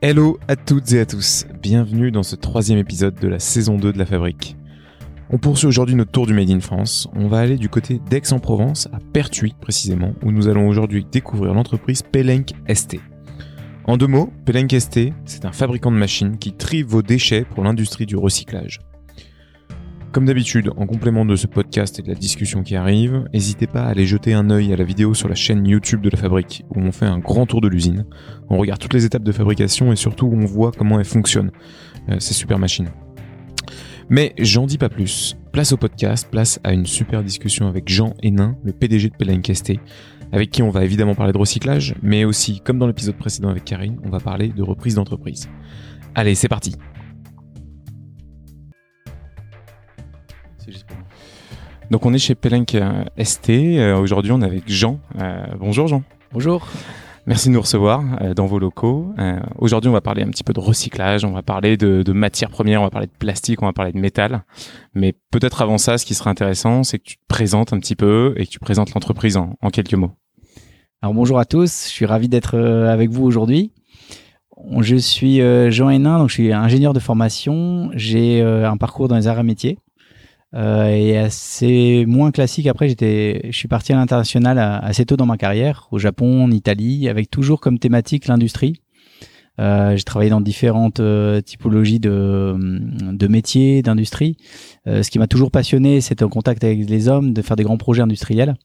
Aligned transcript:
Hello 0.00 0.38
à 0.46 0.54
toutes 0.54 0.92
et 0.92 1.00
à 1.00 1.06
tous, 1.06 1.44
bienvenue 1.60 2.12
dans 2.12 2.22
ce 2.22 2.36
troisième 2.36 2.78
épisode 2.78 3.16
de 3.16 3.26
la 3.26 3.40
saison 3.40 3.76
2 3.78 3.92
de 3.92 3.98
la 3.98 4.06
fabrique. 4.06 4.56
On 5.30 5.38
poursuit 5.38 5.66
aujourd'hui 5.66 5.96
notre 5.96 6.12
tour 6.12 6.24
du 6.24 6.34
Made 6.34 6.50
in 6.50 6.60
France. 6.60 7.08
On 7.16 7.26
va 7.26 7.40
aller 7.40 7.56
du 7.56 7.68
côté 7.68 8.00
d'Aix-en-Provence, 8.08 8.86
à 8.92 9.00
Pertuis 9.12 9.56
précisément, 9.60 10.12
où 10.22 10.30
nous 10.30 10.46
allons 10.46 10.68
aujourd'hui 10.68 11.04
découvrir 11.10 11.52
l'entreprise 11.52 12.02
Pelenk 12.02 12.52
ST. 12.72 13.00
En 13.86 13.96
deux 13.96 14.06
mots, 14.06 14.32
Pelenk 14.44 14.70
ST, 14.78 15.12
c'est 15.24 15.44
un 15.44 15.52
fabricant 15.52 15.90
de 15.90 15.96
machines 15.96 16.38
qui 16.38 16.52
trie 16.52 16.84
vos 16.84 17.02
déchets 17.02 17.44
pour 17.44 17.64
l'industrie 17.64 18.06
du 18.06 18.14
recyclage. 18.14 18.78
Comme 20.10 20.24
d'habitude, 20.24 20.70
en 20.78 20.86
complément 20.86 21.26
de 21.26 21.36
ce 21.36 21.46
podcast 21.46 21.98
et 21.98 22.02
de 22.02 22.08
la 22.08 22.14
discussion 22.14 22.62
qui 22.62 22.76
arrive, 22.76 23.24
n'hésitez 23.34 23.66
pas 23.66 23.82
à 23.82 23.88
aller 23.88 24.06
jeter 24.06 24.32
un 24.32 24.48
œil 24.48 24.72
à 24.72 24.76
la 24.76 24.84
vidéo 24.84 25.12
sur 25.12 25.28
la 25.28 25.34
chaîne 25.34 25.66
YouTube 25.66 26.00
de 26.00 26.08
la 26.08 26.16
fabrique, 26.16 26.64
où 26.70 26.80
on 26.80 26.92
fait 26.92 27.04
un 27.04 27.18
grand 27.18 27.44
tour 27.44 27.60
de 27.60 27.68
l'usine. 27.68 28.06
On 28.48 28.56
regarde 28.56 28.80
toutes 28.80 28.94
les 28.94 29.04
étapes 29.04 29.22
de 29.22 29.32
fabrication 29.32 29.92
et 29.92 29.96
surtout 29.96 30.26
on 30.32 30.46
voit 30.46 30.72
comment 30.72 30.98
elle 30.98 31.04
fonctionne, 31.04 31.50
euh, 32.08 32.18
ces 32.20 32.32
super 32.32 32.58
machines. 32.58 32.88
Mais 34.08 34.32
j'en 34.38 34.64
dis 34.64 34.78
pas 34.78 34.88
plus. 34.88 35.36
Place 35.52 35.72
au 35.72 35.76
podcast, 35.76 36.26
place 36.30 36.58
à 36.64 36.72
une 36.72 36.86
super 36.86 37.22
discussion 37.22 37.68
avec 37.68 37.90
Jean 37.90 38.14
Hénin, 38.22 38.56
le 38.64 38.72
PDG 38.72 39.10
de 39.10 39.14
Pelancaste, 39.14 39.72
avec 40.32 40.50
qui 40.50 40.62
on 40.62 40.70
va 40.70 40.84
évidemment 40.84 41.14
parler 41.14 41.34
de 41.34 41.38
recyclage, 41.38 41.94
mais 42.02 42.24
aussi, 42.24 42.60
comme 42.60 42.78
dans 42.78 42.86
l'épisode 42.86 43.16
précédent 43.16 43.50
avec 43.50 43.64
Karine, 43.64 43.98
on 44.04 44.08
va 44.08 44.20
parler 44.20 44.48
de 44.48 44.62
reprise 44.62 44.94
d'entreprise. 44.94 45.50
Allez, 46.14 46.34
c'est 46.34 46.48
parti 46.48 46.76
Donc 51.90 52.04
on 52.04 52.12
est 52.12 52.18
chez 52.18 52.34
Pelenk 52.34 52.74
euh, 52.74 53.04
ST. 53.22 53.50
Euh, 53.50 53.98
Aujourd'hui 53.98 54.32
on 54.32 54.42
est 54.42 54.44
avec 54.44 54.64
Jean. 54.66 55.00
Euh, 55.20 55.46
bonjour 55.58 55.88
Jean. 55.88 56.02
Bonjour. 56.32 56.66
Merci 57.26 57.48
de 57.48 57.54
nous 57.54 57.60
recevoir 57.60 58.02
euh, 58.20 58.34
dans 58.34 58.46
vos 58.46 58.58
locaux. 58.58 59.12
Euh, 59.18 59.38
Aujourd'hui 59.58 59.88
on 59.88 59.92
va 59.92 60.02
parler 60.02 60.22
un 60.22 60.28
petit 60.28 60.44
peu 60.44 60.52
de 60.52 60.60
recyclage, 60.60 61.24
on 61.24 61.32
va 61.32 61.42
parler 61.42 61.76
de, 61.76 62.02
de 62.02 62.12
matières 62.12 62.50
premières, 62.50 62.80
on 62.82 62.84
va 62.84 62.90
parler 62.90 63.06
de 63.06 63.12
plastique, 63.18 63.62
on 63.62 63.66
va 63.66 63.72
parler 63.72 63.92
de 63.92 63.98
métal. 63.98 64.44
Mais 64.94 65.14
peut-être 65.30 65.62
avant 65.62 65.78
ça, 65.78 65.96
ce 65.96 66.04
qui 66.04 66.14
serait 66.14 66.30
intéressant, 66.30 66.82
c'est 66.82 66.98
que 66.98 67.04
tu 67.04 67.16
te 67.16 67.22
présentes 67.26 67.72
un 67.72 67.78
petit 67.78 67.96
peu 67.96 68.34
et 68.36 68.44
que 68.44 68.50
tu 68.50 68.58
présentes 68.58 68.92
l'entreprise 68.94 69.38
en, 69.38 69.56
en 69.62 69.70
quelques 69.70 69.94
mots. 69.94 70.12
Alors 71.00 71.14
bonjour 71.14 71.38
à 71.38 71.46
tous, 71.46 71.84
je 71.86 71.90
suis 71.90 72.06
ravi 72.06 72.28
d'être 72.28 72.58
avec 72.58 73.08
vous 73.10 73.24
aujourd'hui. 73.24 73.72
Je 74.80 74.96
suis 74.96 75.40
Jean 75.70 75.88
Hénin, 75.88 76.18
donc 76.18 76.28
je 76.28 76.34
suis 76.34 76.52
ingénieur 76.52 76.92
de 76.92 76.98
formation. 76.98 77.90
J'ai 77.94 78.42
un 78.42 78.76
parcours 78.76 79.06
dans 79.06 79.14
les 79.16 79.28
arts 79.28 79.38
et 79.38 79.44
métiers. 79.44 79.78
Euh, 80.54 80.86
et 80.88 81.18
assez 81.18 82.06
moins 82.06 82.30
classique. 82.30 82.66
Après, 82.66 82.88
j'étais, 82.88 83.42
je 83.50 83.56
suis 83.56 83.68
parti 83.68 83.92
à 83.92 83.96
l'international 83.96 84.58
à- 84.58 84.78
assez 84.78 85.04
tôt 85.04 85.16
dans 85.16 85.26
ma 85.26 85.36
carrière, 85.36 85.88
au 85.90 85.98
Japon, 85.98 86.44
en 86.44 86.50
Italie, 86.50 87.08
avec 87.08 87.30
toujours 87.30 87.60
comme 87.60 87.78
thématique 87.78 88.26
l'industrie. 88.28 88.80
Euh, 89.58 89.96
j'ai 89.96 90.04
travaillé 90.04 90.30
dans 90.30 90.40
différentes 90.40 91.00
euh, 91.00 91.40
typologies 91.40 92.00
de, 92.00 92.56
métiers, 93.28 93.82
d'industrie. 93.82 94.36
Euh, 94.86 95.02
ce 95.02 95.10
qui 95.10 95.18
m'a 95.18 95.26
toujours 95.26 95.50
passionné, 95.50 96.00
c'était 96.00 96.24
en 96.24 96.28
contact 96.28 96.62
avec 96.64 96.88
les 96.88 97.08
hommes, 97.08 97.32
de 97.32 97.42
faire 97.42 97.56
des 97.56 97.64
grands 97.64 97.76
projets 97.76 98.02
industriels. 98.02 98.56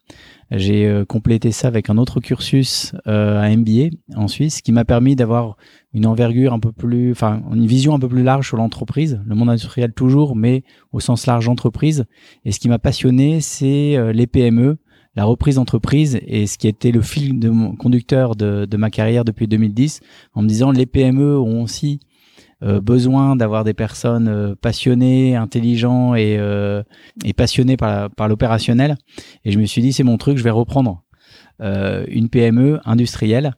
J'ai 0.51 0.85
euh, 0.85 1.03
complété 1.03 1.51
ça 1.51 1.67
avec 1.67 1.89
un 1.89 1.97
autre 1.97 2.19
cursus 2.19 2.93
à 3.05 3.49
MBA 3.49 3.89
en 4.15 4.27
Suisse, 4.27 4.61
qui 4.61 4.71
m'a 4.71 4.85
permis 4.85 5.15
d'avoir 5.15 5.57
une 5.93 6.05
envergure 6.05 6.53
un 6.53 6.59
peu 6.59 6.71
plus, 6.71 7.11
enfin, 7.11 7.41
une 7.51 7.65
vision 7.65 7.95
un 7.95 7.99
peu 7.99 8.07
plus 8.07 8.23
large 8.23 8.47
sur 8.47 8.57
l'entreprise, 8.57 9.19
le 9.25 9.35
monde 9.35 9.49
industriel 9.49 9.93
toujours, 9.93 10.35
mais 10.35 10.63
au 10.91 10.99
sens 10.99 11.25
large 11.25 11.47
entreprise. 11.47 12.05
Et 12.45 12.51
ce 12.51 12.59
qui 12.59 12.69
m'a 12.69 12.79
passionné, 12.79 13.41
c'est 13.41 14.13
les 14.13 14.27
PME, 14.27 14.77
la 15.15 15.25
reprise 15.25 15.55
d'entreprise 15.55 16.19
et 16.25 16.47
ce 16.47 16.57
qui 16.57 16.67
était 16.67 16.91
le 16.91 17.01
fil 17.01 17.39
conducteur 17.77 18.35
de, 18.35 18.77
ma 18.77 18.89
carrière 18.89 19.25
depuis 19.25 19.47
2010, 19.47 19.99
en 20.33 20.41
me 20.41 20.47
disant 20.47 20.71
les 20.71 20.85
PME 20.85 21.37
ont 21.37 21.61
aussi 21.61 21.99
euh, 22.63 22.79
besoin 22.79 23.35
d'avoir 23.35 23.63
des 23.63 23.73
personnes 23.73 24.27
euh, 24.27 24.55
passionnées, 24.55 25.35
intelligents 25.35 26.15
et, 26.15 26.37
euh, 26.39 26.81
et 27.25 27.33
passionnées 27.33 27.77
par, 27.77 28.09
par 28.11 28.27
l'opérationnel. 28.27 28.95
Et 29.43 29.51
je 29.51 29.59
me 29.59 29.65
suis 29.65 29.81
dit 29.81 29.93
c'est 29.93 30.03
mon 30.03 30.17
truc, 30.17 30.37
je 30.37 30.43
vais 30.43 30.49
reprendre 30.49 31.03
une 31.59 32.27
PME 32.27 32.81
industrielle. 32.83 33.53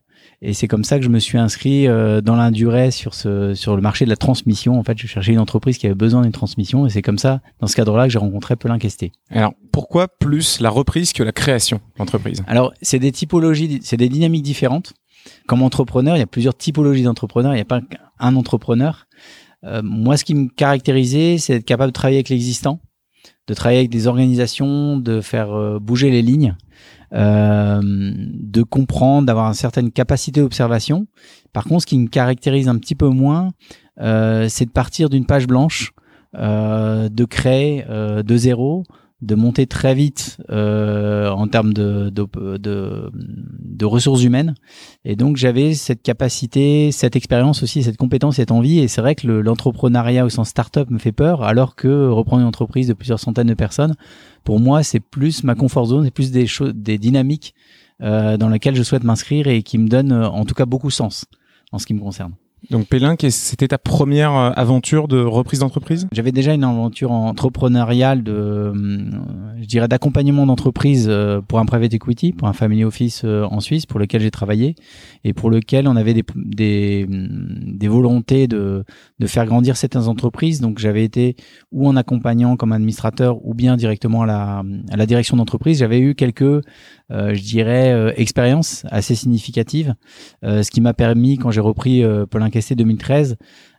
Et 0.47 0.53
c'est 0.53 0.67
comme 0.67 0.83
ça 0.83 0.99
que 0.99 1.03
je 1.03 1.09
me 1.09 1.17
suis 1.17 1.39
inscrit 1.39 1.87
euh, 1.87 2.21
dans 2.21 2.35
l'induré 2.35 2.91
sur 2.91 3.15
ce 3.15 3.55
sur 3.55 3.75
le 3.75 3.81
marché 3.81 4.05
de 4.05 4.11
la 4.11 4.15
transmission. 4.15 4.77
En 4.77 4.83
fait, 4.83 4.95
je 4.95 5.07
cherchais 5.07 5.31
une 5.31 5.39
entreprise 5.39 5.79
qui 5.79 5.87
avait 5.87 5.95
besoin 5.95 6.21
d'une 6.21 6.31
transmission, 6.31 6.85
et 6.85 6.91
c'est 6.91 7.01
comme 7.01 7.17
ça, 7.17 7.41
dans 7.59 7.65
ce 7.65 7.75
cadre-là, 7.75 8.05
que 8.05 8.11
j'ai 8.11 8.19
rencontré 8.19 8.55
Pelin 8.55 8.77
Questé. 8.77 9.11
Alors 9.31 9.55
pourquoi 9.71 10.07
plus 10.07 10.59
la 10.59 10.69
reprise 10.69 11.13
que 11.13 11.23
la 11.23 11.31
création 11.31 11.81
d'entreprise 11.97 12.43
Alors, 12.45 12.73
c'est 12.83 12.99
des 12.99 13.11
typologies, 13.11 13.79
c'est 13.81 13.97
des 13.97 14.07
dynamiques 14.07 14.43
différentes. 14.43 14.93
Comme 15.47 15.63
entrepreneur, 15.63 16.15
il 16.15 16.19
y 16.19 16.23
a 16.23 16.27
plusieurs 16.27 16.55
typologies 16.55 17.01
d'entrepreneurs. 17.01 17.53
Il 17.53 17.55
n'y 17.55 17.61
a 17.61 17.65
pas 17.65 17.81
qu'un 17.81 18.35
entrepreneur. 18.35 19.07
Euh, 19.63 19.81
moi, 19.83 20.15
ce 20.15 20.23
qui 20.25 20.35
me 20.35 20.47
caractérisait, 20.47 21.39
c'est 21.39 21.53
d'être 21.53 21.65
capable 21.65 21.89
de 21.89 21.95
travailler 21.95 22.17
avec 22.17 22.29
l'existant, 22.29 22.79
de 23.47 23.55
travailler 23.55 23.79
avec 23.79 23.89
des 23.89 24.05
organisations, 24.05 24.97
de 24.97 25.21
faire 25.21 25.51
euh, 25.53 25.79
bouger 25.79 26.11
les 26.11 26.21
lignes, 26.21 26.55
euh, 27.13 27.81
de 27.83 28.63
comprendre, 28.63 29.27
d'avoir 29.27 29.47
une 29.47 29.53
certaine 29.53 29.91
capacité 29.91 30.41
d'observation. 30.41 31.07
Par 31.53 31.63
contre, 31.65 31.81
ce 31.81 31.87
qui 31.87 31.99
me 31.99 32.07
caractérise 32.07 32.67
un 32.67 32.77
petit 32.77 32.95
peu 32.95 33.09
moins, 33.09 33.49
euh, 34.01 34.47
c'est 34.49 34.65
de 34.65 34.71
partir 34.71 35.09
d'une 35.09 35.25
page 35.25 35.47
blanche, 35.47 35.93
euh, 36.35 37.07
de 37.09 37.25
créer 37.25 37.85
euh, 37.89 38.23
de 38.23 38.35
zéro, 38.35 38.83
de 39.21 39.35
monter 39.35 39.65
très 39.65 39.95
vite 39.95 40.37
euh, 40.49 41.29
en 41.29 41.47
termes 41.47 41.73
de, 41.73 42.09
de, 42.09 43.85
ressources 43.85 44.23
humaines. 44.23 44.55
Et 45.05 45.15
donc 45.15 45.37
j'avais 45.37 45.73
cette 45.73 46.01
capacité, 46.01 46.91
cette 46.91 47.15
expérience 47.15 47.63
aussi, 47.63 47.83
cette 47.83 47.97
compétence, 47.97 48.35
cette 48.35 48.51
envie. 48.51 48.79
Et 48.79 48.87
c'est 48.87 49.01
vrai 49.01 49.15
que 49.15 49.27
le- 49.27 49.41
l'entrepreneuriat 49.41 50.25
au 50.25 50.29
sens 50.29 50.49
start-up 50.49 50.89
me 50.89 50.97
fait 50.99 51.11
peur, 51.11 51.43
alors 51.43 51.75
que 51.75 52.07
reprendre 52.09 52.41
une 52.41 52.47
entreprise 52.47 52.87
de 52.87 52.93
plusieurs 52.93 53.19
centaines 53.19 53.47
de 53.47 53.53
personnes, 53.53 53.95
pour 54.43 54.59
moi, 54.59 54.83
c'est 54.83 54.99
plus 54.99 55.43
ma 55.43 55.55
comfort 55.55 55.85
zone, 55.85 56.05
c'est 56.05 56.11
plus 56.11 56.31
des 56.31 56.47
choses, 56.47 56.73
des 56.75 56.97
dynamiques 56.97 57.55
euh, 58.01 58.37
dans 58.37 58.49
lesquelles 58.49 58.75
je 58.75 58.83
souhaite 58.83 59.03
m'inscrire 59.03 59.47
et 59.47 59.63
qui 59.63 59.77
me 59.77 59.87
donnent 59.87 60.13
en 60.13 60.45
tout 60.45 60.55
cas 60.55 60.65
beaucoup 60.65 60.87
de 60.87 60.93
sens 60.93 61.25
en 61.71 61.79
ce 61.79 61.85
qui 61.85 61.93
me 61.93 62.01
concerne. 62.01 62.33
Donc 62.71 62.87
Pélin, 62.87 63.15
c'était 63.29 63.67
ta 63.67 63.77
première 63.77 64.35
euh, 64.35 64.51
aventure 64.55 65.07
de 65.07 65.19
reprise 65.19 65.59
d'entreprise? 65.59 66.07
J'avais 66.11 66.31
déjà 66.31 66.53
une 66.53 66.63
aventure 66.63 67.11
entrepreneuriale 67.11 68.23
de, 68.23 68.31
euh, 68.31 68.73
je 69.59 69.65
dirais, 69.65 69.87
d'accompagnement 69.87 70.45
d'entreprise 70.45 71.07
euh, 71.09 71.41
pour 71.41 71.59
un 71.59 71.65
private 71.65 71.93
equity, 71.93 72.33
pour 72.33 72.47
un 72.47 72.53
family 72.53 72.83
office 72.83 73.23
en 73.23 73.59
Suisse, 73.59 73.85
pour 73.85 73.99
lequel 73.99 74.21
j'ai 74.21 74.31
travaillé 74.31 74.75
et 75.23 75.33
pour 75.33 75.49
lequel 75.49 75.87
on 75.87 75.95
avait 75.95 76.13
des, 76.13 76.23
des, 76.35 77.05
des 77.09 77.87
volontés 77.87 78.47
de, 78.47 78.83
de 79.19 79.27
faire 79.27 79.45
grandir 79.45 79.77
certaines 79.77 80.07
entreprises. 80.07 80.61
Donc 80.61 80.79
j'avais 80.79 81.03
été 81.03 81.35
ou 81.71 81.87
en 81.87 81.95
accompagnant 81.95 82.55
comme 82.55 82.71
administrateur 82.71 83.45
ou 83.45 83.53
bien 83.53 83.75
directement 83.75 84.23
à 84.23 84.25
la, 84.25 84.63
à 84.91 84.97
la 84.97 85.05
direction 85.05 85.37
d'entreprise. 85.37 85.79
J'avais 85.79 85.99
eu 85.99 86.15
quelques, 86.15 86.63
je 87.09 87.41
dirais, 87.41 88.13
expériences 88.17 88.85
assez 88.89 89.15
significatives, 89.15 89.95
ce 90.43 90.69
qui 90.71 90.81
m'a 90.81 90.93
permis, 90.93 91.37
quand 91.37 91.51
j'ai 91.51 91.61
repris 91.61 92.03
Paul 92.29 92.43
Incasté 92.55 92.75
2013, 92.75 93.35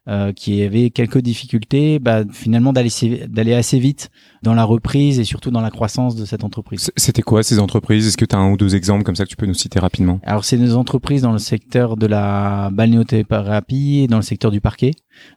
euh, 0.08 0.32
qui 0.34 0.62
avait 0.62 0.90
quelques 0.90 1.18
difficultés, 1.18 1.98
bah, 1.98 2.24
finalement 2.30 2.74
d'aller 2.74 2.88
assez- 2.88 3.26
d'aller 3.26 3.54
assez 3.54 3.78
vite 3.78 4.10
dans 4.42 4.52
la 4.52 4.64
reprise 4.64 5.18
et 5.18 5.24
surtout 5.24 5.50
dans 5.50 5.62
la 5.62 5.70
croissance 5.70 6.14
de 6.14 6.26
cette 6.26 6.44
entreprise. 6.44 6.90
C'était 6.96 7.22
quoi 7.22 7.42
ces 7.42 7.58
entreprises? 7.58 8.06
Est-ce 8.06 8.18
que 8.18 8.26
tu 8.26 8.36
as 8.36 8.38
un 8.38 8.52
ou 8.52 8.58
deux 8.58 8.76
exemples 8.76 9.02
comme 9.02 9.16
ça 9.16 9.24
que 9.24 9.30
tu 9.30 9.36
peux 9.36 9.46
nous 9.46 9.54
citer 9.54 9.78
rapidement? 9.80 10.20
Alors 10.24 10.44
c'est 10.44 10.58
des 10.58 10.74
entreprises 10.74 11.22
dans 11.22 11.32
le 11.32 11.38
secteur 11.38 11.96
de 11.96 12.06
la 12.06 12.68
balnéothérapie 12.70 14.00
et 14.00 14.06
dans 14.08 14.16
le 14.16 14.22
secteur 14.22 14.50
du 14.50 14.60
parquet, 14.60 14.90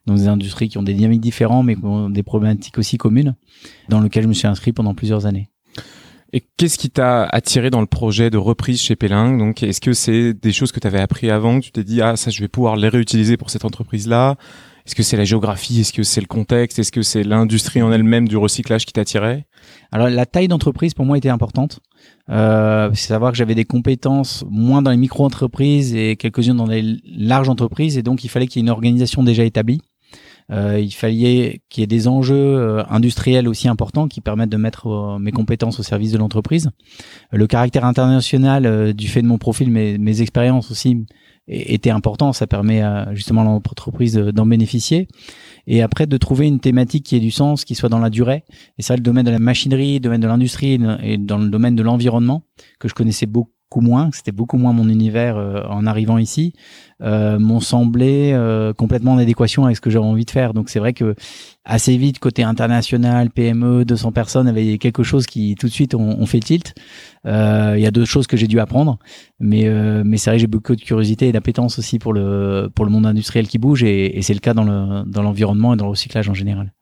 donc 0.06 0.18
des 0.18 0.28
industries 0.28 0.68
qui 0.68 0.78
ont 0.78 0.84
des 0.84 0.94
dynamiques 0.94 1.22
différentes 1.22 1.66
mais 1.66 1.76
qui 1.76 1.86
ont 1.86 2.10
des 2.10 2.24
problématiques 2.24 2.78
aussi 2.78 2.98
communes, 2.98 3.36
dans 3.88 4.02
lesquelles 4.02 4.24
je 4.24 4.28
me 4.28 4.34
suis 4.34 4.48
inscrit 4.48 4.74
pendant 4.74 4.94
plusieurs 4.94 5.26
années. 5.26 5.50
Et 6.32 6.44
qu'est-ce 6.58 6.78
qui 6.78 6.90
t'a 6.90 7.26
attiré 7.26 7.70
dans 7.70 7.82
le 7.82 7.88
projet 7.88 8.30
de 8.30 8.38
reprise 8.38 8.80
chez 8.80 8.96
Pélin 8.96 9.36
Donc, 9.36 9.64
est-ce 9.64 9.82
que 9.82 9.94
c'est 9.94 10.34
des 10.34 10.52
choses 10.52 10.72
que 10.72 10.80
tu 10.80 10.86
avais 10.86 11.00
appris 11.00 11.32
avant, 11.32 11.60
que 11.60 11.66
tu 11.66 11.72
t'es 11.72 11.84
dit 11.84 12.02
ah 12.02 12.16
ça 12.16 12.30
je 12.30 12.42
vais 12.42 12.48
pouvoir 12.48 12.76
les 12.76 12.90
réutiliser 12.90 13.36
pour 13.36 13.50
cette 13.50 13.66
entreprise-là? 13.66 14.36
Est-ce 14.86 14.96
que 14.96 15.04
c'est 15.04 15.18
la 15.18 15.24
géographie? 15.24 15.82
Est-ce 15.82 15.94
que 15.94 16.04
c'est 16.04 16.22
le 16.22 16.28
contexte? 16.28 16.80
Est-ce 16.80 16.92
que 16.92 17.02
c'est 17.02 17.24
l'industrie 17.24 17.82
en 17.82 17.92
elle-même 17.92 18.28
du 18.28 18.38
recyclage 18.38 18.86
qui 18.86 18.94
t'attirait? 18.94 19.46
Alors 19.92 20.10
la 20.10 20.26
taille 20.26 20.48
d'entreprise 20.48 20.94
pour 20.94 21.06
moi 21.06 21.18
était 21.18 21.30
importante. 21.30 21.80
Euh, 22.30 22.90
c'est 22.94 23.08
savoir 23.08 23.32
que 23.32 23.38
j'avais 23.38 23.56
des 23.56 23.66
compétences 23.66 24.46
moins 24.50 24.82
dans 24.82 24.92
les 24.92 24.98
micro-entreprises 24.98 25.96
et 25.96 26.16
quelques-unes 26.16 26.58
dans 26.58 26.66
les 26.66 26.98
larges 27.06 27.50
entreprises. 27.50 27.98
Et 27.98 28.04
donc 28.04 28.24
il 28.24 28.30
fallait 28.30 28.48
qu'il 28.48 28.62
y 28.62 28.62
ait 28.62 28.68
une 28.68 28.72
organisation 28.72 29.24
déjà 29.24 29.44
établie. 29.44 29.82
Euh, 30.52 30.80
il 30.80 30.92
fallait 30.92 31.62
qu'il 31.70 31.82
y 31.82 31.84
ait 31.84 31.88
des 31.88 32.08
enjeux 32.08 32.36
euh, 32.36 32.84
industriels 32.90 33.48
aussi 33.48 33.68
importants 33.68 34.08
qui 34.08 34.20
permettent 34.22 34.50
de 34.50 34.58
mettre 34.58 34.88
euh, 34.88 35.20
mes 35.20 35.32
compétences 35.32 35.80
au 35.80 35.84
service 35.84 36.12
de 36.12 36.18
l'entreprise. 36.18 36.70
Le 37.32 37.46
caractère 37.48 37.86
international 37.86 38.94
du 38.94 39.08
fait 39.08 39.22
de 39.22 39.28
mon 39.28 39.38
profil, 39.38 39.70
mes, 39.70 39.98
mes 39.98 40.22
expériences 40.22 40.72
aussi 40.72 41.06
était 41.48 41.90
important. 41.92 42.34
Ça 42.34 42.48
permet 42.48 42.82
à, 42.82 43.14
justement 43.14 43.42
à 43.42 43.44
l'entreprise 43.44 44.14
de- 44.14 44.32
d'en 44.32 44.46
bénéficier. 44.46 45.08
Et 45.68 45.82
après 45.82 46.08
de 46.08 46.18
trouver 46.18 46.48
une 46.48 46.60
thématique 46.60 47.06
qui 47.06 47.16
ait 47.16 47.20
du 47.20 47.32
sens, 47.32 47.64
qui 47.66 47.76
soit 47.76 47.90
dans 47.90 48.00
la 48.00 48.10
durée. 48.10 48.44
Et 48.78 48.82
ça, 48.82 48.96
le 48.96 49.02
domaine 49.02 49.26
de 49.26 49.32
la 49.32 49.40
machinerie, 49.40 49.96
le 49.96 50.00
domaine 50.00 50.22
de 50.22 50.28
l'industrie 50.28 50.80
et 51.04 51.18
dans 51.18 51.38
le 51.38 51.50
domaine 51.50 51.76
de 51.76 51.84
l'environnement 51.84 52.44
que 52.80 52.88
je 52.88 52.94
connaissais 52.94 53.26
beaucoup 53.28 53.52
moins, 53.78 54.10
c'était 54.12 54.32
beaucoup 54.32 54.58
moins 54.58 54.74
mon 54.74 54.90
univers 54.90 55.38
euh, 55.38 55.64
en 55.70 55.86
arrivant 55.86 56.18
ici, 56.18 56.54
euh, 57.02 57.38
m'ont 57.38 57.60
semblé 57.60 58.32
euh, 58.34 58.74
complètement 58.74 59.14
en 59.14 59.18
adéquation 59.20 59.66
avec 59.66 59.78
ce 59.78 59.82
que 59.82 59.90
j'avais 59.90 60.06
envie 60.06 60.26
de 60.26 60.32
faire. 60.32 60.54
Donc 60.54 60.70
c'est 60.70 60.80
vrai 60.80 60.94
que 60.94 61.16
assez 61.66 61.96
vite, 61.98 62.20
côté 62.20 62.44
international, 62.44 63.30
PME, 63.30 63.86
200 63.86 64.12
personnes, 64.12 64.48
avait 64.48 64.78
quelque 64.80 65.04
chose 65.04 65.28
qui 65.28 65.56
tout 65.56 65.68
de 65.68 65.72
suite 65.72 65.94
on, 65.94 66.26
fait 66.26 66.40
tilt. 66.40 66.74
Il 67.26 67.80
y 67.80 67.86
a 67.86 67.92
d'autres 67.92 68.10
choses 68.10 68.28
que 68.28 68.38
j'ai 68.38 68.48
dû 68.48 68.60
apprendre, 68.60 68.98
mais 69.40 69.70
mais 70.04 70.18
c'est 70.18 70.32
vrai 70.32 70.38
que 70.38 70.42
j'ai 70.42 70.48
beaucoup 70.48 70.76
de 70.76 70.82
curiosité 70.82 71.28
et 71.28 71.32
d'appétence 71.32 71.78
aussi 71.78 72.00
pour 72.00 72.14
le 72.14 72.70
pour 72.74 72.86
le 72.86 72.92
monde 72.92 73.06
industriel 73.06 73.48
qui 73.48 73.60
bouge 73.60 73.84
et, 73.84 74.18
et 74.18 74.22
c'est 74.24 74.34
le 74.34 74.40
cas 74.40 74.54
dans 74.56 74.64
le 74.64 75.04
dans 75.06 75.22
l'environnement 75.22 75.74
et 75.74 75.78
dans 75.78 75.86
le 75.86 75.92
recyclage 75.92 76.28
en 76.30 76.34
général. 76.34 76.74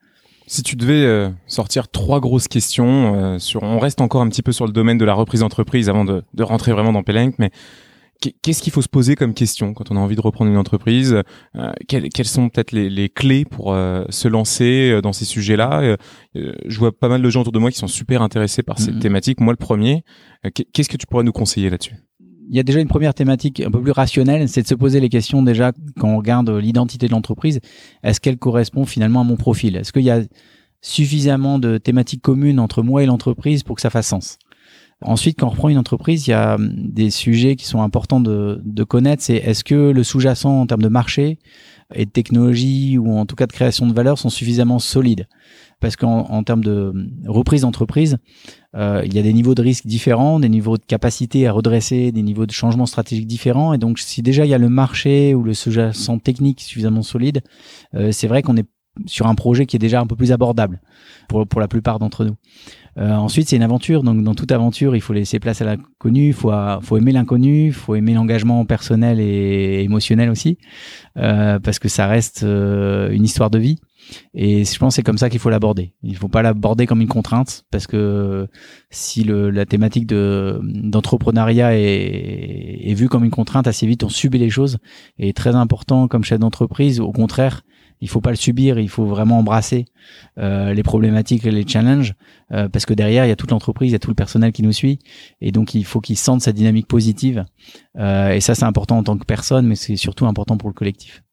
Si 0.50 0.64
tu 0.64 0.78
devais 0.78 1.04
euh, 1.06 1.30
sortir 1.46 1.90
trois 1.90 2.22
grosses 2.22 2.48
questions, 2.48 3.16
euh, 3.16 3.38
sur, 3.38 3.64
on 3.64 3.80
reste 3.80 4.00
encore 4.00 4.22
un 4.22 4.30
petit 4.30 4.42
peu 4.42 4.54
sur 4.54 4.66
le 4.66 4.72
domaine 4.72 4.98
de 4.98 5.04
la 5.04 5.14
reprise 5.14 5.42
d'entreprise 5.42 5.90
avant 5.90 6.06
de, 6.06 6.24
de, 6.34 6.44
rentrer 6.44 6.72
vraiment 6.72 6.94
dans 6.94 7.04
Pelenk, 7.04 7.36
mais 7.38 7.52
qu'est-ce 8.42 8.62
qu'il 8.62 8.72
faut 8.72 8.82
se 8.82 8.88
poser 8.88 9.16
comme 9.16 9.34
question 9.34 9.74
quand 9.74 9.92
on 9.92 9.98
a 9.98 10.00
envie 10.00 10.16
de 10.16 10.22
reprendre 10.22 10.50
une 10.50 10.58
entreprise? 10.58 11.22
Euh, 11.58 11.72
quelles, 11.90 12.08
quelles, 12.08 12.28
sont 12.28 12.48
peut-être 12.48 12.72
les, 12.72 12.90
les, 12.90 13.10
clés 13.10 13.44
pour 13.44 13.76
se 13.76 14.28
lancer 14.30 15.02
dans 15.04 15.12
ces 15.12 15.26
sujets-là? 15.26 15.98
Je 16.34 16.80
vois 16.80 16.98
pas 16.98 17.10
mal 17.10 17.22
de 17.22 17.30
gens 17.30 17.42
autour 17.42 17.52
de 17.52 17.60
moi 17.60 17.70
qui 17.70 17.78
sont 17.78 17.88
super 17.88 18.22
intéressés 18.22 18.64
par 18.64 18.80
cette 18.80 18.96
mm-hmm. 18.96 19.00
thématique. 19.00 19.42
Moi, 19.42 19.52
le 19.52 19.58
premier. 19.58 20.04
Qu'est-ce 20.74 20.90
que 20.90 20.98
tu 20.98 21.06
pourrais 21.08 21.26
nous 21.26 21.34
conseiller 21.34 21.70
là-dessus? 21.70 21.96
Il 22.50 22.56
y 22.56 22.60
a 22.60 22.64
déjà 22.64 22.80
une 22.80 22.88
première 22.88 23.14
thématique 23.14 23.60
un 23.60 23.72
peu 23.72 23.82
plus 23.82 23.92
rationnelle, 23.92 24.48
c'est 24.50 24.62
de 24.62 24.68
se 24.68 24.76
poser 24.76 25.00
les 25.00 25.10
questions 25.10 25.42
déjà 25.42 25.72
quand 26.00 26.10
on 26.10 26.18
regarde 26.18 26.50
l'identité 26.50 27.08
de 27.08 27.12
l'entreprise. 27.12 27.60
Est-ce 28.04 28.20
qu'elle 28.20 28.38
correspond 28.38 28.86
finalement 28.86 29.22
à 29.22 29.24
mon 29.24 29.36
profil? 29.36 29.76
Est-ce 29.76 29.92
qu'il 29.92 30.04
y 30.04 30.12
a 30.12 30.22
suffisamment 30.82 31.60
de 31.60 31.78
thématiques 31.78 32.22
communes 32.22 32.60
entre 32.60 32.84
moi 32.84 33.04
et 33.04 33.06
l'entreprise 33.06 33.64
pour 33.64 33.76
que 33.76 33.82
ça 33.82 33.90
fasse 33.90 34.08
sens? 34.08 34.38
Ensuite, 35.02 35.40
quand 35.40 35.48
on 35.48 35.52
reprend 35.52 35.70
une 35.70 35.78
entreprise, 35.78 36.26
il 36.26 36.32
y 36.32 36.34
a 36.34 36.56
hum, 36.56 36.72
des 36.74 37.12
sujets 37.12 37.56
qui 37.56 37.66
sont 37.66 37.82
importants 37.82 38.20
de, 38.20 38.62
de 38.64 38.84
connaître. 38.84 39.22
C'est 39.22 39.36
est-ce 39.36 39.64
que 39.64 39.92
le 39.92 40.04
sous-jacent 40.04 40.62
en 40.62 40.66
termes 40.66 40.82
de 40.82 40.88
marché 40.88 41.38
et 41.94 42.06
de 42.06 42.10
technologie 42.10 42.98
ou 42.98 43.16
en 43.16 43.26
tout 43.26 43.36
cas 43.36 43.46
de 43.46 43.52
création 43.52 43.86
de 43.86 43.94
valeur 43.94 44.18
sont 44.18 44.30
suffisamment 44.30 44.80
solides? 44.80 45.28
Parce 45.80 45.96
qu'en 45.96 46.22
en 46.32 46.44
termes 46.44 46.64
de 46.64 46.92
reprise 47.28 47.62
d'entreprise, 47.62 48.18
euh, 48.78 49.02
il 49.06 49.14
y 49.14 49.20
a 49.20 49.24
des 49.24 49.34
niveaux 49.34 49.56
de 49.56 49.62
risque 49.62 49.88
différents, 49.88 50.40
des 50.40 50.50
niveaux 50.50 50.78
de 50.78 50.86
capacité 50.86 51.48
à 51.48 51.52
redresser, 51.52 52.12
des 52.12 52.22
niveaux 52.22 52.46
de 52.46 52.52
changement 52.52 52.86
stratégique 52.86 53.26
différents. 53.26 53.74
Et 53.74 53.78
donc, 53.78 53.98
si 53.98 54.22
déjà 54.22 54.46
il 54.46 54.50
y 54.50 54.54
a 54.54 54.60
le 54.60 54.70
marché 54.70 55.34
ou 55.34 55.44
le 55.44 55.54
sous-jacent 55.54 56.20
technique 56.20 56.62
suffisamment 56.62 57.02
solide, 57.02 57.42
euh, 57.96 58.12
c'est 58.12 58.28
vrai 58.28 58.44
qu'on 58.44 58.56
est 58.56 58.68
sur 59.06 59.28
un 59.28 59.36
projet 59.36 59.66
qui 59.66 59.76
est 59.76 59.80
déjà 59.80 60.00
un 60.00 60.08
peu 60.08 60.16
plus 60.16 60.32
abordable 60.32 60.82
pour, 61.28 61.48
pour 61.48 61.60
la 61.60 61.68
plupart 61.68 62.00
d'entre 62.00 62.26
nous. 62.26 62.36
Euh, 62.98 63.14
ensuite, 63.14 63.48
c'est 63.48 63.56
une 63.56 63.64
aventure. 63.64 64.04
Donc, 64.04 64.24
dans 64.24 64.36
toute 64.36 64.52
aventure, 64.52 64.96
il 64.96 65.02
faut 65.02 65.14
laisser 65.14 65.40
place 65.40 65.62
à 65.62 65.66
l'inconnu. 65.66 66.28
Il 66.28 66.34
faut, 66.34 66.52
aimer 66.98 67.12
l'inconnu. 67.12 67.68
Il 67.68 67.74
faut 67.74 67.96
aimer 67.96 68.14
l'engagement 68.14 68.64
personnel 68.66 69.20
et 69.20 69.84
émotionnel 69.84 70.30
aussi, 70.30 70.58
parce 71.14 71.78
que 71.78 71.90
ça 71.90 72.08
reste 72.08 72.42
une 72.44 73.24
histoire 73.24 73.52
de 73.52 73.60
vie. 73.60 73.80
Et 74.34 74.64
je 74.64 74.78
pense 74.78 74.94
que 74.94 74.96
c'est 74.96 75.04
comme 75.04 75.18
ça 75.18 75.30
qu'il 75.30 75.40
faut 75.40 75.50
l'aborder. 75.50 75.94
Il 76.04 76.16
faut 76.16 76.28
pas 76.28 76.42
l'aborder 76.42 76.86
comme 76.86 77.02
une 77.02 77.08
contrainte 77.08 77.66
parce 77.72 77.88
que 77.88 78.48
si 78.90 79.24
la 79.24 79.66
thématique 79.66 80.08
de 80.08 80.60
d'entrepreneuriat 80.64 81.78
est, 81.78 82.94
vue 82.94 83.10
comme 83.10 83.24
une 83.24 83.32
contrainte, 83.32 83.68
assez 83.68 83.86
vite 83.86 84.04
on 84.04 84.10
subit 84.10 84.38
les 84.38 84.50
choses. 84.50 84.78
Et 85.18 85.34
très 85.34 85.56
important 85.56 86.08
comme 86.08 86.24
chef 86.24 86.40
d'entreprise, 86.40 87.00
au 87.00 87.12
contraire, 87.12 87.64
il 88.00 88.10
faut 88.10 88.22
pas 88.22 88.30
le 88.30 88.36
subir, 88.36 88.80
il 88.80 88.90
faut 88.90 89.06
vraiment 89.06 89.40
embrasser 89.40 89.86
euh, 90.38 90.74
les 90.74 90.84
problématiques 90.84 91.46
et 91.46 91.52
les 91.52 91.68
challenges 91.68 92.14
euh, 92.52 92.70
parce 92.70 92.86
que 92.86 92.94
derrière 92.94 93.26
il 93.26 93.30
y 93.30 93.32
a 93.32 93.36
toute 93.36 93.52
l'entreprise, 93.52 93.90
il 93.90 93.94
y 93.94 93.96
a 93.96 94.00
tout 94.00 94.12
le 94.12 94.16
personnel 94.16 94.52
qui 94.52 94.62
nous 94.62 94.72
suit 94.72 95.00
et 95.42 95.52
donc 95.52 95.74
il 95.74 95.84
faut 95.84 96.00
qu'ils 96.00 96.18
sentent 96.18 96.42
sa 96.42 96.52
dynamique 96.52 96.88
positive. 96.88 97.46
Euh, 97.98 98.32
et 98.32 98.40
ça 98.40 98.56
c'est 98.56 98.66
important 98.66 98.98
en 98.98 99.04
tant 99.04 99.18
que 99.18 99.26
personne, 99.26 99.66
mais 99.66 99.76
c'est 99.76 99.96
surtout 99.96 100.28
important 100.28 100.58
pour 100.58 100.70
le 100.70 100.74
collectif. 100.74 101.24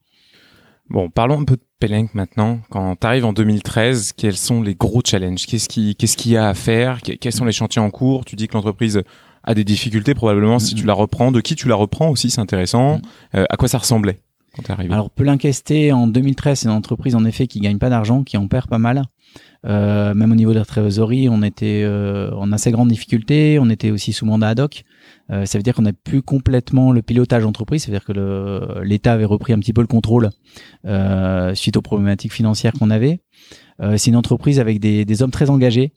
Bon, 0.90 1.08
parlons 1.08 1.40
un 1.40 1.44
peu 1.44 1.56
de 1.56 1.62
Pelenk 1.80 2.14
maintenant. 2.14 2.60
Quand 2.70 2.96
tu 2.96 3.06
arrives 3.06 3.24
en 3.24 3.32
2013, 3.32 4.12
quels 4.12 4.36
sont 4.36 4.62
les 4.62 4.74
gros 4.74 5.00
challenges? 5.04 5.46
Qu'est-ce 5.46 5.68
qui, 5.68 5.96
qu'est-ce 5.96 6.16
qu'il 6.16 6.32
y 6.32 6.36
a 6.36 6.48
à 6.48 6.54
faire? 6.54 7.00
Quels 7.00 7.32
sont 7.32 7.44
les 7.44 7.52
chantiers 7.52 7.80
en 7.80 7.90
cours? 7.90 8.24
Tu 8.24 8.36
dis 8.36 8.48
que 8.48 8.54
l'entreprise 8.54 9.02
a 9.44 9.54
des 9.54 9.64
difficultés 9.64 10.14
probablement 10.14 10.58
si 10.58 10.74
tu 10.74 10.84
la 10.84 10.94
reprends. 10.94 11.32
De 11.32 11.40
qui 11.40 11.54
tu 11.56 11.68
la 11.68 11.74
reprends 11.74 12.10
aussi, 12.10 12.30
c'est 12.30 12.40
intéressant. 12.40 13.00
Euh, 13.34 13.44
à 13.48 13.56
quoi 13.56 13.68
ça 13.68 13.78
ressemblait 13.78 14.20
quand 14.54 14.62
t'es 14.62 14.72
arrivé? 14.72 14.92
Alors, 14.92 15.10
Pelenk 15.10 15.46
en 15.92 16.06
2013, 16.06 16.60
c'est 16.60 16.68
une 16.68 16.74
entreprise 16.74 17.14
en 17.14 17.24
effet 17.24 17.46
qui 17.46 17.60
gagne 17.60 17.78
pas 17.78 17.90
d'argent, 17.90 18.22
qui 18.22 18.36
en 18.36 18.46
perd 18.46 18.68
pas 18.68 18.78
mal. 18.78 19.04
Euh, 19.66 20.12
même 20.14 20.32
au 20.32 20.34
niveau 20.34 20.52
de 20.52 20.58
la 20.58 20.64
trésorerie, 20.64 21.28
on 21.30 21.42
était 21.42 21.82
euh, 21.84 22.30
en 22.32 22.52
assez 22.52 22.70
grande 22.70 22.88
difficulté. 22.88 23.58
On 23.58 23.70
était 23.70 23.90
aussi 23.90 24.12
sous 24.12 24.26
mandat 24.26 24.48
ad 24.48 24.60
hoc. 24.60 24.84
Euh, 25.30 25.46
ça 25.46 25.58
veut 25.58 25.62
dire 25.62 25.74
qu'on 25.74 25.82
n'a 25.82 25.92
plus 25.92 26.22
complètement 26.22 26.92
le 26.92 27.02
pilotage 27.02 27.44
entreprise. 27.44 27.84
Ça 27.84 27.90
veut 27.90 27.98
dire 27.98 28.04
que 28.04 28.82
l'État 28.82 29.12
avait 29.12 29.24
repris 29.24 29.52
un 29.52 29.58
petit 29.58 29.72
peu 29.72 29.80
le 29.80 29.86
contrôle 29.86 30.30
euh, 30.84 31.54
suite 31.54 31.76
aux 31.76 31.82
problématiques 31.82 32.32
financières 32.32 32.72
qu'on 32.72 32.90
avait. 32.90 33.20
Euh, 33.80 33.96
c'est 33.96 34.10
une 34.10 34.16
entreprise 34.16 34.60
avec 34.60 34.80
des, 34.80 35.04
des 35.04 35.22
hommes 35.22 35.30
très 35.30 35.50
engagés. 35.50 35.92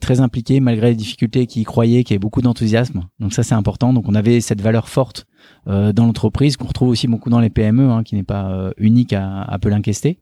Très 0.00 0.20
impliqués 0.20 0.60
malgré 0.60 0.90
les 0.90 0.96
difficultés, 0.96 1.46
qui 1.46 1.60
y 1.60 1.64
croyaient, 1.64 2.04
qui 2.04 2.12
avaient 2.12 2.18
beaucoup 2.18 2.42
d'enthousiasme. 2.42 3.04
Donc 3.20 3.32
ça 3.32 3.42
c'est 3.42 3.54
important. 3.54 3.92
Donc 3.92 4.08
on 4.08 4.14
avait 4.14 4.40
cette 4.40 4.60
valeur 4.60 4.88
forte 4.88 5.26
euh, 5.66 5.92
dans 5.92 6.06
l'entreprise, 6.06 6.56
qu'on 6.56 6.66
retrouve 6.66 6.88
aussi 6.88 7.08
beaucoup 7.08 7.28
dans 7.28 7.40
les 7.40 7.50
PME, 7.50 7.90
hein, 7.90 8.02
qui 8.02 8.14
n'est 8.14 8.22
pas 8.22 8.50
euh, 8.50 8.70
unique 8.78 9.12
à, 9.12 9.42
à 9.42 9.58
Pelin-Questé, 9.58 10.18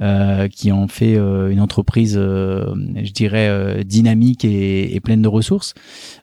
euh, 0.00 0.48
qui 0.48 0.72
en 0.72 0.88
fait 0.88 1.14
une 1.14 1.60
entreprise, 1.60 2.14
je 2.14 3.12
dirais, 3.12 3.84
dynamique 3.84 4.44
et, 4.44 4.94
et, 4.94 5.00
pleine 5.00 5.22
de 5.22 5.28
ressources. 5.28 5.74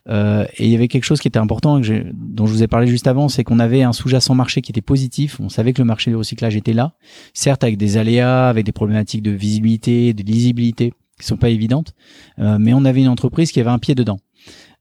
et 0.08 0.46
il 0.58 0.68
y 0.68 0.74
avait 0.74 0.88
quelque 0.88 1.04
chose 1.04 1.20
qui 1.20 1.28
était 1.28 1.38
important, 1.38 1.80
que 1.80 2.04
dont 2.12 2.46
je 2.46 2.52
vous 2.52 2.62
ai 2.62 2.66
parlé 2.66 2.86
juste 2.86 3.06
avant, 3.06 3.28
c'est 3.28 3.44
qu'on 3.44 3.58
avait 3.58 3.82
un 3.82 3.92
sous-jacent 3.92 4.34
marché 4.34 4.60
qui 4.60 4.72
était 4.72 4.82
positif. 4.82 5.40
On 5.40 5.48
savait 5.48 5.72
que 5.72 5.80
le 5.80 5.86
marché 5.86 6.10
du 6.10 6.16
recyclage 6.16 6.56
était 6.56 6.72
là, 6.72 6.92
certes 7.32 7.64
avec 7.64 7.76
des 7.76 7.96
aléas, 7.96 8.48
avec 8.48 8.64
des 8.66 8.72
problématiques 8.72 9.22
de 9.22 9.30
visibilité, 9.30 10.12
de 10.14 10.22
lisibilité 10.22 10.92
qui 11.18 11.26
sont 11.26 11.36
pas 11.36 11.50
évidentes, 11.50 11.94
mais 12.38 12.72
on 12.72 12.84
avait 12.84 13.00
une 13.00 13.08
entreprise 13.08 13.52
qui 13.52 13.60
avait 13.60 13.70
un 13.70 13.78
pied 13.78 13.94
dedans. 13.94 14.18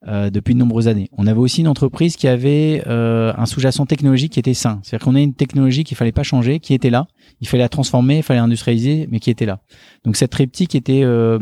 Euh, 0.08 0.30
depuis 0.30 0.54
de 0.54 0.60
nombreuses 0.60 0.88
années. 0.88 1.10
On 1.18 1.26
avait 1.26 1.40
aussi 1.40 1.62
une 1.62 1.68
entreprise 1.68 2.18
qui 2.18 2.28
avait 2.28 2.84
euh, 2.86 3.34
un 3.36 3.48
sous-jacent 3.48 3.88
technologique 3.88 4.34
qui 4.34 4.40
était 4.40 4.54
sain. 4.54 4.80
C'est-à-dire 4.84 5.06
qu'on 5.06 5.16
a 5.16 5.20
une 5.20 5.34
technologie 5.34 5.84
qu'il 5.84 5.98
fallait 5.98 6.12
pas 6.12 6.22
changer, 6.22 6.60
qui 6.60 6.76
était 6.76 6.92
là. 6.92 7.08
Il 7.42 7.48
fallait 7.48 7.64
la 7.64 7.68
transformer, 7.68 8.18
il 8.18 8.24
fallait 8.24 8.40
industrialiser, 8.40 9.08
mais 9.10 9.20
qui 9.20 9.32
était 9.32 9.48
là. 9.48 9.60
Donc 10.06 10.16
cette 10.16 10.30
triptyque 10.30 10.76
était 10.76 11.02
euh, 11.04 11.40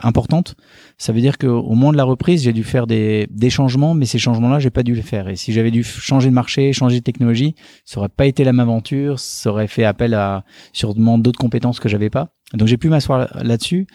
importante. 0.00 0.54
Ça 0.98 1.12
veut 1.12 1.20
dire 1.20 1.36
qu'au 1.36 1.68
moment 1.68 1.90
de 1.90 1.96
la 1.96 2.04
reprise, 2.04 2.44
j'ai 2.44 2.52
dû 2.52 2.62
faire 2.62 2.86
des, 2.86 3.26
des 3.32 3.50
changements, 3.50 3.92
mais 3.94 4.06
ces 4.06 4.20
changements-là, 4.20 4.60
j'ai 4.60 4.70
pas 4.70 4.84
dû 4.84 4.94
les 4.94 5.02
faire. 5.02 5.28
Et 5.28 5.34
si 5.34 5.52
j'avais 5.52 5.72
dû 5.72 5.82
changer 5.82 6.28
de 6.28 6.34
marché, 6.34 6.72
changer 6.72 7.00
de 7.00 7.04
technologie, 7.04 7.56
ça 7.84 7.98
aurait 7.98 8.08
pas 8.08 8.26
été 8.26 8.44
la 8.44 8.52
même 8.52 8.60
aventure. 8.60 9.18
Ça 9.18 9.50
aurait 9.50 9.66
fait 9.66 9.84
appel 9.84 10.14
à 10.14 10.44
sûrement 10.72 11.18
d'autres 11.18 11.40
compétences 11.40 11.80
que 11.80 11.88
j'avais 11.88 12.08
pas. 12.08 12.30
Donc 12.54 12.68
j'ai 12.68 12.76
pu 12.76 12.88
m'asseoir 12.88 13.28
là-dessus. 13.42 13.86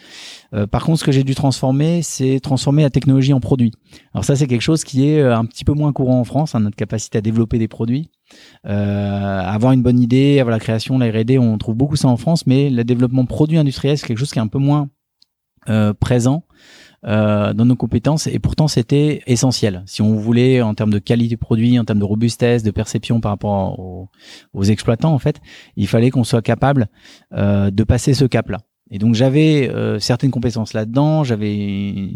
Euh, 0.54 0.66
par 0.66 0.84
contre, 0.84 1.00
ce 1.00 1.04
que 1.04 1.12
j'ai 1.12 1.24
dû 1.24 1.34
transformer, 1.34 2.02
c'est 2.02 2.40
transformer 2.40 2.82
la 2.82 2.90
technologie 2.90 3.32
en 3.32 3.40
produit. 3.40 3.72
Alors 4.14 4.24
ça, 4.24 4.36
c'est 4.36 4.46
quelque 4.46 4.60
chose 4.60 4.84
qui 4.84 5.08
est 5.08 5.20
euh, 5.20 5.36
un 5.36 5.44
petit 5.44 5.64
peu 5.64 5.72
moins 5.72 5.92
courant 5.92 6.20
en 6.20 6.24
France, 6.24 6.54
hein, 6.54 6.60
notre 6.60 6.76
capacité 6.76 7.18
à 7.18 7.20
développer 7.20 7.58
des 7.58 7.68
produits, 7.68 8.10
euh, 8.66 9.40
avoir 9.40 9.72
une 9.72 9.82
bonne 9.82 9.98
idée, 9.98 10.40
avoir 10.40 10.52
la 10.52 10.60
création, 10.60 10.98
la 10.98 11.10
R&D, 11.10 11.38
on 11.38 11.58
trouve 11.58 11.74
beaucoup 11.74 11.96
ça 11.96 12.08
en 12.08 12.16
France, 12.16 12.46
mais 12.46 12.70
le 12.70 12.84
développement 12.84 13.24
produit 13.26 13.58
industriel, 13.58 13.98
c'est 13.98 14.06
quelque 14.06 14.18
chose 14.18 14.30
qui 14.30 14.38
est 14.38 14.42
un 14.42 14.48
peu 14.48 14.58
moins 14.58 14.88
euh, 15.68 15.92
présent. 15.92 16.44
Euh, 17.06 17.54
dans 17.54 17.64
nos 17.64 17.76
compétences 17.76 18.26
et 18.26 18.38
pourtant 18.38 18.68
c'était 18.68 19.22
essentiel. 19.26 19.82
Si 19.86 20.02
on 20.02 20.16
voulait 20.16 20.60
en 20.60 20.74
termes 20.74 20.90
de 20.90 20.98
qualité 20.98 21.36
de 21.36 21.40
produit, 21.40 21.78
en 21.78 21.84
termes 21.86 21.98
de 21.98 22.04
robustesse, 22.04 22.62
de 22.62 22.70
perception 22.70 23.22
par 23.22 23.32
rapport 23.32 23.80
aux, 23.80 24.10
aux 24.52 24.64
exploitants 24.64 25.14
en 25.14 25.18
fait, 25.18 25.40
il 25.76 25.88
fallait 25.88 26.10
qu'on 26.10 26.24
soit 26.24 26.42
capable 26.42 26.88
euh, 27.32 27.70
de 27.70 27.84
passer 27.84 28.12
ce 28.12 28.26
cap-là. 28.26 28.58
Et 28.90 28.98
donc 28.98 29.14
j'avais 29.14 29.70
euh, 29.70 29.98
certaines 29.98 30.30
compétences 30.30 30.74
là-dedans, 30.74 31.24
j'avais 31.24 32.10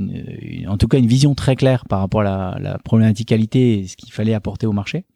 en 0.68 0.76
tout 0.76 0.88
cas 0.88 0.98
une 0.98 1.06
vision 1.06 1.34
très 1.34 1.56
claire 1.56 1.86
par 1.88 2.00
rapport 2.00 2.20
à 2.20 2.24
la, 2.24 2.58
la 2.60 2.78
problématique 2.78 3.28
qualité 3.28 3.78
et 3.78 3.86
ce 3.86 3.96
qu'il 3.96 4.12
fallait 4.12 4.34
apporter 4.34 4.66
au 4.66 4.72
marché. 4.72 5.06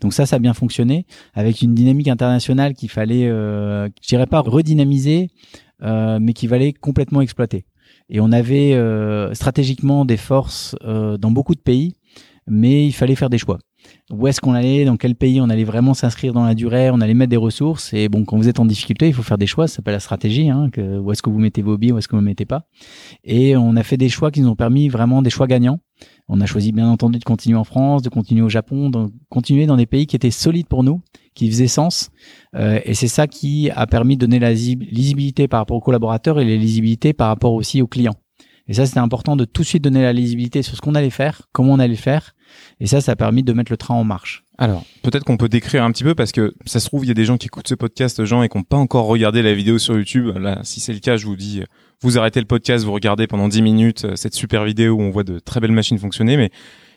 Donc 0.00 0.12
ça, 0.14 0.26
ça 0.26 0.36
a 0.36 0.38
bien 0.38 0.54
fonctionné 0.54 1.06
avec 1.34 1.62
une 1.62 1.74
dynamique 1.74 2.08
internationale 2.08 2.74
qu'il 2.74 2.90
fallait, 2.90 3.26
euh, 3.28 3.88
je 4.02 4.08
dirais 4.08 4.26
pas 4.26 4.40
redynamiser, 4.40 5.28
euh, 5.82 6.18
mais 6.20 6.32
qu'il 6.32 6.48
fallait 6.48 6.72
complètement 6.72 7.20
exploiter. 7.20 7.64
Et 8.08 8.20
on 8.20 8.32
avait 8.32 8.74
euh, 8.74 9.32
stratégiquement 9.34 10.04
des 10.04 10.16
forces 10.16 10.76
euh, 10.84 11.16
dans 11.16 11.30
beaucoup 11.30 11.54
de 11.54 11.60
pays, 11.60 11.94
mais 12.46 12.86
il 12.86 12.92
fallait 12.92 13.14
faire 13.14 13.30
des 13.30 13.38
choix. 13.38 13.58
Où 14.10 14.26
est-ce 14.26 14.40
qu'on 14.40 14.54
allait, 14.54 14.84
dans 14.84 14.96
quel 14.96 15.14
pays 15.14 15.40
on 15.40 15.48
allait 15.48 15.64
vraiment 15.64 15.94
s'inscrire 15.94 16.32
dans 16.32 16.44
la 16.44 16.54
durée, 16.54 16.90
on 16.90 17.00
allait 17.00 17.14
mettre 17.14 17.30
des 17.30 17.36
ressources. 17.36 17.92
Et 17.92 18.08
bon, 18.08 18.24
quand 18.24 18.36
vous 18.36 18.48
êtes 18.48 18.58
en 18.58 18.64
difficulté, 18.64 19.06
il 19.06 19.14
faut 19.14 19.22
faire 19.22 19.38
des 19.38 19.46
choix. 19.46 19.68
Ça 19.68 19.76
s'appelle 19.76 19.94
la 19.94 20.00
stratégie. 20.00 20.50
Hein, 20.50 20.68
que, 20.72 20.98
où 20.98 21.12
est-ce 21.12 21.22
que 21.22 21.30
vous 21.30 21.38
mettez 21.38 21.62
vos 21.62 21.78
billes, 21.78 21.92
où 21.92 21.98
est-ce 21.98 22.08
que 22.08 22.16
vous 22.16 22.22
ne 22.22 22.26
mettez 22.26 22.44
pas. 22.44 22.66
Et 23.22 23.56
on 23.56 23.76
a 23.76 23.82
fait 23.82 23.96
des 23.96 24.08
choix 24.08 24.30
qui 24.30 24.40
nous 24.40 24.48
ont 24.48 24.56
permis 24.56 24.88
vraiment 24.88 25.22
des 25.22 25.30
choix 25.30 25.46
gagnants. 25.46 25.78
On 26.28 26.40
a 26.40 26.46
choisi 26.46 26.72
bien 26.72 26.88
entendu 26.88 27.18
de 27.18 27.24
continuer 27.24 27.56
en 27.56 27.64
France, 27.64 28.02
de 28.02 28.08
continuer 28.08 28.42
au 28.42 28.48
Japon, 28.48 28.90
de 28.90 29.08
continuer 29.28 29.66
dans 29.66 29.76
des 29.76 29.86
pays 29.86 30.06
qui 30.06 30.16
étaient 30.16 30.30
solides 30.30 30.66
pour 30.66 30.82
nous, 30.82 31.02
qui 31.34 31.48
faisaient 31.48 31.66
sens. 31.66 32.10
Euh, 32.56 32.80
et 32.84 32.94
c'est 32.94 33.08
ça 33.08 33.26
qui 33.26 33.70
a 33.70 33.86
permis 33.86 34.16
de 34.16 34.26
donner 34.26 34.38
la 34.38 34.52
lisibilité 34.52 35.48
par 35.48 35.60
rapport 35.60 35.76
aux 35.76 35.80
collaborateurs 35.80 36.40
et 36.40 36.44
la 36.44 36.56
lisibilité 36.56 37.12
par 37.12 37.28
rapport 37.28 37.54
aussi 37.54 37.82
aux 37.82 37.86
clients. 37.86 38.14
Et 38.68 38.74
ça, 38.74 38.86
c'était 38.86 39.00
important 39.00 39.36
de 39.36 39.44
tout 39.44 39.62
de 39.62 39.66
suite 39.66 39.82
donner 39.82 40.02
la 40.02 40.12
lisibilité 40.12 40.62
sur 40.62 40.76
ce 40.76 40.80
qu'on 40.80 40.94
allait 40.94 41.10
faire, 41.10 41.42
comment 41.52 41.72
on 41.72 41.78
allait 41.78 41.96
faire. 41.96 42.34
Et 42.80 42.86
ça, 42.86 43.00
ça 43.00 43.12
a 43.12 43.16
permis 43.16 43.42
de 43.42 43.52
mettre 43.52 43.72
le 43.72 43.76
train 43.76 43.94
en 43.94 44.04
marche. 44.04 44.44
Alors, 44.58 44.84
peut-être 45.02 45.24
qu'on 45.24 45.36
peut 45.36 45.48
décrire 45.48 45.84
un 45.84 45.90
petit 45.90 46.04
peu 46.04 46.14
parce 46.14 46.32
que 46.32 46.54
ça 46.66 46.80
se 46.80 46.86
trouve, 46.86 47.04
il 47.04 47.08
y 47.08 47.10
a 47.10 47.14
des 47.14 47.24
gens 47.24 47.38
qui 47.38 47.46
écoutent 47.46 47.68
ce 47.68 47.74
podcast, 47.74 48.24
gens, 48.24 48.42
et 48.42 48.48
qui 48.48 48.58
n'ont 48.58 48.64
pas 48.64 48.76
encore 48.76 49.06
regardé 49.06 49.42
la 49.42 49.54
vidéo 49.54 49.78
sur 49.78 49.96
YouTube. 49.96 50.36
Là, 50.36 50.60
si 50.62 50.80
c'est 50.80 50.92
le 50.92 50.98
cas, 50.98 51.16
je 51.16 51.26
vous 51.26 51.36
dis, 51.36 51.62
vous 52.02 52.18
arrêtez 52.18 52.40
le 52.40 52.46
podcast, 52.46 52.84
vous 52.84 52.92
regardez 52.92 53.26
pendant 53.26 53.48
10 53.48 53.62
minutes 53.62 54.04
euh, 54.04 54.16
cette 54.16 54.34
super 54.34 54.64
vidéo 54.64 54.94
où 54.94 55.00
on 55.00 55.10
voit 55.10 55.24
de 55.24 55.38
très 55.38 55.60
belles 55.60 55.72
machines 55.72 55.98
fonctionner. 55.98 56.36
Mais 56.36 56.50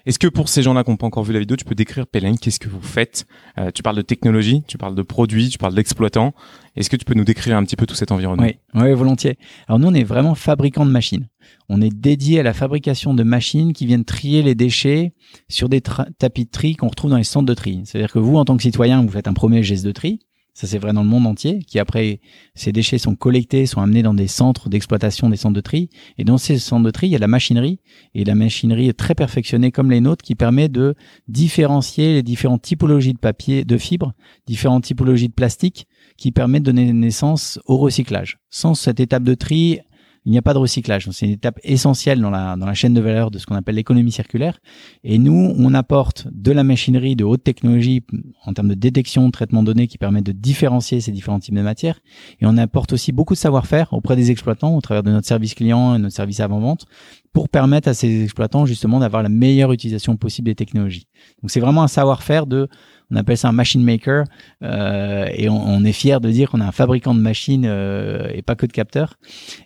est-ce 0.05 0.19
que 0.19 0.27
pour 0.27 0.50
ces 0.50 0.62
gens-là 0.62 0.83
qui 0.83 0.89
n'ont 0.89 0.98
pas 0.98 1.07
encore 1.07 1.24
vu 1.24 1.33
la 1.33 1.39
vidéo, 1.39 1.55
tu 1.55 1.65
peux 1.65 1.75
décrire 1.75 2.05
Pélène 2.07 2.38
Qu'est-ce 2.38 2.60
que 2.60 2.67
vous 2.69 2.81
faites? 2.81 3.25
Euh, 3.57 3.72
Tu 3.72 3.83
parles 3.83 3.95
de 3.95 4.01
technologie, 4.01 4.63
tu 4.67 4.77
parles 4.77 4.95
de 4.95 5.01
produits, 5.01 5.50
tu 5.50 5.57
parles 5.57 5.75
d'exploitants. 5.75 6.33
Est-ce 6.75 6.89
que 6.89 6.95
tu 6.95 7.05
peux 7.05 7.13
nous 7.13 7.24
décrire 7.24 7.55
un 7.55 7.63
petit 7.63 7.75
peu 7.75 7.86
tout 7.86 7.95
cet 7.95 8.12
environnement? 8.12 8.43
Oui, 8.43 8.57
oui, 8.74 8.93
volontiers. 8.93 9.38
Alors 9.67 9.79
nous, 9.79 9.88
on 9.88 9.93
est 9.93 10.03
vraiment 10.03 10.36
fabricant 10.36 10.86
de 10.86 10.91
machines. 10.91 11.29
On 11.69 11.81
est 11.81 11.93
dédié 11.93 12.39
à 12.39 12.43
la 12.43 12.53
fabrication 12.53 13.13
de 13.13 13.24
machines 13.24 13.74
qui 13.74 13.86
viennent 13.86 14.05
trier 14.05 14.41
les 14.41 14.55
déchets 14.55 15.13
sur 15.50 15.69
des 15.69 15.81
tapis 15.81 16.45
de 16.45 16.50
tri 16.50 16.75
qu'on 16.75 16.88
retrouve 16.89 17.12
dans 17.12 17.17
les 17.17 17.24
centres 17.24 17.45
de 17.45 17.53
tri. 17.53 17.81
C'est-à-dire 17.86 18.12
que 18.12 18.19
vous, 18.19 18.36
en 18.38 18.45
tant 18.45 18.57
que 18.57 18.63
citoyen, 18.63 19.01
vous 19.03 19.12
faites 19.12 19.27
un 19.27 19.33
premier 19.33 19.63
geste 19.63 19.86
de 19.86 19.91
tri. 19.91 20.19
Ça, 20.53 20.67
c'est 20.67 20.77
vrai 20.77 20.93
dans 20.93 21.01
le 21.01 21.10
monde 21.10 21.25
entier, 21.25 21.63
qui 21.63 21.79
après, 21.79 22.19
ces 22.53 22.72
déchets 22.72 23.00
sont 23.00 23.15
collectés, 23.15 23.65
sont 23.65 23.81
amenés 23.81 24.03
dans 24.03 24.13
des 24.13 24.27
centres 24.27 24.69
d'exploitation 24.69 25.29
des 25.29 25.36
centres 25.36 25.55
de 25.55 25.62
tri. 25.62 25.89
Et 26.19 26.24
dans 26.24 26.38
ces 26.38 26.60
centres 26.60 26.86
de 26.86 26.91
tri, 26.91 27.07
il 27.07 27.12
y 27.12 27.15
a 27.15 27.19
la 27.19 27.27
machinerie, 27.27 27.79
et 28.13 28.24
la 28.24 28.36
machinerie 28.36 28.88
est 28.88 28.93
très 28.93 29.15
perfectionnée 29.15 29.72
comme 29.72 29.89
les 29.89 30.00
nôtres, 30.00 30.24
qui 30.24 30.36
permet 30.36 30.69
de 30.69 30.93
différencier 31.27 32.13
les 32.13 32.24
différentes 32.24 32.62
typologies 32.62 33.13
de 33.13 33.17
papier, 33.17 33.65
de 33.65 33.77
fibres, 33.79 34.13
différentes 34.45 34.83
typologies 34.83 35.29
de 35.29 35.33
plastique, 35.33 35.88
qui 36.17 36.31
permet 36.31 36.60
de 36.60 36.65
donner 36.65 36.93
naissance 36.93 37.60
au 37.65 37.77
recyclage. 37.77 38.38
Sans 38.51 38.75
cette 38.75 39.00
étape 39.00 39.24
de 39.24 39.33
tri, 39.33 39.79
il 40.25 40.32
n'y 40.32 40.38
a 40.38 40.42
pas 40.42 40.53
de 40.53 40.60
recyclage. 40.60 41.10
C'est 41.12 41.25
une 41.25 41.32
étape 41.34 41.60
essentielle 41.63 42.22
dans 42.22 42.30
la, 42.30 42.56
dans 42.56 42.65
la 42.65 42.74
chaîne 42.74 42.94
de 42.94 43.01
valeur 43.01 43.32
de 43.32 43.39
ce 43.39 43.46
qu'on 43.46 43.56
appelle 43.56 43.75
l'économie 43.75 44.12
circulaire. 44.12 44.60
Et 45.03 45.20
nous, 45.20 45.53
on 45.58 45.74
apporte 45.74 46.27
de 46.32 46.51
la 46.51 46.63
machinerie 46.63 47.15
de 47.15 47.24
haute 47.24 47.44
technologie 47.44 48.03
en 48.46 48.53
termes 48.53 48.70
de 48.70 48.74
détection, 48.74 49.25
de 49.27 49.32
traitement 49.32 49.63
de 49.63 49.68
données 49.68 49.88
qui 49.88 49.98
permet 49.98 50.22
de 50.22 50.32
différencier 50.32 51.01
ces 51.01 51.12
différents 51.12 51.39
types 51.39 51.56
de 51.56 51.62
matières. 51.62 52.00
Et 52.39 52.46
on 52.46 52.58
apporte 52.58 52.94
aussi 52.94 53.12
beaucoup 53.12 53.34
de 53.34 53.39
savoir-faire 53.39 53.94
auprès 53.94 54.15
des 54.15 54.32
exploitants 54.32 54.75
au 54.75 54.82
travers 54.82 55.03
de 55.03 55.12
notre 55.12 55.27
service 55.27 55.56
client 55.56 55.96
et 55.96 56.00
notre 56.00 56.15
service 56.15 56.39
avant-vente 56.39 56.86
pour 57.34 57.50
permettre 57.50 57.89
à 57.89 57.94
ces 57.94 58.24
exploitants 58.24 58.65
justement 58.65 59.00
d'avoir 59.00 59.24
la 59.24 59.30
meilleure 59.30 59.74
utilisation 59.74 60.15
possible 60.15 60.46
des 60.46 60.56
technologies. 60.56 61.08
Donc 61.42 61.51
c'est 61.51 61.60
vraiment 61.60 61.84
un 61.84 61.88
savoir-faire 61.88 62.46
de 62.46 62.68
on 63.13 63.15
appelle 63.15 63.38
ça 63.38 63.50
un 63.50 63.53
machine 63.53 63.84
maker 63.84 64.25
euh, 64.63 65.27
et 65.34 65.50
on, 65.50 65.84
est 65.86 65.91
fier 65.91 66.20
de 66.20 66.32
dire 66.32 66.50
qu'on 66.50 66.62
est 66.62 66.65
un 66.65 66.72
fabricant 66.72 67.13
de 67.13 67.20
machines 67.20 67.65
euh, 67.65 68.27
et 68.34 68.41
pas 68.41 68.55
que 68.55 68.65
de 68.65 68.72
capteurs 68.72 69.15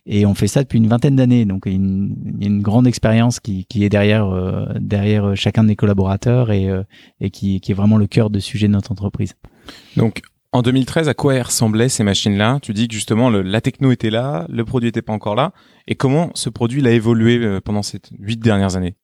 et 0.05 0.25
on 0.25 0.33
fait 0.33 0.47
ça 0.47 0.63
depuis 0.63 0.77
une 0.77 0.87
vingtaine 0.87 1.15
d'années 1.15 1.45
donc 1.45 1.63
il 1.65 1.71
y, 1.71 1.75
a 1.75 2.47
une, 2.47 2.61
grande 2.61 2.87
expérience 2.87 3.39
qui, 3.39 3.65
est 3.75 3.89
derrière 3.89 4.27
euh, 4.27 5.35
chacun 5.35 5.63
de 5.63 5.73
collaborateurs 5.73 6.51
et, 6.51 6.69
qui, 7.31 7.61
est 7.67 7.73
vraiment 7.73 7.97
le 7.97 8.07
cœur 8.07 8.29
de 8.29 8.39
sujet 8.39 8.67
de 8.67 8.73
notre 8.73 8.91
entreprise. 8.91 9.35
Donc 9.95 10.21
en 10.51 10.61
2013, 10.61 11.07
à 11.07 11.13
quoi 11.13 11.41
ressemblaient 11.43 11.89
ces 11.89 12.03
machines-là? 12.03 12.59
Tu 12.61 12.73
dis 12.73 12.87
que 12.87 12.93
justement 12.93 13.29
la 13.29 13.61
techno 13.61 13.91
était 13.91 14.09
là, 14.09 14.45
le 14.49 14.65
produit 14.65 14.87
n'était 14.87 15.01
pas 15.01 15.13
encore 15.13 15.35
là. 15.35 15.51
Et 15.87 15.95
comment 15.95 16.31
ce 16.33 16.49
produit 16.49 16.85
a 16.87 16.91
évolué 16.91 17.59
pendant 17.61 17.83
ces 17.83 17.99
huit 18.17 18.39
dernières 18.39 18.75
années? 18.75 18.95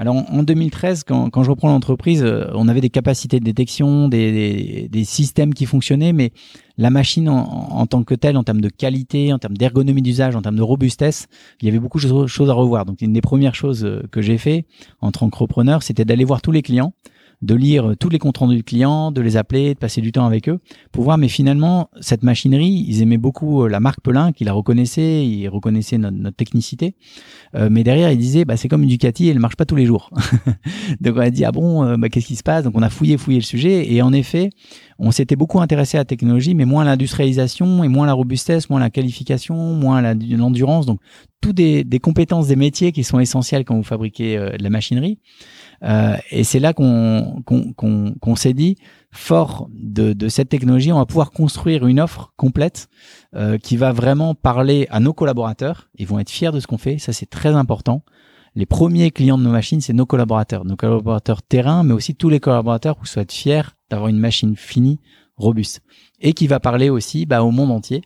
Alors 0.00 0.14
en 0.14 0.44
2013, 0.44 1.02
quand, 1.02 1.28
quand 1.28 1.42
je 1.42 1.50
reprends 1.50 1.68
l'entreprise, 1.68 2.22
euh, 2.22 2.46
on 2.54 2.68
avait 2.68 2.80
des 2.80 2.88
capacités 2.88 3.40
de 3.40 3.44
détection, 3.44 4.08
des, 4.08 4.88
des, 4.88 5.04
systèmes 5.04 5.52
qui 5.52 5.66
fonctionnaient, 5.66 6.12
mais 6.12 6.30
la 6.76 6.90
machine 6.90 7.28
en, 7.28 7.84
tant 7.88 8.04
que 8.04 8.14
telle, 8.14 8.36
en 8.36 8.44
termes 8.44 8.60
de 8.60 8.68
qualité, 8.68 9.32
en 9.32 9.40
termes 9.40 9.56
d'ergonomie 9.56 10.00
d'usage, 10.00 10.36
en 10.36 10.42
termes 10.42 10.54
de 10.54 10.62
robustesse, 10.62 11.26
il 11.60 11.66
y 11.66 11.68
avait 11.68 11.80
beaucoup 11.80 11.98
de 11.98 12.26
choses 12.28 12.48
à 12.48 12.52
revoir. 12.52 12.84
Donc 12.84 13.02
une 13.02 13.12
des 13.12 13.20
premières 13.20 13.56
choses 13.56 13.84
euh, 13.84 14.04
que 14.12 14.22
j'ai 14.22 14.38
fait 14.38 14.66
en 15.00 15.10
tant 15.10 15.28
qu'entrepreneur, 15.30 15.82
c'était 15.82 16.04
d'aller 16.04 16.24
voir 16.24 16.42
tous 16.42 16.52
les 16.52 16.62
clients, 16.62 16.92
de 17.42 17.54
lire 17.54 17.94
tous 17.98 18.08
les 18.08 18.18
comptes 18.18 18.38
rendus 18.38 18.56
du 18.56 18.64
client, 18.64 19.12
de 19.12 19.20
les 19.20 19.36
appeler, 19.36 19.74
de 19.74 19.78
passer 19.78 20.00
du 20.00 20.10
temps 20.10 20.26
avec 20.26 20.48
eux, 20.48 20.58
pour 20.90 21.04
voir. 21.04 21.18
Mais 21.18 21.28
finalement, 21.28 21.88
cette 22.00 22.22
machinerie, 22.22 22.84
ils 22.88 23.00
aimaient 23.02 23.18
beaucoup 23.18 23.62
euh, 23.62 23.68
la 23.68 23.80
marque 23.80 24.00
Pelin, 24.00 24.32
qui 24.32 24.44
la 24.44 24.52
reconnaissait, 24.52 25.24
ils 25.24 25.48
reconnaissaient 25.48 25.98
notre, 25.98 26.36
technicité. 26.36 26.94
Euh, 27.54 27.68
mais 27.70 27.84
derrière, 27.84 28.10
ils 28.10 28.18
disaient, 28.18 28.44
bah, 28.44 28.56
c'est 28.56 28.68
comme 28.68 28.82
une 28.82 28.88
Ducati, 28.88 29.28
elle 29.28 29.38
marche 29.38 29.56
pas 29.56 29.64
tous 29.64 29.76
les 29.76 29.86
jours. 29.86 30.10
Donc 31.00 31.16
on 31.16 31.20
a 31.20 31.30
dit, 31.30 31.44
ah 31.44 31.52
bon, 31.52 31.84
euh, 31.84 31.96
bah, 31.96 32.08
qu'est-ce 32.08 32.26
qui 32.26 32.36
se 32.36 32.42
passe? 32.42 32.64
Donc 32.64 32.76
on 32.76 32.82
a 32.82 32.90
fouillé, 32.90 33.16
fouillé 33.16 33.38
le 33.38 33.44
sujet, 33.44 33.92
et 33.92 34.02
en 34.02 34.12
effet, 34.12 34.50
on 34.98 35.12
s'était 35.12 35.36
beaucoup 35.36 35.60
intéressé 35.60 35.96
à 35.96 36.00
la 36.00 36.04
technologie, 36.04 36.54
mais 36.54 36.64
moins 36.64 36.82
à 36.82 36.86
l'industrialisation 36.86 37.84
et 37.84 37.88
moins 37.88 38.04
à 38.04 38.08
la 38.08 38.14
robustesse, 38.14 38.68
moins 38.68 38.80
à 38.80 38.84
la 38.84 38.90
qualification, 38.90 39.54
moins 39.74 40.02
à 40.02 40.14
l'endurance. 40.14 40.86
Donc, 40.86 41.00
tout 41.40 41.52
des, 41.52 41.84
des, 41.84 42.00
compétences 42.00 42.48
des 42.48 42.56
métiers 42.56 42.90
qui 42.90 43.04
sont 43.04 43.20
essentielles 43.20 43.64
quand 43.64 43.76
vous 43.76 43.84
fabriquez 43.84 44.36
de 44.36 44.60
la 44.60 44.70
machinerie. 44.70 45.20
Euh, 45.84 46.16
et 46.30 46.44
c'est 46.44 46.58
là 46.58 46.72
qu'on 46.72 47.42
s'est 48.36 48.54
dit, 48.54 48.76
fort 49.10 49.68
de, 49.72 50.12
de, 50.12 50.28
cette 50.28 50.48
technologie, 50.48 50.92
on 50.92 50.98
va 50.98 51.06
pouvoir 51.06 51.30
construire 51.30 51.86
une 51.86 52.00
offre 52.00 52.32
complète 52.36 52.88
euh, 53.34 53.58
qui 53.58 53.76
va 53.76 53.92
vraiment 53.92 54.34
parler 54.34 54.86
à 54.90 55.00
nos 55.00 55.12
collaborateurs. 55.12 55.88
Ils 55.96 56.06
vont 56.06 56.18
être 56.18 56.30
fiers 56.30 56.50
de 56.50 56.60
ce 56.60 56.66
qu'on 56.66 56.78
fait. 56.78 56.98
Ça, 56.98 57.12
c'est 57.12 57.30
très 57.30 57.54
important. 57.54 58.02
Les 58.54 58.66
premiers 58.66 59.10
clients 59.10 59.38
de 59.38 59.44
nos 59.44 59.50
machines, 59.50 59.80
c'est 59.80 59.92
nos 59.92 60.06
collaborateurs, 60.06 60.64
nos 60.64 60.76
collaborateurs 60.76 61.42
terrain, 61.42 61.84
mais 61.84 61.94
aussi 61.94 62.14
tous 62.14 62.28
les 62.28 62.40
collaborateurs 62.40 62.98
qui 63.00 63.08
soient 63.08 63.24
fiers 63.28 63.62
d'avoir 63.90 64.08
une 64.08 64.18
machine 64.18 64.56
finie, 64.56 65.00
robuste, 65.36 65.80
et 66.20 66.32
qui 66.32 66.48
va 66.48 66.58
parler 66.58 66.90
aussi 66.90 67.24
bah, 67.24 67.42
au 67.44 67.52
monde 67.52 67.70
entier, 67.70 68.02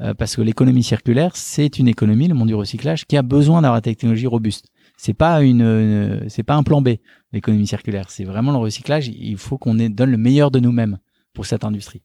euh, 0.00 0.14
parce 0.14 0.34
que 0.34 0.42
l'économie 0.42 0.82
circulaire, 0.82 1.36
c'est 1.36 1.78
une 1.78 1.86
économie, 1.86 2.26
le 2.26 2.34
monde 2.34 2.48
du 2.48 2.54
recyclage, 2.54 3.06
qui 3.06 3.16
a 3.16 3.22
besoin 3.22 3.62
d'avoir 3.62 3.76
une 3.76 3.82
technologie 3.82 4.26
robuste 4.26 4.71
c'est 5.02 5.14
pas 5.14 5.42
une, 5.42 6.26
c'est 6.28 6.44
pas 6.44 6.54
un 6.54 6.62
plan 6.62 6.80
B 6.80 6.90
l'économie 7.32 7.66
circulaire. 7.66 8.06
C'est 8.08 8.22
vraiment 8.22 8.52
le 8.52 8.58
recyclage. 8.58 9.08
Il 9.08 9.36
faut 9.36 9.58
qu'on 9.58 9.74
donne 9.74 10.10
le 10.10 10.16
meilleur 10.16 10.52
de 10.52 10.60
nous-mêmes 10.60 10.98
pour 11.34 11.44
cette 11.44 11.64
industrie. 11.64 12.02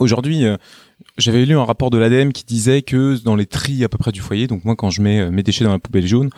Aujourd'hui, 0.00 0.44
euh, 0.44 0.56
j'avais 1.16 1.46
lu 1.46 1.56
un 1.56 1.64
rapport 1.64 1.90
de 1.90 1.96
l'ADEME 1.96 2.32
qui 2.32 2.44
disait 2.44 2.82
que 2.82 3.22
dans 3.22 3.36
les 3.36 3.46
tris 3.46 3.84
à 3.84 3.88
peu 3.88 3.98
près 3.98 4.10
du 4.10 4.20
foyer, 4.20 4.48
donc 4.48 4.64
moi 4.64 4.74
quand 4.74 4.90
je 4.90 5.00
mets 5.00 5.20
euh, 5.20 5.30
mes 5.30 5.44
déchets 5.44 5.64
dans 5.64 5.70
la 5.70 5.78
poubelle 5.78 6.08
jaune, 6.08 6.28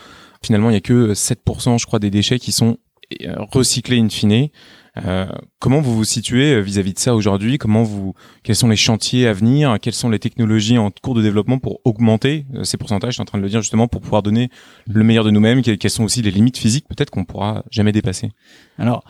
finalement 0.43 0.69
il 0.69 0.75
y 0.75 0.77
a 0.77 0.83
que 0.83 1.15
7% 1.15 1.79
je 1.79 1.87
crois 1.87 1.99
des 1.99 2.11
déchets 2.11 2.39
qui 2.39 2.53
sont 2.53 2.77
euh, 3.23 3.35
recyclés 3.51 3.99
in 3.99 4.11
fine. 4.11 4.49
Euh, 4.97 5.26
comment 5.59 5.80
vous 5.80 5.94
vous 5.94 6.04
situez 6.04 6.54
euh, 6.54 6.61
vis-à-vis 6.61 6.94
de 6.94 6.99
ça 6.99 7.14
aujourd'hui? 7.14 7.59
Comment 7.59 7.82
vous 7.82 8.14
Quels 8.42 8.56
sont 8.56 8.68
les 8.68 8.76
chantiers 8.76 9.26
à 9.26 9.32
venir? 9.32 9.76
Quelles 9.80 9.94
sont 9.94 10.11
les 10.11 10.18
technologies 10.18 10.78
en 10.78 10.90
cours 10.90 11.14
de 11.14 11.23
développement 11.23 11.59
pour 11.59 11.80
augmenter 11.85 12.47
euh, 12.54 12.64
ces 12.64 12.76
pourcentages? 12.76 13.11
Je 13.11 13.14
suis 13.14 13.23
en 13.23 13.26
train 13.26 13.38
de 13.38 13.42
le 13.42 13.49
dire 13.49 13.61
justement 13.61 13.88
pour 13.88 14.00
pouvoir 14.00 14.23
donner 14.23 14.50
le 14.87 15.04
meilleur 15.04 15.25
de 15.25 15.30
nous-mêmes. 15.30 15.62
Quelles 15.62 15.90
sont 15.90 16.04
aussi 16.04 16.23
les 16.23 16.30
limites 16.30 16.59
physiques 16.59 16.87
peut-être 16.88 17.11
qu'on 17.11 17.25
pourra 17.25 17.64
jamais 17.70 17.92
dépasser? 17.92 18.32
Alors, 18.78 19.04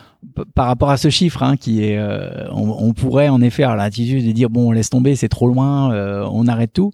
par 0.53 0.67
rapport 0.67 0.91
à 0.91 0.97
ce 0.97 1.09
chiffre, 1.09 1.43
hein, 1.43 1.57
qui 1.57 1.83
est, 1.83 1.99
on, 2.51 2.93
pourrait 2.93 3.29
en 3.29 3.41
effet 3.41 3.63
avoir 3.63 3.77
l'attitude 3.77 4.25
de 4.25 4.31
dire 4.31 4.49
bon, 4.49 4.67
on 4.67 4.71
laisse 4.71 4.89
tomber, 4.89 5.15
c'est 5.15 5.29
trop 5.29 5.47
loin, 5.47 5.89
on 6.29 6.47
arrête 6.47 6.73
tout. 6.73 6.91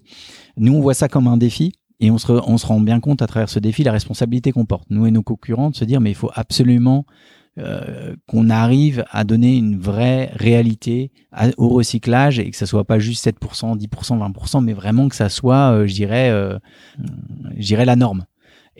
Nous, 0.56 0.72
on 0.72 0.80
voit 0.80 0.94
ça 0.94 1.08
comme 1.08 1.26
un 1.26 1.36
défi. 1.36 1.72
Et 2.00 2.12
on 2.12 2.18
se, 2.18 2.30
on 2.30 2.58
se 2.58 2.66
rend 2.66 2.78
bien 2.78 3.00
compte 3.00 3.22
à 3.22 3.26
travers 3.26 3.48
ce 3.48 3.58
défi 3.58 3.82
la 3.82 3.90
responsabilité 3.90 4.52
qu'on 4.52 4.66
porte, 4.66 4.84
nous 4.88 5.06
et 5.06 5.10
nos 5.10 5.24
concurrents, 5.24 5.70
de 5.70 5.74
se 5.74 5.84
dire 5.84 6.00
mais 6.00 6.12
il 6.12 6.14
faut 6.14 6.30
absolument 6.32 7.04
euh, 7.58 8.14
qu'on 8.26 8.50
arrive 8.50 9.04
à 9.10 9.24
donner 9.24 9.56
une 9.56 9.78
vraie 9.78 10.30
réalité 10.34 11.10
au 11.56 11.68
recyclage 11.68 12.38
et 12.38 12.50
que 12.50 12.56
ça 12.56 12.66
soit 12.66 12.84
pas 12.84 12.98
juste 12.98 13.26
7%, 13.26 13.78
10%, 13.78 14.32
20%, 14.32 14.64
mais 14.64 14.72
vraiment 14.72 15.08
que 15.08 15.16
ça 15.16 15.28
soit, 15.28 15.72
euh, 15.72 15.86
je 15.86 15.94
dirais, 15.94 16.30
euh, 16.30 16.58
je 17.56 17.66
dirais 17.66 17.84
la 17.84 17.96
norme. 17.96 18.24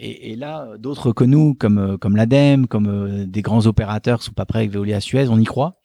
Et, 0.00 0.32
et 0.32 0.36
là, 0.36 0.76
d'autres 0.78 1.12
que 1.12 1.24
nous, 1.24 1.54
comme 1.54 1.78
euh, 1.78 1.96
comme 1.98 2.14
l'ADEME, 2.14 2.68
comme 2.68 2.86
euh, 2.86 3.26
des 3.26 3.42
grands 3.42 3.66
opérateurs, 3.66 4.22
sont 4.22 4.32
pas 4.32 4.46
prêts 4.46 4.60
avec 4.60 4.70
Veolia 4.70 5.00
Suez, 5.00 5.28
on 5.28 5.38
y 5.38 5.44
croit. 5.44 5.80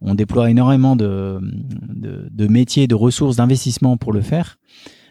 On 0.00 0.14
déploie 0.14 0.50
énormément 0.50 0.96
de, 0.96 1.38
de, 1.42 2.28
de 2.30 2.46
métiers, 2.46 2.86
de 2.86 2.94
ressources, 2.94 3.36
d'investissements 3.36 3.98
pour 3.98 4.12
le 4.12 4.22
faire. 4.22 4.58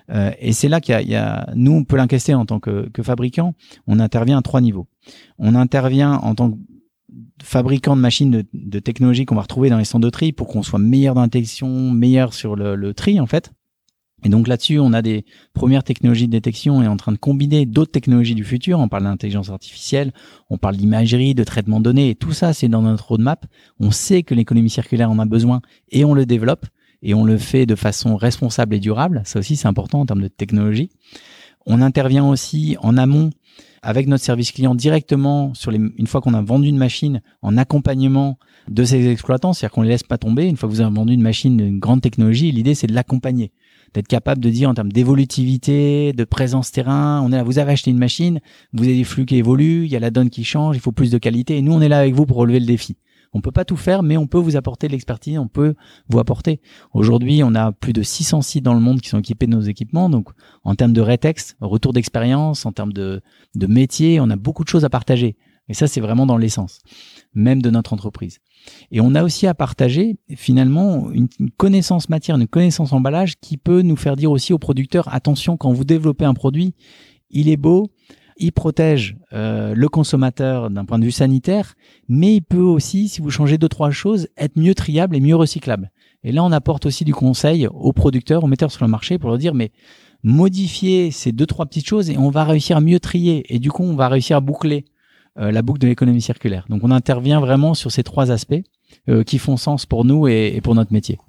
Euh, 0.09 0.31
et 0.39 0.53
c'est 0.53 0.69
là 0.69 0.81
qu'il 0.81 0.99
y, 1.01 1.11
y, 1.11 1.15
a, 1.15 1.49
nous, 1.55 1.73
on 1.73 1.83
peut 1.83 1.97
l'incaster 1.97 2.33
en 2.33 2.45
tant 2.45 2.59
que, 2.59 2.89
que 2.89 3.03
fabricant. 3.03 3.53
On 3.85 3.99
intervient 3.99 4.39
à 4.39 4.41
trois 4.41 4.61
niveaux. 4.61 4.87
On 5.37 5.53
intervient 5.53 6.13
en 6.13 6.33
tant 6.33 6.51
que 6.51 6.57
fabricants 7.41 7.95
de 7.95 8.01
machines 8.01 8.31
de, 8.31 8.45
de 8.53 8.79
technologie 8.79 9.25
qu'on 9.25 9.35
va 9.35 9.41
retrouver 9.41 9.69
dans 9.69 9.77
les 9.77 9.85
centres 9.85 10.05
de 10.05 10.09
tri 10.09 10.33
pour 10.33 10.47
qu'on 10.47 10.63
soit 10.63 10.79
meilleur 10.79 11.15
dans 11.15 11.21
la 11.21 11.27
détection, 11.27 11.91
meilleur 11.91 12.33
sur 12.33 12.55
le, 12.55 12.75
le 12.75 12.93
tri 12.93 13.19
en 13.19 13.25
fait. 13.25 13.51
Et 14.23 14.29
donc 14.29 14.47
là-dessus, 14.47 14.79
on 14.79 14.93
a 14.93 15.03
des 15.03 15.25
premières 15.53 15.83
technologies 15.83 16.25
de 16.25 16.31
détection 16.31 16.81
et 16.81 16.87
en 16.87 16.97
train 16.97 17.11
de 17.11 17.17
combiner 17.17 17.65
d'autres 17.67 17.91
technologies 17.91 18.33
du 18.33 18.43
futur. 18.43 18.79
On 18.79 18.87
parle 18.87 19.03
d'intelligence 19.03 19.49
artificielle, 19.49 20.11
on 20.49 20.57
parle 20.57 20.75
d'imagerie, 20.75 21.35
de 21.35 21.43
traitement 21.43 21.79
de 21.79 21.83
données, 21.83 22.09
et 22.09 22.15
tout 22.15 22.31
ça, 22.31 22.51
c'est 22.53 22.67
dans 22.67 22.81
notre 22.81 23.07
roadmap. 23.09 23.45
On 23.79 23.91
sait 23.91 24.23
que 24.23 24.33
l'économie 24.33 24.71
circulaire 24.71 25.11
en 25.11 25.19
a 25.19 25.25
besoin 25.25 25.61
et 25.89 26.03
on 26.03 26.15
le 26.15 26.25
développe 26.25 26.65
et 27.03 27.13
on 27.13 27.23
le 27.23 27.37
fait 27.37 27.67
de 27.67 27.75
façon 27.75 28.15
responsable 28.15 28.73
et 28.73 28.79
durable. 28.79 29.21
Ça 29.23 29.37
aussi, 29.37 29.55
c'est 29.55 29.67
important 29.67 29.99
en 29.99 30.05
termes 30.07 30.23
de 30.23 30.27
technologie. 30.27 30.89
On 31.69 31.81
intervient 31.81 32.25
aussi 32.25 32.77
en 32.79 32.97
amont 32.97 33.29
avec 33.81 34.07
notre 34.07 34.23
service 34.23 34.53
client 34.53 34.73
directement 34.73 35.53
sur 35.53 35.69
les, 35.69 35.79
une 35.97 36.07
fois 36.07 36.21
qu'on 36.21 36.33
a 36.33 36.41
vendu 36.41 36.69
une 36.69 36.77
machine 36.77 37.21
en 37.41 37.57
accompagnement 37.57 38.39
de 38.69 38.83
ces 38.85 39.07
exploitants, 39.07 39.51
c'est-à-dire 39.51 39.73
qu'on 39.73 39.81
les 39.81 39.89
laisse 39.89 40.03
pas 40.03 40.17
tomber. 40.17 40.47
Une 40.47 40.55
fois 40.55 40.69
que 40.69 40.73
vous 40.73 40.81
avez 40.81 40.93
vendu 40.93 41.13
une 41.13 41.21
machine 41.21 41.57
d'une 41.57 41.79
grande 41.79 42.01
technologie, 42.01 42.51
l'idée 42.51 42.73
c'est 42.73 42.87
de 42.87 42.93
l'accompagner. 42.93 43.51
d'être 43.93 44.07
capable 44.07 44.41
de 44.41 44.49
dire 44.49 44.69
en 44.69 44.73
termes 44.73 44.91
d'évolutivité, 44.91 46.13
de 46.13 46.23
présence 46.23 46.71
terrain, 46.71 47.21
on 47.21 47.31
est 47.31 47.35
là, 47.35 47.43
vous 47.43 47.59
avez 47.59 47.73
acheté 47.73 47.91
une 47.91 47.97
machine, 47.97 48.39
vous 48.73 48.83
avez 48.83 48.95
des 48.95 49.03
flux 49.03 49.25
qui 49.25 49.35
évoluent, 49.35 49.85
il 49.85 49.91
y 49.91 49.95
a 49.95 49.99
la 49.99 50.11
donne 50.11 50.29
qui 50.29 50.43
change, 50.43 50.75
il 50.75 50.79
faut 50.79 50.91
plus 50.91 51.11
de 51.11 51.17
qualité, 51.17 51.57
et 51.57 51.61
nous 51.61 51.73
on 51.73 51.81
est 51.81 51.89
là 51.89 51.99
avec 51.99 52.13
vous 52.13 52.25
pour 52.25 52.37
relever 52.37 52.59
le 52.59 52.65
défi. 52.65 52.97
On 53.33 53.41
peut 53.41 53.51
pas 53.51 53.65
tout 53.65 53.77
faire, 53.77 54.03
mais 54.03 54.17
on 54.17 54.27
peut 54.27 54.37
vous 54.37 54.55
apporter 54.55 54.87
de 54.87 54.93
l'expertise, 54.93 55.37
on 55.37 55.47
peut 55.47 55.75
vous 56.09 56.19
apporter. 56.19 56.61
Aujourd'hui, 56.93 57.41
on 57.43 57.55
a 57.55 57.71
plus 57.71 57.93
de 57.93 58.03
600 58.03 58.41
sites 58.41 58.63
dans 58.63 58.73
le 58.73 58.79
monde 58.79 59.01
qui 59.01 59.09
sont 59.09 59.19
équipés 59.19 59.45
de 59.45 59.51
nos 59.51 59.61
équipements. 59.61 60.09
Donc, 60.09 60.29
en 60.63 60.75
termes 60.75 60.93
de 60.93 61.01
rétex, 61.01 61.55
retour 61.61 61.93
d'expérience, 61.93 62.65
en 62.65 62.71
termes 62.71 62.93
de, 62.93 63.21
de 63.55 63.67
métier, 63.67 64.19
on 64.19 64.29
a 64.29 64.35
beaucoup 64.35 64.63
de 64.63 64.69
choses 64.69 64.85
à 64.85 64.89
partager. 64.89 65.35
Et 65.69 65.73
ça, 65.73 65.87
c'est 65.87 65.99
vraiment 65.99 66.25
dans 66.25 66.37
l'essence, 66.37 66.79
même 67.33 67.61
de 67.61 67.69
notre 67.69 67.93
entreprise. 67.93 68.39
Et 68.91 69.01
on 69.01 69.15
a 69.15 69.23
aussi 69.23 69.47
à 69.47 69.53
partager, 69.53 70.17
finalement, 70.35 71.11
une, 71.11 71.27
connaissance 71.57 72.09
matière, 72.09 72.37
une 72.37 72.47
connaissance 72.47 72.93
emballage 72.93 73.35
qui 73.39 73.57
peut 73.57 73.81
nous 73.81 73.95
faire 73.95 74.15
dire 74.15 74.31
aussi 74.31 74.53
aux 74.53 74.59
producteurs, 74.59 75.13
attention, 75.13 75.57
quand 75.57 75.73
vous 75.73 75.83
développez 75.83 76.25
un 76.25 76.33
produit, 76.33 76.73
il 77.29 77.49
est 77.49 77.57
beau, 77.57 77.91
il 78.39 78.51
protège 78.51 79.17
euh, 79.33 79.73
le 79.75 79.89
consommateur 79.89 80.69
d'un 80.69 80.85
point 80.85 80.99
de 80.99 81.05
vue 81.05 81.11
sanitaire, 81.11 81.75
mais 82.07 82.35
il 82.35 82.41
peut 82.41 82.57
aussi, 82.57 83.09
si 83.09 83.21
vous 83.21 83.29
changez 83.29 83.57
deux 83.57 83.69
trois 83.69 83.91
choses, 83.91 84.27
être 84.37 84.57
mieux 84.57 84.75
triable 84.75 85.15
et 85.15 85.19
mieux 85.19 85.35
recyclable. 85.35 85.91
Et 86.23 86.31
là, 86.31 86.43
on 86.43 86.51
apporte 86.51 86.85
aussi 86.85 87.05
du 87.05 87.13
conseil 87.13 87.67
aux 87.67 87.93
producteurs, 87.93 88.43
aux 88.43 88.47
metteurs 88.47 88.71
sur 88.71 88.83
le 88.83 88.91
marché 88.91 89.17
pour 89.17 89.29
leur 89.29 89.37
dire 89.37 89.53
mais 89.53 89.71
modifier 90.23 91.11
ces 91.11 91.31
deux 91.31 91.45
trois 91.45 91.65
petites 91.65 91.87
choses 91.87 92.09
et 92.09 92.17
on 92.17 92.29
va 92.29 92.43
réussir 92.43 92.77
à 92.77 92.81
mieux 92.81 92.99
trier 92.99 93.45
et 93.53 93.59
du 93.59 93.71
coup 93.71 93.83
on 93.83 93.95
va 93.95 94.09
réussir 94.09 94.35
à 94.35 94.39
boucler 94.39 94.85
euh, 95.37 95.51
la 95.51 95.61
boucle 95.61 95.79
de 95.79 95.87
l'économie 95.87 96.21
circulaire. 96.21 96.65
Donc 96.69 96.81
on 96.83 96.91
intervient 96.91 97.39
vraiment 97.39 97.73
sur 97.75 97.91
ces 97.91 98.03
trois 98.03 98.31
aspects 98.31 98.61
euh, 99.09 99.23
qui 99.23 99.37
font 99.37 99.57
sens 99.57 99.85
pour 99.85 100.05
nous 100.05 100.27
et, 100.27 100.53
et 100.55 100.61
pour 100.61 100.75
notre 100.75 100.91
métier. 100.91 101.19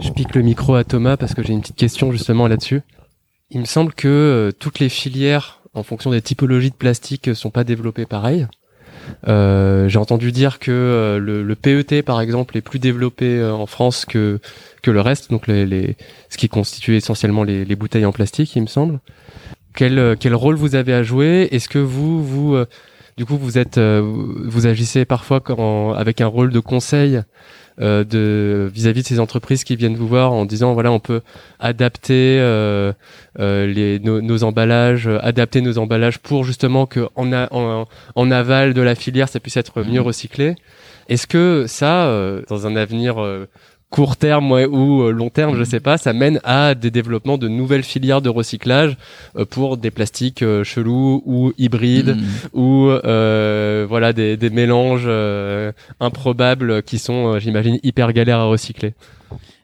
Je 0.00 0.10
pique 0.10 0.34
le 0.34 0.42
micro 0.42 0.74
à 0.74 0.84
Thomas 0.84 1.16
parce 1.16 1.34
que 1.34 1.42
j'ai 1.42 1.52
une 1.52 1.60
petite 1.60 1.76
question 1.76 2.12
justement 2.12 2.48
là-dessus. 2.48 2.80
Il 3.50 3.60
me 3.60 3.66
semble 3.66 3.92
que 3.92 4.52
toutes 4.58 4.78
les 4.78 4.88
filières 4.88 5.61
en 5.74 5.82
fonction 5.82 6.10
des 6.10 6.22
typologies 6.22 6.70
de 6.70 6.76
plastique 6.76 7.34
sont 7.34 7.50
pas 7.50 7.64
développées 7.64 8.06
pareil. 8.06 8.46
Euh, 9.26 9.88
j'ai 9.88 9.98
entendu 9.98 10.32
dire 10.32 10.58
que 10.58 10.70
euh, 10.70 11.18
le, 11.18 11.54
PET 11.54 12.02
par 12.02 12.20
exemple 12.20 12.56
est 12.56 12.60
plus 12.60 12.78
développé 12.78 13.38
euh, 13.38 13.52
en 13.52 13.66
France 13.66 14.04
que 14.04 14.38
que 14.82 14.90
le 14.90 15.00
reste, 15.00 15.30
donc 15.30 15.46
les, 15.46 15.66
les 15.66 15.96
ce 16.28 16.38
qui 16.38 16.48
constitue 16.48 16.96
essentiellement 16.96 17.42
les, 17.42 17.64
les, 17.64 17.76
bouteilles 17.76 18.04
en 18.04 18.12
plastique, 18.12 18.54
il 18.54 18.62
me 18.62 18.66
semble. 18.66 19.00
Quel 19.74 20.16
quel 20.18 20.34
rôle 20.34 20.54
vous 20.54 20.74
avez 20.74 20.92
à 20.94 21.02
jouer? 21.02 21.48
Est-ce 21.50 21.68
que 21.68 21.78
vous 21.78 22.24
vous 22.24 22.56
du 23.16 23.24
coup 23.24 23.36
vous 23.36 23.58
êtes 23.58 23.78
vous 23.78 24.66
agissez 24.66 25.04
parfois 25.04 25.42
avec 25.96 26.20
un 26.20 26.26
rôle 26.26 26.50
de 26.50 26.60
conseil 26.60 27.22
euh, 27.80 28.04
de 28.04 28.70
vis-à-vis 28.72 29.02
de 29.02 29.06
ces 29.06 29.18
entreprises 29.18 29.64
qui 29.64 29.76
viennent 29.76 29.96
vous 29.96 30.06
voir 30.06 30.32
en 30.32 30.44
disant 30.44 30.74
voilà 30.74 30.92
on 30.92 31.00
peut 31.00 31.22
adapter 31.58 32.38
euh, 32.38 32.92
euh, 33.38 33.66
les, 33.66 33.98
nos, 33.98 34.44
emballages, 34.44 35.08
adapter 35.22 35.62
nos 35.62 35.78
emballages 35.78 36.18
pour 36.18 36.44
justement 36.44 36.84
que 36.84 37.08
en, 37.16 37.32
en, 37.32 37.86
en, 38.14 38.30
aval 38.30 38.74
de 38.74 38.82
la 38.82 38.94
filière 38.94 39.28
ça 39.28 39.40
puisse 39.40 39.56
être 39.56 39.82
mieux 39.82 40.00
mmh. 40.00 40.04
recyclé. 40.04 40.54
Est-ce 41.08 41.26
que 41.26 41.64
ça, 41.66 42.14
dans 42.48 42.66
un 42.66 42.76
avenir 42.76 43.16
court 43.92 44.16
terme 44.16 44.52
ou 44.52 45.02
euh, 45.02 45.12
long 45.12 45.28
terme, 45.28 45.54
je 45.54 45.64
sais 45.64 45.78
pas, 45.78 45.98
ça 45.98 46.14
mène 46.14 46.40
à 46.44 46.74
des 46.74 46.90
développements 46.90 47.36
de 47.36 47.46
nouvelles 47.46 47.82
filières 47.82 48.22
de 48.22 48.30
recyclage 48.30 48.96
euh, 49.36 49.44
pour 49.44 49.76
des 49.76 49.90
plastiques 49.90 50.42
euh, 50.42 50.64
chelous 50.64 51.22
ou 51.26 51.52
hybrides 51.58 52.16
mm. 52.16 52.58
ou 52.58 52.90
voilà 53.88 54.12
des, 54.14 54.38
des 54.38 54.50
mélanges 54.50 55.08
improbables 56.00 56.82
qui 56.82 56.98
sont, 56.98 57.38
j'imagine, 57.38 57.78
hyper 57.82 58.12
galères 58.14 58.38
à 58.38 58.44
recycler. 58.44 58.94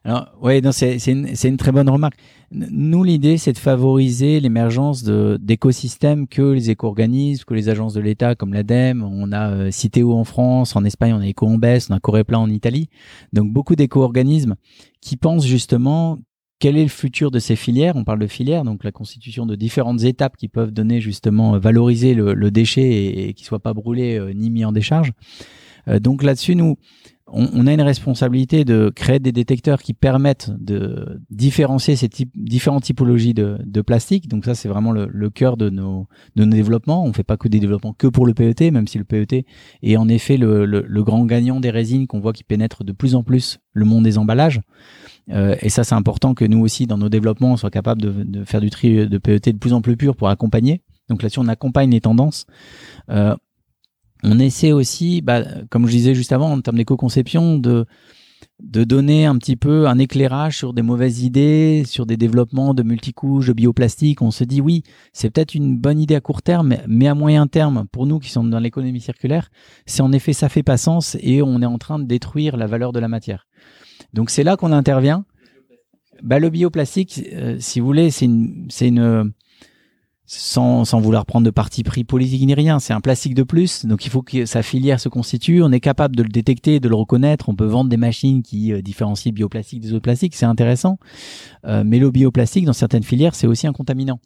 Alors, 0.05 0.27
ouais, 0.43 0.61
non, 0.61 0.73
c'est 0.73 0.99
une, 1.07 1.29
une 1.43 1.57
très 1.57 1.73
bonne 1.73 1.89
remarque. 1.89 2.17
Nous, 2.51 3.05
l'idée, 3.05 3.37
c'est 3.37 3.53
de 3.53 3.59
favoriser 3.59 4.41
l'émergence 4.41 5.05
d'écosystèmes 5.05 6.27
que 6.27 6.41
les 6.41 6.71
éco-organismes, 6.71 7.45
que 7.45 7.53
les 7.53 7.69
agences 7.69 7.93
de 7.93 8.01
l'État 8.01 8.35
comme 8.35 8.55
l'ADEME, 8.55 9.03
on 9.03 9.33
a 9.33 9.51
euh, 9.51 9.71
en 10.05 10.25
France, 10.25 10.75
en 10.75 10.85
Espagne, 10.85 11.13
on 11.13 11.21
a 11.21 11.29
Ecoembes, 11.29 11.79
on 11.91 11.95
a 11.95 12.01
Coreplan 12.01 12.41
en 12.41 12.51
Italie. 12.51 12.89
Donc, 13.35 13.53
beaucoup 13.53 13.77
d'éco-organismes 13.77 14.55
qui 15.03 15.17
pensent 15.17 15.47
justement 15.47 16.19
quel 16.59 16.79
est 16.79 16.85
le 16.85 16.89
futur 16.89 17.31
de 17.31 17.39
ces 17.39 17.55
filières 17.55 17.97
On 17.97 18.05
parle 18.05 18.19
de 18.19 18.27
filières, 18.27 18.65
donc 18.65 18.83
la 18.83 18.93
constitution 18.93 19.45
de 19.45 19.55
différentes 19.55 20.03
étapes 20.05 20.37
qui 20.39 20.49
peuvent 20.49 20.73
donner 20.73 21.03
justement 21.03 21.55
euh, 21.55 21.59
valoriser 21.59 22.15
le, 22.15 22.51
déchet 22.51 22.81
et, 22.83 23.29
et 23.29 23.35
qu'il 23.35 23.47
soit 23.47 23.61
pas 23.61 23.75
brûlé 23.75 24.19
euh, 24.19 24.33
ni 24.33 24.49
mis 24.49 24.65
en 24.65 24.73
décharge. 24.73 25.13
donc 26.01 26.23
là-dessus, 26.23 26.55
nous, 26.55 26.77
on, 27.31 27.67
a 27.67 27.73
une 27.73 27.83
responsabilité 27.83 28.65
de 28.65 28.91
créer 28.95 29.19
des 29.19 29.33
détecteurs 29.33 29.83
qui 29.83 29.93
permettent 29.93 30.51
de 30.59 31.21
différencier 31.31 31.97
ces 31.97 32.09
types, 32.09 32.33
différentes 32.35 32.85
typologies 32.85 33.35
de, 33.35 33.59
de 33.65 33.81
plastique. 33.83 34.29
Donc 34.29 34.45
ça, 34.45 34.55
c'est 34.55 34.69
vraiment 34.69 34.93
le, 34.93 35.31
cœur 35.31 35.57
de 35.57 35.71
nos, 35.71 36.09
développements. 36.37 37.05
On 37.05 37.13
fait 37.13 37.25
pas 37.25 37.37
que 37.37 37.49
des 37.49 37.61
développements 37.61 37.93
que 37.93 38.07
pour 38.07 38.27
le 38.27 38.35
PET, 38.35 38.71
même 38.71 38.89
si 38.89 38.99
le 38.99 39.05
PET 39.05 39.45
est 39.83 39.97
en 39.97 40.09
effet 40.09 40.37
le, 40.37 41.03
grand 41.03 41.25
gagnant 41.25 41.61
des 41.61 41.71
résines 41.71 42.07
qu'on 42.07 42.21
voit 42.21 42.33
qui 42.33 42.45
pénètre 42.45 42.85
de 42.85 42.93
plus 42.93 43.15
en 43.15 43.23
plus 43.23 43.59
le 43.73 43.85
monde 43.85 44.05
des 44.05 44.19
emballages. 44.19 44.61
Euh, 45.31 45.57
et 45.61 45.69
ça, 45.69 45.85
c'est 45.85 45.95
important 45.95 46.35
que 46.35 46.45
nous 46.45 46.61
aussi, 46.61 46.87
dans 46.87 46.99
nos 46.99 47.09
développements, 47.11 47.53
on 47.53 47.57
soit 47.57 47.71
capable 47.71 48.01
de, 48.01 48.25
de, 48.25 48.45
faire 48.45 48.61
du 48.61 48.71
tri 48.71 49.07
de 49.07 49.19
PET 49.19 49.53
de 49.53 49.59
plus 49.59 49.75
en 49.75 49.83
plus 49.83 49.97
pur 49.97 50.17
pour 50.17 50.29
accompagner. 50.29 50.83
Donc 51.09 51.23
là-dessus, 51.23 51.41
on 51.41 51.49
accompagne 51.49 51.91
les 51.91 52.01
tendances. 52.01 52.47
Euh, 53.11 53.35
on 54.23 54.39
essaie 54.39 54.73
aussi, 54.73 55.21
bah, 55.21 55.45
comme 55.71 55.87
je 55.87 55.93
disais 55.93 56.15
juste 56.15 56.33
avant, 56.33 56.53
en 56.53 56.61
termes 56.61 56.77
d'éco-conception, 56.77 57.59
de, 57.59 57.87
de 58.61 58.85
donner 58.85 59.27
un 59.27 59.37
petit 59.37 59.57
peu 59.57 59.87
un 59.87 59.99
éclairage 59.99 60.57
sur 60.59 60.73
des 60.73 60.83
mauvaises 60.83 61.23
idées, 61.23 61.85
sur 61.87 62.07
des 62.07 62.17
développements 62.17 62.75
de 62.75 62.83
multicouches, 62.83 63.47
de 63.47 63.53
bioplastique. 63.53 64.21
On 64.23 64.31
se 64.31 64.45
dit 64.45 64.61
oui, 64.61 64.83
c'est 65.13 65.31
peut-être 65.31 65.55
une 65.55 65.77
bonne 65.77 66.01
idée 66.01 66.17
à 66.17 66.21
court 66.21 66.43
terme, 66.43 66.77
mais 66.87 67.07
à 67.07 67.15
moyen 67.15 67.47
terme, 67.47 67.87
pour 67.93 68.07
nous 68.07 68.19
qui 68.19 68.31
sommes 68.31 68.51
dans 68.51 68.59
l'économie 68.59 69.01
circulaire, 69.01 69.51
c'est 69.87 70.03
en 70.03 70.13
effet 70.13 70.33
ça 70.33 70.49
fait 70.49 70.63
pas 70.65 70.77
sens 70.77 71.17
et 71.21 71.43
on 71.43 71.63
est 71.63 71.67
en 71.67 71.79
train 71.79 71.99
de 71.99 72.05
détruire 72.05 72.57
la 72.57 72.67
valeur 72.67 72.93
de 72.93 72.99
la 72.99 73.09
matière. 73.09 73.47
Donc 74.13 74.31
c'est 74.31 74.45
là 74.45 74.57
qu'on 74.57 74.73
intervient. 74.73 75.25
Bah, 76.23 76.41
le 76.41 76.51
bioplastique, 76.51 77.23
euh, 77.33 77.59
si 77.61 77.79
vous 77.79 77.87
voulez, 77.87 78.11
c'est 78.11 78.25
une, 78.25 78.67
c'est 78.71 78.89
une, 78.89 79.33
sans, 80.29 80.85
sans 80.85 81.01
vouloir 81.01 81.25
prendre 81.25 81.47
de 81.47 81.51
parti 81.51 81.83
pris 81.83 82.05
politique 82.05 82.47
ni 82.47 82.55
rien. 82.55 82.79
C'est 82.79 82.93
un 82.93 83.01
plastique 83.01 83.35
de 83.35 83.43
plus, 83.43 83.87
donc 83.87 84.05
il 84.05 84.11
faut 84.11 84.21
que 84.21 84.45
sa 84.45 84.63
filière 84.63 85.01
se 85.01 85.09
constitue. 85.09 85.63
On 85.63 85.73
est 85.73 85.81
capable 85.81 86.15
de 86.15 86.23
le 86.23 86.29
détecter, 86.29 86.81
de 86.81 86.89
le 86.89 86.95
reconnaître. 86.95 87.49
On 87.49 87.55
peut 87.55 87.65
vendre 87.65 87.89
des 87.89 87.97
machines 87.97 88.43
qui 88.43 88.73
euh, 88.73 88.83
différencient 88.83 89.33
bioplastique 89.33 89.81
des 89.81 89.95
autres 89.95 90.03
plastiques, 90.03 90.37
c'est 90.37 90.47
intéressant. 90.47 90.99
Euh, 91.67 91.83
mais 91.85 91.99
le 91.99 92.11
bioplastique, 92.11 92.67
dans 92.67 92.75
certaines 92.75 93.03
filières, 93.03 93.35
c'est 93.35 93.47
aussi 93.47 93.67
un 93.67 93.73
contaminant. 93.73 94.21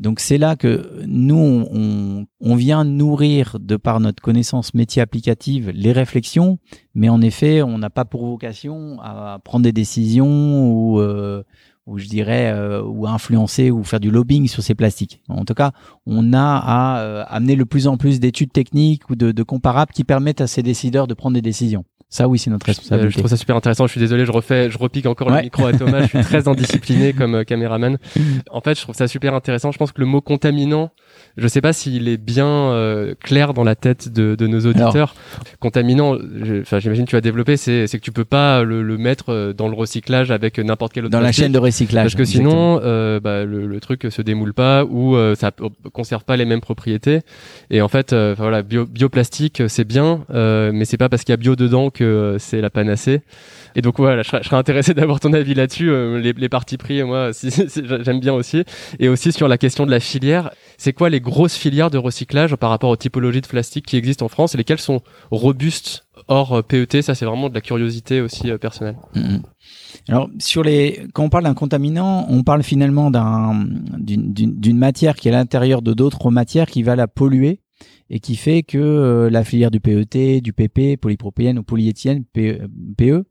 Donc 0.00 0.18
c'est 0.18 0.38
là 0.38 0.56
que 0.56 1.02
nous, 1.06 1.66
on, 1.70 2.26
on, 2.40 2.54
vient 2.56 2.84
nourrir, 2.84 3.56
de 3.60 3.76
par 3.76 4.00
notre 4.00 4.22
connaissance 4.22 4.74
métier 4.74 5.02
applicative, 5.02 5.70
les 5.70 5.92
réflexions, 5.92 6.58
mais 6.94 7.08
en 7.08 7.20
effet, 7.20 7.62
on 7.62 7.78
n'a 7.78 7.90
pas 7.90 8.04
pour 8.04 8.26
vocation 8.26 8.98
à 9.00 9.38
prendre 9.44 9.62
des 9.62 9.72
décisions 9.72 10.72
ou... 10.72 11.00
Euh, 11.00 11.44
ou 11.90 11.98
je 11.98 12.06
dirais, 12.06 12.52
euh, 12.52 12.82
ou 12.82 13.06
influencer 13.08 13.70
ou 13.72 13.82
faire 13.82 13.98
du 13.98 14.10
lobbying 14.10 14.46
sur 14.46 14.62
ces 14.62 14.76
plastiques. 14.76 15.20
En 15.28 15.44
tout 15.44 15.54
cas, 15.54 15.72
on 16.06 16.32
a 16.32 16.56
à 16.56 17.00
euh, 17.00 17.24
amener 17.26 17.56
le 17.56 17.66
plus 17.66 17.88
en 17.88 17.96
plus 17.96 18.20
d'études 18.20 18.52
techniques 18.52 19.10
ou 19.10 19.16
de, 19.16 19.32
de 19.32 19.42
comparables 19.42 19.92
qui 19.92 20.04
permettent 20.04 20.40
à 20.40 20.46
ces 20.46 20.62
décideurs 20.62 21.08
de 21.08 21.14
prendre 21.14 21.34
des 21.34 21.42
décisions. 21.42 21.84
Ça, 22.12 22.26
oui, 22.26 22.40
c'est 22.40 22.50
notre 22.50 22.66
responsabilité. 22.66 23.12
Je, 23.12 23.18
trouve 23.18 23.30
ça 23.30 23.36
super 23.36 23.54
intéressant. 23.54 23.86
Je 23.86 23.92
suis 23.92 24.00
désolé, 24.00 24.26
je 24.26 24.32
refais, 24.32 24.68
je 24.68 24.76
repique 24.78 25.06
encore 25.06 25.30
le 25.30 25.42
micro 25.42 25.66
à 25.66 25.72
Thomas. 25.72 26.02
je 26.02 26.08
suis 26.08 26.20
très 26.22 26.48
indiscipliné 26.48 27.12
comme 27.12 27.36
euh, 27.36 27.44
caméraman. 27.44 27.98
En 28.50 28.60
fait, 28.60 28.76
je 28.76 28.82
trouve 28.82 28.96
ça 28.96 29.06
super 29.06 29.34
intéressant. 29.34 29.70
Je 29.70 29.78
pense 29.78 29.92
que 29.92 30.00
le 30.00 30.06
mot 30.06 30.20
contaminant, 30.20 30.90
je 31.36 31.46
sais 31.46 31.60
pas 31.60 31.72
s'il 31.72 32.08
est 32.08 32.16
bien 32.16 32.46
euh, 32.46 33.14
clair 33.22 33.54
dans 33.54 33.62
la 33.62 33.74
tête 33.74 34.08
de, 34.12 34.34
de 34.34 34.46
nos 34.46 34.66
auditeurs. 34.66 35.14
Contaminant, 35.60 36.16
enfin, 36.60 36.80
j'imagine 36.80 37.04
que 37.04 37.10
tu 37.10 37.16
as 37.16 37.20
développé, 37.20 37.56
c'est, 37.56 37.86
c'est 37.86 37.98
que 37.98 38.02
tu 38.02 38.12
peux 38.12 38.24
pas 38.24 38.62
le, 38.62 38.82
le, 38.82 38.98
mettre 38.98 39.30
euh, 39.30 39.52
dans 39.52 39.68
le 39.68 39.74
recyclage 39.74 40.30
avec 40.30 40.58
n'importe 40.58 40.92
quel 40.92 41.04
autre. 41.04 41.12
Dans 41.12 41.20
la 41.20 41.32
chaîne 41.32 41.52
de 41.52 41.58
recyclage. 41.58 42.04
Parce 42.04 42.14
que 42.16 42.24
sinon, 42.24 42.80
euh, 42.82 43.20
bah, 43.20 43.44
le, 43.44 43.66
le, 43.66 43.80
truc 43.80 44.08
se 44.10 44.22
démoule 44.22 44.52
pas 44.52 44.84
ou 44.84 45.16
ça 45.36 45.52
conserve 45.92 46.24
pas 46.24 46.36
les 46.36 46.44
mêmes 46.44 46.60
propriétés. 46.60 47.20
Et 47.70 47.80
en 47.80 47.88
fait, 47.88 48.14
voilà, 48.14 48.62
bio, 48.62 48.86
bioplastique, 48.86 49.62
c'est 49.68 49.84
bien, 49.84 50.24
mais 50.30 50.84
c'est 50.84 50.96
pas 50.96 51.08
parce 51.08 51.24
qu'il 51.24 51.32
y 51.32 51.34
a 51.34 51.38
bio 51.38 51.56
dedans 51.56 51.90
que 51.90 51.99
c'est 52.38 52.60
la 52.60 52.70
panacée. 52.70 53.22
Et 53.76 53.82
donc 53.82 53.98
voilà, 53.98 54.22
je 54.22 54.28
serais, 54.28 54.56
intéressé 54.56 54.94
d'avoir 54.94 55.20
ton 55.20 55.32
avis 55.32 55.54
là-dessus. 55.54 55.90
les, 56.18 56.32
les 56.32 56.48
parties 56.48 56.76
pris, 56.76 57.02
moi, 57.02 57.30
j'aime 58.02 58.20
bien 58.20 58.34
aussi. 58.34 58.64
Et 58.98 59.08
aussi 59.08 59.32
sur 59.32 59.48
la 59.48 59.58
question 59.58 59.86
de 59.86 59.90
la 59.90 60.00
filière 60.00 60.50
c'est 60.80 60.94
quoi 60.94 61.10
les 61.10 61.20
grosses 61.20 61.56
filières 61.56 61.90
de 61.90 61.98
recyclage 61.98 62.56
par 62.56 62.70
rapport 62.70 62.88
aux 62.88 62.96
typologies 62.96 63.42
de 63.42 63.46
plastique 63.46 63.84
qui 63.84 63.98
existent 63.98 64.24
en 64.24 64.30
France 64.30 64.54
et 64.54 64.58
lesquelles 64.58 64.78
sont 64.78 65.02
robustes 65.30 66.06
hors 66.26 66.54
euh, 66.54 66.62
PET 66.62 67.02
Ça, 67.02 67.14
c'est 67.14 67.26
vraiment 67.26 67.50
de 67.50 67.54
la 67.54 67.60
curiosité 67.60 68.22
aussi 68.22 68.50
euh, 68.50 68.56
personnelle. 68.56 68.96
Mm-hmm. 69.14 69.42
Alors, 70.08 70.30
sur 70.38 70.62
les, 70.62 71.06
quand 71.12 71.24
on 71.24 71.28
parle 71.28 71.44
d'un 71.44 71.52
contaminant, 71.52 72.24
on 72.30 72.42
parle 72.44 72.62
finalement 72.62 73.10
d'un, 73.10 73.66
d'une, 73.98 74.78
matière 74.78 75.16
qui 75.16 75.28
est 75.28 75.32
à 75.32 75.36
l'intérieur 75.36 75.82
de 75.82 75.92
d'autres 75.92 76.30
matières 76.30 76.66
qui 76.66 76.82
va 76.82 76.96
la 76.96 77.06
polluer 77.06 77.60
et 78.10 78.20
qui 78.20 78.36
fait 78.36 78.62
que 78.62 79.28
la 79.30 79.44
filière 79.44 79.70
du 79.70 79.80
PET, 79.80 80.40
du 80.40 80.52
PP, 80.52 81.00
polypropylène 81.00 81.58
ou 81.58 81.62
polyéthylène, 81.62 82.24
PE, 82.24 82.66
PE 82.96 83.24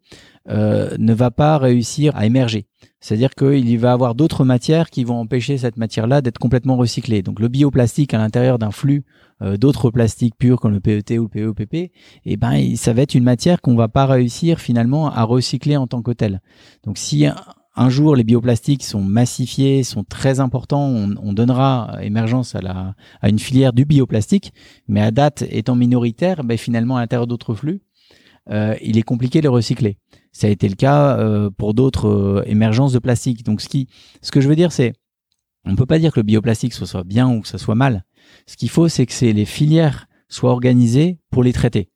ne 0.47 1.13
va 1.13 1.31
pas 1.31 1.57
réussir 1.57 2.15
à 2.15 2.25
émerger. 2.25 2.65
C'est-à-dire 3.01 3.35
qu'il 3.35 3.77
va 3.79 3.91
avoir 3.91 4.15
d'autres 4.15 4.43
matières 4.43 4.89
qui 4.89 5.03
vont 5.03 5.19
empêcher 5.19 5.57
cette 5.57 5.77
matière-là 5.77 6.21
d'être 6.21 6.39
complètement 6.39 6.75
recyclée. 6.75 7.21
Donc 7.21 7.39
le 7.39 7.47
bioplastique 7.47 8.13
à 8.13 8.17
l'intérieur 8.17 8.59
d'un 8.59 8.71
flux 8.71 9.03
euh, 9.41 9.55
d'autres 9.55 9.89
plastiques 9.89 10.35
purs 10.37 10.59
comme 10.59 10.73
le 10.73 10.81
PET 10.81 11.17
ou 11.17 11.29
le 11.33 11.53
PEPP, 11.53 11.73
et 11.73 11.91
eh 12.25 12.35
ben 12.35 12.75
ça 12.75 12.91
va 12.91 13.03
être 13.03 13.15
une 13.15 13.23
matière 13.23 13.61
qu'on 13.61 13.75
va 13.75 13.87
pas 13.87 14.05
réussir 14.05 14.59
finalement 14.59 15.09
à 15.09 15.23
recycler 15.23 15.77
en 15.77 15.87
tant 15.87 16.01
que 16.01 16.11
tel. 16.11 16.41
Donc 16.83 16.97
si 16.97 17.25
un, 17.75 17.89
jour 17.89 18.15
les 18.15 18.23
bioplastiques 18.23 18.83
sont 18.83 19.01
massifiés, 19.01 19.83
sont 19.83 20.03
très 20.03 20.39
importants, 20.39 20.87
on, 20.87 21.33
donnera 21.33 21.97
émergence 22.01 22.55
à, 22.55 22.61
la, 22.61 22.95
à 23.21 23.29
une 23.29 23.39
filière 23.39 23.73
du 23.73 23.85
bioplastique, 23.85 24.53
mais 24.87 25.01
à 25.01 25.11
date 25.11 25.43
étant 25.49 25.75
minoritaire, 25.75 26.43
ben 26.43 26.57
finalement 26.57 26.97
à 26.97 27.01
l'intérieur 27.01 27.27
d'autres 27.27 27.53
flux, 27.53 27.81
euh, 28.49 28.75
il 28.81 28.97
est 28.97 29.03
compliqué 29.03 29.39
de 29.39 29.43
les 29.43 29.49
recycler. 29.49 29.97
Ça 30.31 30.47
a 30.47 30.49
été 30.49 30.67
le 30.67 30.75
cas 30.75 31.17
euh, 31.17 31.49
pour 31.49 31.73
d'autres 31.73 32.07
euh, 32.07 32.43
émergences 32.45 32.93
de 32.93 32.99
plastique. 32.99 33.43
Donc 33.43 33.61
ce 33.61 33.69
qui, 33.69 33.87
ce 34.21 34.31
que 34.31 34.41
je 34.41 34.47
veux 34.47 34.55
dire, 34.55 34.71
c'est, 34.71 34.93
on 35.65 35.75
peut 35.75 35.85
pas 35.85 35.99
dire 35.99 36.11
que 36.11 36.19
le 36.19 36.23
bioplastique 36.23 36.73
soit, 36.73 36.87
soit 36.87 37.03
bien 37.03 37.29
ou 37.29 37.41
que 37.41 37.47
ça 37.47 37.57
soit 37.57 37.75
mal. 37.75 38.05
Ce 38.47 38.57
qu'il 38.57 38.69
faut, 38.69 38.87
c'est 38.87 39.05
que 39.05 39.25
les 39.25 39.45
filières 39.45 40.07
soient 40.27 40.51
organisées 40.51 41.19
pour 41.29 41.43
les 41.43 41.53
traiter. 41.53 41.89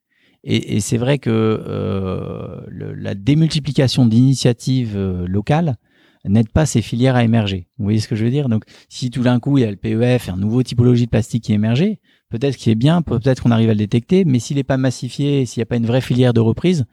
Et, 0.44 0.76
et 0.76 0.80
c'est 0.80 0.98
vrai 0.98 1.20
que 1.20 1.30
euh, 1.30 2.62
le, 2.68 2.94
la 2.94 3.16
démultiplication 3.16 4.06
d'initiatives 4.06 4.98
locales 5.26 5.76
n'aide 6.26 6.50
pas 6.50 6.66
ces 6.66 6.82
filières 6.82 7.16
à 7.16 7.24
émerger. 7.24 7.68
Vous 7.78 7.84
voyez 7.84 8.00
ce 8.00 8.08
que 8.08 8.16
je 8.16 8.24
veux 8.24 8.32
dire? 8.32 8.50
Donc, 8.50 8.64
si 8.90 9.10
tout 9.10 9.24
d'un 9.24 9.40
coup 9.40 9.58
il 9.58 9.62
y 9.62 9.66
a 9.66 9.72
le 9.72 9.78
PEF, 9.78 10.30
un 10.30 10.38
nouveau 10.38 10.64
typologie 10.64 11.06
de 11.06 11.10
plastique 11.10 11.44
qui 11.44 11.52
est 11.52 11.56
émergé, 11.56 12.00
peut-être 12.30 12.56
qu'il 12.56 12.72
est 12.72 12.76
bien, 12.76 13.02
peut-être 13.02 13.44
qu'on 13.44 13.52
arrive 13.52 13.70
à 13.70 13.74
le 13.74 13.80
détecter, 13.80 14.24
mais 14.26 14.40
s'il 14.40 14.58
n'est 14.58 14.64
pas 14.64 14.78
massifié, 14.78 15.46
s'il 15.46 15.60
n'y 15.60 15.64
a 15.64 15.66
pas 15.66 15.76
une 15.76 15.86
vraie 15.86 16.02
filière 16.02 16.34
de 16.34 16.40
reprise, 16.40 16.86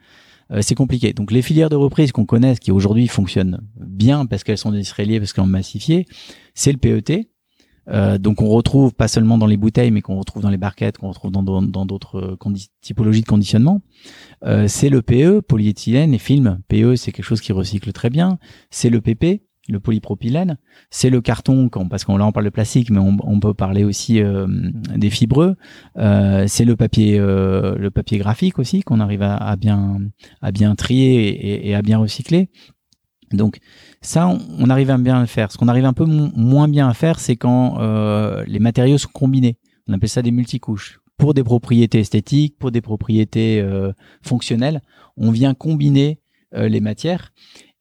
euh, 0.51 0.63
c'est 0.63 0.75
compliqué. 0.75 1.13
Donc 1.13 1.31
les 1.31 1.43
filières 1.43 1.71
de 1.71 1.77
reprise 1.77 2.11
qu'on 2.13 2.27
connaît, 2.27 2.57
qui 2.57 2.73
aujourd'hui 2.73 3.07
fonctionnent 3.07 3.61
bien 3.77 4.27
parce 4.27 4.43
qu'elles 4.43 4.59
sont 4.59 4.71
industrialisées, 4.71 5.21
parce 5.21 5.33
qu'elles 5.33 5.45
sont 5.45 5.51
massifiées, 5.51 6.07
c'est 6.55 6.73
le 6.73 6.79
PET. 6.79 7.31
Euh, 7.89 8.19
donc 8.19 8.43
on 8.43 8.49
retrouve 8.49 8.95
pas 8.95 9.09
seulement 9.09 9.39
dans 9.39 9.47
les 9.47 9.57
bouteilles, 9.57 9.91
mais 9.91 10.01
qu'on 10.01 10.19
retrouve 10.19 10.43
dans 10.43 10.51
les 10.51 10.59
barquettes, 10.59 10.99
qu'on 10.99 11.09
retrouve 11.09 11.33
dans 11.33 11.87
d'autres 11.87 12.37
typologies 12.81 13.23
de 13.23 13.27
conditionnement. 13.27 13.83
Euh, 14.45 14.69
c'est 14.69 14.89
le 14.89 15.03
PE, 15.03 15.41
polyéthylène 15.41 16.15
et 16.15 16.19
film. 16.19 16.61
PE, 16.69 16.97
c'est 16.97 17.13
quelque 17.13 17.25
chose 17.25 17.41
qui 17.41 17.53
recycle 17.53 17.93
très 17.93 18.11
bien. 18.11 18.39
C'est 18.71 18.91
le 18.91 19.01
PP, 19.01 19.43
le 19.71 19.81
polypropylène, 19.81 20.57
c'est 20.91 21.11
le 21.11 21.21
carton, 21.21 21.69
parce 21.89 22.05
qu'on 22.05 22.17
là 22.17 22.27
on 22.27 22.33
parle 22.33 22.47
de 22.47 22.51
plastique, 22.51 22.91
mais 22.91 22.99
on, 22.99 23.41
peut 23.41 23.55
parler 23.55 23.85
aussi 23.85 24.21
euh, 24.21 24.47
des 24.97 25.11
fibreux. 25.11 25.57
Euh, 25.97 26.45
c'est 26.47 26.65
le 26.65 26.77
papier, 26.77 27.19
euh, 27.19 27.77
le 27.77 27.91
papier 27.91 28.19
graphique 28.19 28.59
aussi 28.59 28.83
qu'on 28.83 29.01
arrive 29.01 29.23
à, 29.23 29.57
bien 29.57 29.99
à 30.43 30.53
bien 30.53 30.75
trier 30.75 31.69
et, 31.69 31.75
à 31.75 31.83
bien 31.83 31.99
recycler. 31.99 32.51
Donc 33.33 33.59
ça, 34.01 34.27
on, 34.59 34.71
arrive 34.71 34.91
à 34.91 34.99
bien 34.99 35.21
le 35.21 35.27
faire. 35.27 35.53
Ce 35.53 35.59
qu'on 35.59 35.69
arrive 35.69 35.85
un 35.85 35.93
peu 35.93 36.05
moins 36.05 36.69
bien 36.69 36.89
à 36.89 36.95
faire, 36.95 37.21
c'est 37.21 37.37
quand 37.37 37.79
les 38.47 38.59
matériaux 38.59 38.99
sont 38.99 39.11
combinés. 39.13 39.57
On 39.89 39.93
appelle 39.93 40.09
ça 40.09 40.23
des 40.23 40.33
multicouches. 40.33 41.01
Pour 41.17 41.35
des 41.35 41.45
propriétés 41.45 42.01
esthétiques, 42.01 42.59
pour 42.59 42.71
des 42.71 42.81
propriétés 42.81 43.65
fonctionnelles, 44.23 44.83
on 45.17 45.31
vient 45.31 45.55
combiner 45.55 46.19
les 46.53 46.81
matières 46.81 47.33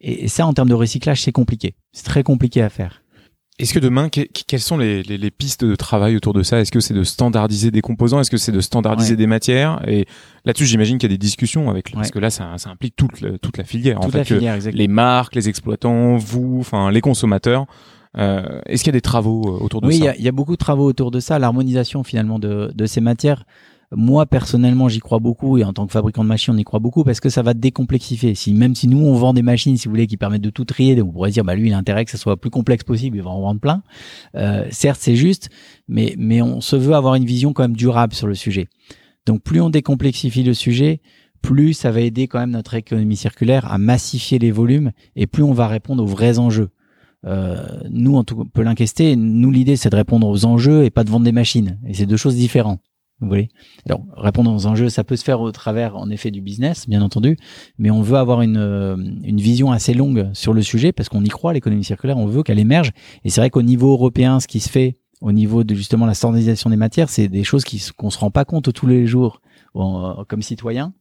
et, 0.01 0.27
ça, 0.27 0.47
en 0.47 0.53
termes 0.53 0.69
de 0.69 0.73
recyclage, 0.73 1.21
c'est 1.21 1.31
compliqué. 1.31 1.75
C'est 1.91 2.05
très 2.05 2.23
compliqué 2.23 2.61
à 2.61 2.69
faire. 2.69 3.03
Est-ce 3.59 3.73
que 3.73 3.79
demain, 3.79 4.07
quelles 4.09 4.61
sont 4.61 4.77
les, 4.77 5.03
les, 5.03 5.31
pistes 5.31 5.65
de 5.65 5.75
travail 5.75 6.15
autour 6.15 6.33
de 6.33 6.43
ça? 6.43 6.61
Est-ce 6.61 6.71
que 6.71 6.79
c'est 6.79 6.93
de 6.93 7.03
standardiser 7.03 7.71
des 7.71 7.81
composants? 7.81 8.21
Est-ce 8.21 8.31
que 8.31 8.37
c'est 8.37 8.53
de 8.53 8.61
standardiser 8.61 9.17
des 9.17 9.27
matières? 9.27 9.81
Et 9.85 10.05
là-dessus, 10.45 10.65
j'imagine 10.65 10.97
qu'il 10.97 11.11
y 11.11 11.13
a 11.13 11.15
des 11.15 11.19
discussions 11.19 11.69
avec, 11.69 11.91
parce 11.91 12.09
que 12.09 12.19
là, 12.19 12.29
ça, 12.29 12.57
ça 12.57 12.69
implique 12.69 12.95
toute, 12.95 13.19
la, 13.19 13.37
toute 13.37 13.57
la 13.57 13.65
filière. 13.65 13.99
Toute 13.99 14.05
en 14.05 14.09
fait, 14.11 14.17
la 14.19 14.23
filière, 14.23 14.57
Les 14.71 14.87
marques, 14.87 15.35
les 15.35 15.49
exploitants, 15.49 16.15
vous, 16.15 16.57
enfin 16.61 16.89
les 16.89 17.01
consommateurs. 17.01 17.65
Euh, 18.17 18.61
Est-ce 18.65 18.83
qu'il 18.83 18.93
y 18.93 18.95
a 18.95 18.97
des 18.97 19.01
travaux 19.01 19.43
euh, 19.43 19.63
autour 19.63 19.81
de 19.81 19.87
ça 19.87 19.89
Oui, 19.89 20.09
il 20.17 20.21
y, 20.21 20.25
y, 20.25 20.29
a 20.29 20.31
beaucoup 20.31 20.53
de 20.53 20.57
travaux 20.57 20.85
autour 20.85 21.11
de 21.11 21.19
ça. 21.19 21.37
L'harmonisation 21.37 22.03
finalement 22.03 22.39
de, 22.39 22.71
de 22.73 22.85
ces 22.85 23.01
matières 23.01 23.43
moi, 23.91 24.27
personnellement, 24.27 24.87
j'y 24.87 24.99
crois 24.99 25.19
beaucoup 25.19 25.57
et 25.57 25.63
en 25.63 25.73
tant 25.73 25.87
que 25.87 25.91
fabricant 25.91 26.23
de 26.23 26.29
machines, 26.29 26.53
on 26.53 26.57
y 26.57 26.63
croit 26.63 26.79
beaucoup 26.79 27.03
parce 27.03 27.19
que 27.19 27.29
ça 27.29 27.41
va 27.41 27.55
décomplexifier. 27.55 28.35
Si, 28.35 28.53
même 28.53 28.75
si 28.75 28.87
nous, 28.87 28.99
on 28.99 29.13
vend 29.15 29.33
des 29.33 29.41
machines, 29.41 29.77
si 29.77 29.87
vous 29.87 29.93
voulez, 29.93 30.05
qui 30.05 30.17
permettent 30.17 30.43
de 30.43 30.51
tout 30.51 30.65
trier, 30.65 31.01
on 31.01 31.11
pourrait 31.11 31.31
dire, 31.31 31.43
bah, 31.43 31.55
lui, 31.55 31.69
il 31.69 31.73
a 31.73 31.77
intérêt 31.77 32.05
que 32.05 32.11
ça 32.11 32.17
soit 32.17 32.37
plus 32.37 32.51
complexe 32.51 32.83
possible, 32.83 33.17
il 33.17 33.23
va 33.23 33.31
en 33.31 33.41
vendre 33.41 33.59
plein. 33.59 33.81
Euh, 34.35 34.67
certes, 34.69 34.99
c'est 35.01 35.15
juste, 35.15 35.49
mais, 35.87 36.15
mais 36.19 36.41
on 36.43 36.61
se 36.61 36.75
veut 36.75 36.93
avoir 36.93 37.15
une 37.15 37.25
vision 37.25 37.51
quand 37.51 37.63
même 37.63 37.75
durable 37.75 38.13
sur 38.13 38.27
le 38.27 38.35
sujet. 38.35 38.67
Donc, 39.25 39.41
plus 39.41 39.59
on 39.59 39.71
décomplexifie 39.71 40.43
le 40.43 40.53
sujet, 40.53 41.01
plus 41.41 41.73
ça 41.73 41.89
va 41.89 42.01
aider 42.01 42.27
quand 42.27 42.39
même 42.39 42.51
notre 42.51 42.75
économie 42.75 43.15
circulaire 43.15 43.71
à 43.71 43.77
massifier 43.79 44.37
les 44.37 44.51
volumes 44.51 44.91
et 45.15 45.25
plus 45.25 45.43
on 45.43 45.53
va 45.53 45.67
répondre 45.67 46.03
aux 46.03 46.07
vrais 46.07 46.37
enjeux. 46.37 46.69
Euh, 47.25 47.65
nous, 47.89 48.15
en 48.15 48.23
tout 48.23 48.45
peu 48.45 48.61
l'inquiéter, 48.61 49.15
nous, 49.15 49.51
l'idée, 49.51 49.75
c'est 49.75 49.89
de 49.89 49.95
répondre 49.95 50.27
aux 50.27 50.45
enjeux 50.45 50.83
et 50.83 50.89
pas 50.89 51.03
de 51.03 51.09
vendre 51.09 51.25
des 51.25 51.31
machines. 51.31 51.79
Et 51.85 51.93
c'est 51.93 52.05
deux 52.05 52.17
choses 52.17 52.35
différentes. 52.35 52.81
Vous 53.21 53.27
voyez? 53.27 53.49
Alors, 53.85 54.03
répondre 54.15 54.53
aux 54.53 54.65
enjeux, 54.65 54.89
ça 54.89 55.03
peut 55.03 55.15
se 55.15 55.23
faire 55.23 55.41
au 55.41 55.51
travers, 55.51 55.97
en 55.97 56.09
effet, 56.09 56.31
du 56.31 56.41
business, 56.41 56.87
bien 56.87 57.01
entendu, 57.01 57.37
mais 57.77 57.91
on 57.91 58.01
veut 58.01 58.17
avoir 58.17 58.41
une, 58.41 58.57
euh, 58.57 58.95
une 58.95 59.41
vision 59.41 59.71
assez 59.71 59.93
longue 59.93 60.29
sur 60.33 60.53
le 60.53 60.61
sujet 60.61 60.91
parce 60.93 61.09
qu'on 61.09 61.23
y 61.23 61.29
croit, 61.29 61.53
l'économie 61.53 61.83
circulaire, 61.83 62.17
on 62.17 62.27
veut 62.27 62.43
qu'elle 62.43 62.59
émerge. 62.59 62.91
Et 63.25 63.29
c'est 63.29 63.41
vrai 63.41 63.49
qu'au 63.49 63.61
niveau 63.61 63.91
européen, 63.91 64.39
ce 64.39 64.47
qui 64.47 64.59
se 64.59 64.69
fait 64.69 64.97
au 65.21 65.33
niveau 65.33 65.63
de 65.63 65.75
justement 65.75 66.05
la 66.05 66.13
standardisation 66.13 66.69
des 66.69 66.77
matières, 66.77 67.09
c'est 67.09 67.27
des 67.27 67.43
choses 67.43 67.65
qu'on 67.97 68.09
se 68.09 68.17
rend 68.17 68.31
pas 68.31 68.45
compte 68.45 68.71
tous 68.71 68.87
les 68.87 69.05
jours 69.05 69.41
comme 69.73 70.41
citoyen. 70.41 70.93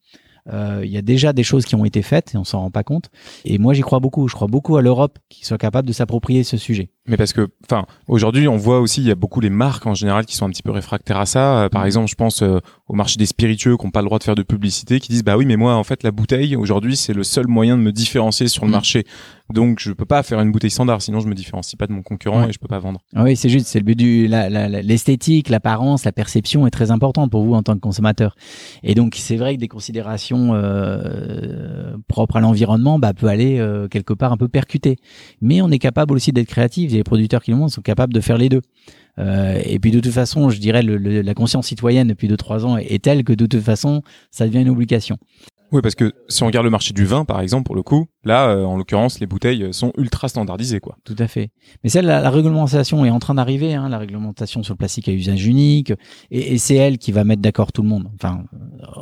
Euh, 0.52 0.82
il 0.84 0.90
y 0.90 0.96
a 0.96 1.02
déjà 1.02 1.32
des 1.32 1.42
choses 1.42 1.64
qui 1.64 1.74
ont 1.74 1.84
été 1.84 2.02
faites 2.02 2.34
et 2.34 2.38
on 2.38 2.44
s'en 2.44 2.60
rend 2.60 2.70
pas 2.70 2.82
compte. 2.82 3.10
Et 3.44 3.58
moi, 3.58 3.74
j'y 3.74 3.82
crois 3.82 4.00
beaucoup. 4.00 4.28
Je 4.28 4.34
crois 4.34 4.48
beaucoup 4.48 4.76
à 4.76 4.82
l'Europe 4.82 5.18
qui 5.28 5.44
soit 5.44 5.58
capable 5.58 5.86
de 5.88 5.92
s'approprier 5.92 6.44
ce 6.44 6.56
sujet. 6.56 6.90
Mais 7.06 7.16
parce 7.16 7.32
que, 7.32 7.48
enfin, 7.64 7.86
aujourd'hui, 8.06 8.48
on 8.48 8.56
voit 8.56 8.80
aussi, 8.80 9.00
il 9.00 9.06
y 9.06 9.10
a 9.10 9.14
beaucoup 9.14 9.40
les 9.40 9.50
marques 9.50 9.86
en 9.86 9.94
général 9.94 10.26
qui 10.26 10.36
sont 10.36 10.46
un 10.46 10.50
petit 10.50 10.62
peu 10.62 10.70
réfractaires 10.70 11.18
à 11.18 11.26
ça. 11.26 11.64
Euh, 11.64 11.68
par 11.68 11.82
mm. 11.82 11.86
exemple, 11.86 12.10
je 12.10 12.14
pense 12.14 12.42
euh, 12.42 12.60
au 12.86 12.94
marché 12.94 13.16
des 13.16 13.26
spiritueux 13.26 13.76
qui 13.76 13.84
n'ont 13.84 13.90
pas 13.90 14.00
le 14.00 14.06
droit 14.06 14.18
de 14.18 14.24
faire 14.24 14.34
de 14.34 14.42
publicité, 14.42 15.00
qui 15.00 15.08
disent, 15.08 15.24
bah 15.24 15.36
oui, 15.36 15.46
mais 15.46 15.56
moi, 15.56 15.74
en 15.74 15.84
fait, 15.84 16.02
la 16.02 16.10
bouteille, 16.10 16.56
aujourd'hui, 16.56 16.96
c'est 16.96 17.14
le 17.14 17.24
seul 17.24 17.46
moyen 17.46 17.76
de 17.76 17.82
me 17.82 17.92
différencier 17.92 18.48
sur 18.48 18.64
le 18.64 18.70
mm. 18.70 18.72
marché. 18.72 19.06
Donc, 19.52 19.78
je 19.80 19.92
peux 19.92 20.04
pas 20.04 20.22
faire 20.22 20.40
une 20.40 20.52
bouteille 20.52 20.70
standard, 20.70 21.00
sinon 21.00 21.20
je 21.20 21.28
me 21.28 21.34
différencie 21.34 21.76
pas 21.76 21.86
de 21.86 21.92
mon 21.92 22.02
concurrent 22.02 22.46
et 22.48 22.52
je 22.52 22.58
peux 22.58 22.68
pas 22.68 22.78
vendre. 22.78 23.00
Ah 23.14 23.24
oui, 23.24 23.34
c'est 23.34 23.48
juste, 23.48 23.66
c'est 23.66 23.78
le 23.78 23.84
but 23.84 23.96
du, 23.96 24.28
l'esthétique, 24.28 25.48
l'apparence, 25.48 26.04
la 26.04 26.12
perception 26.12 26.66
est 26.66 26.70
très 26.70 26.90
importante 26.90 27.30
pour 27.30 27.44
vous 27.44 27.54
en 27.54 27.62
tant 27.62 27.74
que 27.74 27.80
consommateur. 27.80 28.36
Et 28.82 28.94
donc, 28.94 29.14
c'est 29.16 29.36
vrai 29.36 29.54
que 29.54 29.60
des 29.60 29.68
considérations 29.68 30.54
euh, 30.54 31.96
propres 32.08 32.36
à 32.36 32.40
l'environnement, 32.40 32.98
bah, 32.98 33.14
peut 33.14 33.28
aller 33.28 33.58
euh, 33.58 33.88
quelque 33.88 34.12
part 34.12 34.32
un 34.32 34.36
peu 34.36 34.48
percuter. 34.48 34.96
Mais 35.40 35.62
on 35.62 35.70
est 35.70 35.78
capable 35.78 36.14
aussi 36.14 36.32
d'être 36.32 36.48
créatif. 36.48 36.92
Les 36.92 37.04
producteurs 37.04 37.42
qui 37.42 37.50
le 37.50 37.56
montrent 37.56 37.74
sont 37.74 37.82
capables 37.82 38.12
de 38.12 38.20
faire 38.20 38.36
les 38.36 38.48
deux. 38.48 38.60
Euh, 39.18 39.60
et 39.64 39.78
puis 39.78 39.90
de 39.90 40.00
toute 40.00 40.12
façon, 40.12 40.50
je 40.50 40.58
dirais, 40.60 40.82
le, 40.82 40.96
la 41.22 41.34
conscience 41.34 41.66
citoyenne 41.66 42.08
depuis 42.08 42.28
2-3 42.28 42.64
ans 42.64 42.76
est 42.76 43.02
telle 43.02 43.24
que 43.24 43.32
de 43.32 43.46
toute 43.46 43.62
façon, 43.62 44.02
ça 44.30 44.46
devient 44.46 44.60
une 44.60 44.68
obligation. 44.68 45.16
Oui, 45.70 45.82
parce 45.82 45.94
que 45.94 46.14
si 46.28 46.42
on 46.42 46.46
regarde 46.46 46.64
le 46.64 46.70
marché 46.70 46.94
du 46.94 47.04
vin, 47.04 47.26
par 47.26 47.40
exemple, 47.40 47.64
pour 47.64 47.74
le 47.74 47.82
coup, 47.82 48.06
là, 48.24 48.48
euh, 48.48 48.64
en 48.64 48.78
l'occurrence, 48.78 49.20
les 49.20 49.26
bouteilles 49.26 49.68
sont 49.72 49.92
ultra 49.98 50.28
standardisées, 50.28 50.80
quoi. 50.80 50.96
Tout 51.04 51.16
à 51.18 51.28
fait. 51.28 51.50
Mais 51.84 51.90
celle, 51.90 52.06
la, 52.06 52.20
la 52.20 52.30
réglementation 52.30 53.04
est 53.04 53.10
en 53.10 53.18
train 53.18 53.34
d'arriver, 53.34 53.74
hein, 53.74 53.90
la 53.90 53.98
réglementation 53.98 54.62
sur 54.62 54.72
le 54.74 54.78
plastique 54.78 55.08
à 55.08 55.12
usage 55.12 55.44
unique, 55.44 55.92
et, 56.30 56.56
c'est 56.56 56.74
elle 56.74 56.96
qui 56.96 57.12
va 57.12 57.24
mettre 57.24 57.42
d'accord 57.42 57.72
tout 57.72 57.82
le 57.82 57.88
monde. 57.88 58.08
Enfin, 58.14 58.44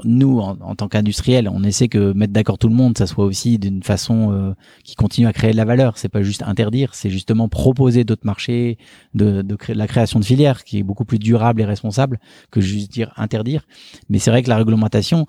nous, 0.05 0.41
en, 0.41 0.75
tant 0.75 0.89
qu'industriels, 0.89 1.49
on 1.49 1.63
essaie 1.63 1.87
que 1.87 2.13
mettre 2.13 2.33
d'accord 2.33 2.59
tout 2.59 2.69
le 2.69 2.75
monde, 2.75 2.99
ça 2.99 3.07
soit 3.07 3.25
aussi 3.25 3.59
d'une 3.59 3.85
façon 3.85 4.33
euh, 4.33 4.53
qui 4.83 4.97
continue 4.97 5.29
à 5.29 5.33
créer 5.33 5.53
de 5.53 5.57
la 5.57 5.65
valeur. 5.65 5.99
C'est 5.99 6.09
pas 6.09 6.23
juste 6.23 6.43
interdire, 6.43 6.95
c'est 6.95 7.11
justement 7.11 7.49
proposer 7.49 8.03
d'autres 8.03 8.27
marchés, 8.27 8.77
de, 9.15 9.43
de 9.43 9.55
créer 9.55 9.77
la 9.77 9.87
création 9.87 10.19
de 10.19 10.25
filières 10.25 10.65
qui 10.65 10.79
est 10.79 10.83
beaucoup 10.83 11.05
plus 11.05 11.21
durable 11.21 11.61
et 11.61 11.65
responsable 11.65 12.19
que 12.51 12.61
juste 12.61 12.91
dire 12.91 13.13
interdire. 13.17 13.63
Mais 14.09 14.19
c'est 14.19 14.31
vrai 14.31 14.43
que 14.43 14.49
la 14.49 14.57
réglementation 14.57 15.27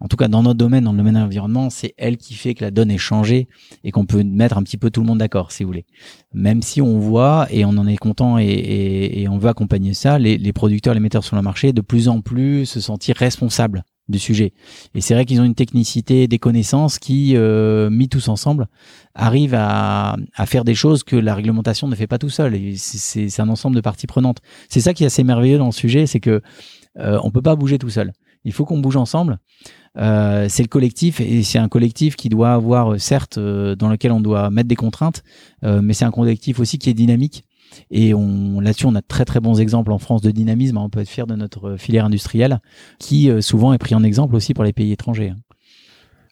en 0.00 0.08
tout 0.08 0.16
cas 0.16 0.28
dans 0.28 0.42
notre 0.42 0.58
domaine, 0.58 0.84
dans 0.84 0.92
le 0.92 0.98
domaine 0.98 1.14
de 1.14 1.20
l'environnement, 1.20 1.70
c'est 1.70 1.94
elle 1.96 2.16
qui 2.16 2.34
fait 2.34 2.54
que 2.54 2.64
la 2.64 2.70
donne 2.70 2.90
est 2.90 2.98
changée 2.98 3.48
et 3.82 3.90
qu'on 3.90 4.06
peut 4.06 4.22
mettre 4.22 4.56
un 4.56 4.62
petit 4.62 4.76
peu 4.76 4.90
tout 4.90 5.00
le 5.00 5.06
monde 5.06 5.18
d'accord, 5.18 5.50
si 5.50 5.64
vous 5.64 5.68
voulez. 5.68 5.86
Même 6.32 6.62
si 6.62 6.80
on 6.80 6.98
voit, 6.98 7.48
et 7.50 7.64
on 7.64 7.70
en 7.70 7.86
est 7.86 7.96
content 7.96 8.38
et, 8.38 9.26
on 9.28 9.38
veut 9.38 9.48
accompagner 9.48 9.94
ça, 9.94 10.18
les, 10.18 10.52
producteurs, 10.52 10.94
les 10.94 11.00
metteurs 11.00 11.24
sur 11.24 11.36
le 11.36 11.42
marché, 11.42 11.72
de 11.72 11.80
plus 11.80 12.08
en 12.08 12.20
plus 12.20 12.66
se 12.66 12.80
sentir 12.80 13.16
responsables 13.16 13.84
du 14.08 14.18
sujet. 14.18 14.54
Et 14.94 15.02
c'est 15.02 15.12
vrai 15.12 15.26
qu'ils 15.26 15.40
ont 15.40 15.44
une 15.44 15.54
technicité, 15.54 16.28
des 16.28 16.38
connaissances 16.38 16.98
qui, 16.98 17.36
euh, 17.36 17.90
mis 17.90 18.08
tous 18.08 18.28
ensemble, 18.28 18.68
arrivent 19.14 19.54
à, 19.54 20.16
à, 20.34 20.46
faire 20.46 20.64
des 20.64 20.74
choses 20.74 21.02
que 21.02 21.16
la 21.16 21.34
réglementation 21.34 21.88
ne 21.88 21.94
fait 21.94 22.06
pas 22.06 22.16
tout 22.16 22.30
seul. 22.30 22.58
C'est 22.76 23.40
un 23.40 23.48
ensemble 23.50 23.76
de 23.76 23.82
parties 23.82 24.06
prenantes. 24.06 24.38
C'est 24.70 24.80
ça 24.80 24.94
qui 24.94 25.02
est 25.02 25.08
assez 25.08 25.24
merveilleux 25.24 25.58
dans 25.58 25.66
le 25.66 25.72
sujet, 25.72 26.06
c'est 26.06 26.20
que 26.20 26.40
euh, 26.98 27.18
on 27.22 27.30
peut 27.30 27.42
pas 27.42 27.56
bouger 27.56 27.78
tout 27.78 27.90
seul. 27.90 28.12
Il 28.44 28.52
faut 28.52 28.64
qu'on 28.64 28.78
bouge 28.78 28.96
ensemble. 28.96 29.38
Euh, 29.98 30.46
c'est 30.48 30.62
le 30.62 30.68
collectif 30.68 31.20
et 31.20 31.42
c'est 31.42 31.58
un 31.58 31.68
collectif 31.68 32.16
qui 32.16 32.28
doit 32.28 32.52
avoir, 32.52 32.92
euh, 32.92 32.98
certes, 32.98 33.38
euh, 33.38 33.74
dans 33.74 33.88
lequel 33.88 34.12
on 34.12 34.20
doit 34.20 34.50
mettre 34.50 34.68
des 34.68 34.76
contraintes, 34.76 35.22
mais 35.62 35.92
c'est 35.92 36.04
un 36.04 36.10
collectif 36.10 36.60
aussi 36.60 36.78
qui 36.78 36.88
est 36.88 36.94
dynamique 36.94 37.44
Et 37.90 38.14
on, 38.14 38.60
là-dessus, 38.60 38.86
on 38.86 38.94
a 38.94 39.02
très 39.02 39.24
très 39.24 39.40
bons 39.40 39.60
exemples 39.60 39.92
en 39.92 39.98
France 39.98 40.22
de 40.22 40.30
dynamisme. 40.30 40.78
On 40.78 40.88
peut 40.88 41.00
être 41.00 41.08
fier 41.08 41.26
de 41.26 41.34
notre 41.34 41.76
filière 41.76 42.04
industrielle, 42.04 42.60
qui 42.98 43.30
souvent 43.40 43.72
est 43.72 43.78
pris 43.78 43.94
en 43.94 44.02
exemple 44.02 44.36
aussi 44.36 44.54
pour 44.54 44.64
les 44.64 44.72
pays 44.72 44.92
étrangers. 44.92 45.32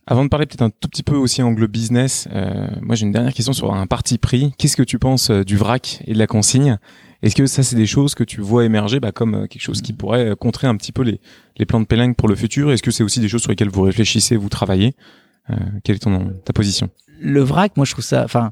Avant 0.09 0.23
de 0.23 0.29
parler 0.29 0.47
peut-être 0.47 0.63
un 0.63 0.71
tout 0.71 0.89
petit 0.89 1.03
peu 1.03 1.17
aussi 1.17 1.43
angle 1.43 1.67
business, 1.67 2.29
euh, 2.33 2.69
moi 2.81 2.95
j'ai 2.95 3.07
une 3.07 3.13
dernière 3.13 3.35
question 3.35 3.53
sur 3.53 3.75
un 3.75 3.89
parti 3.89 4.19
pris. 4.19 4.53
Qu'est-ce 4.57 4.77
que 4.77 4.85
tu 4.85 5.01
penses 5.01 5.31
euh, 5.31 5.43
du 5.43 5.57
vrac 5.57 6.01
et 6.07 6.13
de 6.13 6.19
la 6.19 6.29
consigne? 6.29 6.79
Est-ce 7.23 7.35
que 7.35 7.47
ça 7.47 7.63
c'est 7.63 7.77
des 7.77 7.87
choses 7.87 8.15
que 8.15 8.25
tu 8.25 8.41
vois 8.41 8.65
émerger 8.65 9.01
bah, 9.01 9.13
comme 9.13 9.35
euh, 9.35 9.47
quelque 9.47 9.63
chose 9.63 9.83
qui 9.83 9.93
pourrait 9.93 10.35
contrer 10.39 10.67
un 10.67 10.77
petit 10.77 10.93
peu 10.93 11.03
les, 11.03 11.21
les 11.57 11.67
plans 11.67 11.81
de 11.81 11.87
Pélingue 11.87 12.17
pour 12.17 12.29
le 12.29 12.35
futur? 12.35 12.73
Est-ce 12.73 12.83
que 12.83 12.91
c'est 12.91 13.05
aussi 13.05 13.21
des 13.21 13.29
choses 13.29 13.43
sur 13.43 13.51
lesquelles 13.51 13.71
vous 13.71 13.83
réfléchissez, 13.83 14.37
vous 14.37 14.49
travaillez? 14.49 14.95
Quelle 15.85 15.95
est 15.95 16.01
ton, 16.01 16.33
ta 16.45 16.53
position? 16.53 16.91
Le 17.21 17.41
vrac, 17.41 17.77
moi 17.77 17.87
je 17.87 17.93
trouve 17.93 18.05
ça, 18.05 18.25
enfin, 18.25 18.51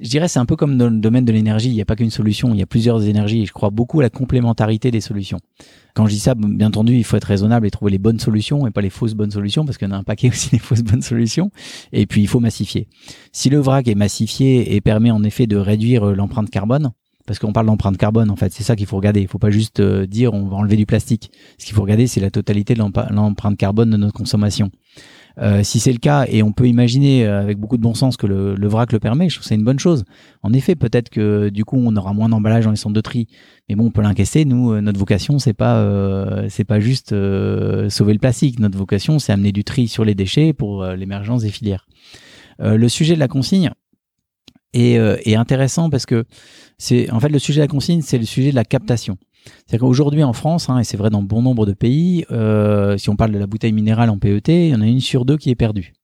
je 0.00 0.08
dirais 0.08 0.28
c'est 0.28 0.38
un 0.38 0.46
peu 0.46 0.56
comme 0.56 0.78
dans 0.78 0.88
le 0.88 0.98
domaine 0.98 1.24
de 1.24 1.32
l'énergie. 1.32 1.68
Il 1.68 1.74
n'y 1.74 1.82
a 1.82 1.84
pas 1.84 1.96
qu'une 1.96 2.10
solution, 2.10 2.54
il 2.54 2.58
y 2.58 2.62
a 2.62 2.66
plusieurs 2.66 3.04
énergies. 3.04 3.44
Je 3.44 3.52
crois 3.52 3.70
beaucoup 3.70 4.00
à 4.00 4.02
la 4.02 4.10
complémentarité 4.10 4.90
des 4.90 5.00
solutions. 5.00 5.38
Quand 5.94 6.06
je 6.06 6.12
dis 6.12 6.20
ça, 6.20 6.34
bien 6.34 6.68
entendu, 6.68 6.94
il 6.94 7.04
faut 7.04 7.16
être 7.16 7.24
raisonnable 7.24 7.66
et 7.66 7.70
trouver 7.70 7.90
les 7.90 7.98
bonnes 7.98 8.20
solutions 8.20 8.66
et 8.66 8.70
pas 8.70 8.80
les 8.80 8.90
fausses 8.90 9.14
bonnes 9.14 9.30
solutions 9.30 9.64
parce 9.64 9.76
qu'il 9.76 9.88
y 9.88 9.90
en 9.90 9.94
a 9.94 9.98
un 9.98 10.04
paquet 10.04 10.28
aussi 10.32 10.50
des 10.50 10.58
fausses 10.58 10.82
bonnes 10.82 11.02
solutions. 11.02 11.50
Et 11.92 12.06
puis 12.06 12.22
il 12.22 12.28
faut 12.28 12.40
massifier. 12.40 12.88
Si 13.32 13.50
le 13.50 13.58
vrac 13.58 13.88
est 13.88 13.94
massifié 13.94 14.74
et 14.74 14.80
permet 14.80 15.10
en 15.10 15.22
effet 15.24 15.46
de 15.46 15.56
réduire 15.56 16.08
euh, 16.08 16.14
l'empreinte 16.14 16.50
carbone, 16.50 16.92
parce 17.28 17.38
qu'on 17.38 17.52
parle 17.52 17.66
d'empreinte 17.66 17.98
carbone 17.98 18.30
en 18.30 18.36
fait, 18.36 18.54
c'est 18.54 18.62
ça 18.62 18.74
qu'il 18.74 18.86
faut 18.86 18.96
regarder. 18.96 19.20
Il 19.20 19.28
faut 19.28 19.38
pas 19.38 19.50
juste 19.50 19.80
euh, 19.80 20.06
dire 20.06 20.32
on 20.32 20.46
va 20.46 20.56
enlever 20.56 20.76
du 20.76 20.86
plastique. 20.86 21.30
Ce 21.58 21.66
qu'il 21.66 21.74
faut 21.74 21.82
regarder, 21.82 22.06
c'est 22.06 22.20
la 22.20 22.30
totalité 22.30 22.72
de 22.72 22.80
l'empreinte 22.80 23.58
carbone 23.58 23.90
de 23.90 23.98
notre 23.98 24.14
consommation. 24.14 24.70
Euh, 25.36 25.62
si 25.62 25.78
c'est 25.78 25.92
le 25.92 25.98
cas, 25.98 26.24
et 26.26 26.42
on 26.42 26.52
peut 26.52 26.66
imaginer 26.66 27.26
euh, 27.26 27.42
avec 27.42 27.58
beaucoup 27.58 27.76
de 27.76 27.82
bon 27.82 27.92
sens 27.92 28.16
que 28.16 28.26
le, 28.26 28.54
le 28.54 28.66
vrac 28.66 28.92
le 28.92 28.98
permet, 28.98 29.28
je 29.28 29.34
trouve 29.34 29.42
que 29.42 29.48
c'est 29.48 29.56
une 29.56 29.64
bonne 29.64 29.78
chose. 29.78 30.04
En 30.42 30.54
effet, 30.54 30.74
peut-être 30.74 31.10
que 31.10 31.50
du 31.50 31.66
coup, 31.66 31.76
on 31.76 31.94
aura 31.96 32.14
moins 32.14 32.30
d'emballage 32.30 32.64
dans 32.64 32.70
les 32.70 32.78
centres 32.78 32.94
de 32.94 33.00
tri, 33.02 33.28
mais 33.68 33.74
bon, 33.74 33.84
on 33.84 33.90
peut 33.90 34.00
l'incaisser. 34.00 34.46
Nous, 34.46 34.80
notre 34.80 34.98
vocation, 34.98 35.38
c'est 35.38 35.52
pas, 35.52 35.84
pas 36.66 36.80
juste 36.80 37.10
sauver 37.10 38.14
le 38.14 38.18
plastique. 38.18 38.58
Notre 38.58 38.78
vocation, 38.78 39.18
c'est 39.18 39.32
amener 39.32 39.52
du 39.52 39.64
tri 39.64 39.86
sur 39.86 40.04
les 40.04 40.14
déchets 40.14 40.54
pour 40.54 40.84
l'émergence 40.86 41.42
des 41.42 41.50
filières. 41.50 41.86
le 42.58 42.88
sujet 42.88 43.14
de 43.14 43.20
la 43.20 43.28
consigne 43.28 43.70
est, 44.72 44.94
est 44.94 45.36
intéressant 45.36 45.88
parce 45.88 46.06
que 46.06 46.24
c'est, 46.78 47.10
en 47.10 47.20
fait, 47.20 47.28
le 47.28 47.38
sujet 47.38 47.60
de 47.60 47.64
la 47.64 47.68
consigne, 47.68 48.02
c'est 48.02 48.18
le 48.18 48.24
sujet 48.24 48.50
de 48.50 48.54
la 48.54 48.64
captation. 48.64 49.18
C'est-à-dire 49.44 49.80
qu'aujourd'hui 49.80 50.22
en 50.22 50.32
France, 50.32 50.68
hein, 50.68 50.78
et 50.78 50.84
c'est 50.84 50.96
vrai 50.96 51.10
dans 51.10 51.22
bon 51.22 51.42
nombre 51.42 51.66
de 51.66 51.72
pays, 51.72 52.24
euh, 52.30 52.96
si 52.98 53.10
on 53.10 53.16
parle 53.16 53.32
de 53.32 53.38
la 53.38 53.46
bouteille 53.46 53.72
minérale 53.72 54.10
en 54.10 54.18
PET, 54.18 54.48
il 54.48 54.68
y 54.68 54.74
en 54.74 54.80
a 54.80 54.86
une 54.86 55.00
sur 55.00 55.24
deux 55.24 55.36
qui 55.36 55.50
est 55.50 55.54
perdue. 55.54 55.94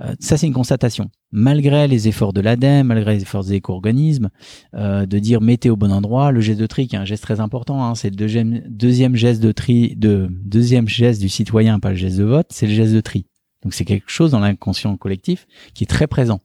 Euh, 0.00 0.14
ça, 0.20 0.36
c'est 0.36 0.46
une 0.46 0.52
constatation. 0.52 1.10
Malgré 1.32 1.88
les 1.88 2.08
efforts 2.08 2.34
de 2.34 2.42
l'ADEME, 2.42 2.88
malgré 2.88 3.14
les 3.14 3.22
efforts 3.22 3.44
des 3.44 3.54
éco-organismes, 3.54 4.28
euh, 4.74 5.06
de 5.06 5.18
dire 5.18 5.40
mettez 5.40 5.70
au 5.70 5.76
bon 5.76 5.90
endroit, 5.90 6.32
le 6.32 6.40
geste 6.40 6.60
de 6.60 6.66
tri, 6.66 6.86
qui 6.86 6.96
est 6.96 6.98
un 6.98 7.06
geste 7.06 7.22
très 7.22 7.40
important, 7.40 7.82
hein, 7.82 7.94
c'est 7.94 8.10
le 8.10 8.16
deuxième, 8.16 8.62
deuxième 8.68 9.16
geste 9.16 9.42
de 9.42 9.52
tri, 9.52 9.94
de, 9.96 10.28
deuxième 10.30 10.88
geste 10.88 11.20
du 11.20 11.30
citoyen, 11.30 11.80
pas 11.80 11.90
le 11.90 11.96
geste 11.96 12.18
de 12.18 12.24
vote, 12.24 12.48
c'est 12.50 12.66
le 12.66 12.74
geste 12.74 12.92
de 12.92 13.00
tri. 13.00 13.26
Donc 13.62 13.72
c'est 13.72 13.86
quelque 13.86 14.10
chose 14.10 14.32
dans 14.32 14.40
l'inconscient 14.40 14.96
collectif 14.98 15.46
qui 15.72 15.84
est 15.84 15.86
très 15.86 16.06
présent. 16.06 16.40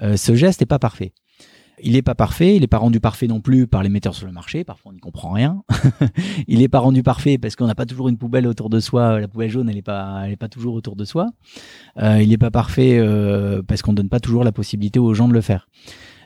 ce 0.00 0.34
geste 0.34 0.60
n'est 0.60 0.66
pas 0.66 0.78
parfait. 0.78 1.12
Il 1.82 1.92
n'est 1.92 2.02
pas 2.02 2.14
parfait, 2.14 2.54
il 2.54 2.60
n'est 2.60 2.66
pas 2.66 2.78
rendu 2.78 3.00
parfait 3.00 3.26
non 3.26 3.40
plus 3.40 3.66
par 3.66 3.82
les 3.82 3.88
metteurs 3.88 4.14
sur 4.14 4.26
le 4.26 4.32
marché, 4.32 4.62
parfois 4.64 4.90
on 4.90 4.94
n'y 4.94 5.00
comprend 5.00 5.32
rien. 5.32 5.62
il 6.48 6.58
n'est 6.58 6.68
pas 6.68 6.78
rendu 6.78 7.02
parfait 7.02 7.38
parce 7.38 7.56
qu'on 7.56 7.66
n'a 7.66 7.74
pas 7.74 7.86
toujours 7.86 8.08
une 8.08 8.18
poubelle 8.18 8.46
autour 8.46 8.70
de 8.70 8.78
soi, 8.78 9.20
la 9.20 9.28
poubelle 9.28 9.50
jaune 9.50 9.68
elle 9.68 9.76
n'est 9.76 9.82
pas, 9.82 10.24
pas 10.38 10.48
toujours 10.48 10.74
autour 10.74 10.96
de 10.96 11.04
soi. 11.04 11.30
Euh, 12.00 12.22
il 12.22 12.28
n'est 12.28 12.38
pas 12.38 12.50
parfait 12.50 12.98
euh, 12.98 13.62
parce 13.66 13.82
qu'on 13.82 13.92
donne 13.92 14.08
pas 14.08 14.20
toujours 14.20 14.44
la 14.44 14.52
possibilité 14.52 14.98
aux 14.98 15.14
gens 15.14 15.28
de 15.28 15.34
le 15.34 15.40
faire. 15.40 15.68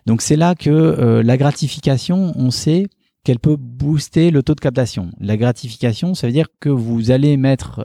Donc 0.07 0.23
c'est 0.23 0.37
là 0.37 0.55
que 0.55 0.71
euh, 0.71 1.23
la 1.23 1.37
gratification, 1.37 2.33
on 2.37 2.51
sait 2.51 2.87
qu'elle 3.27 3.41
peut 3.41 3.57
booster 3.59 4.31
le 4.31 4.43
taux 4.43 4.55
de 4.55 4.61
captation. 4.61 5.11
La 5.21 5.37
gratification, 5.37 6.15
ça 6.15 6.29
veut 6.29 6.33
dire 6.33 6.47
que 6.61 6.69
vous 6.69 7.11
allez 7.11 7.37
mettre 7.37 7.85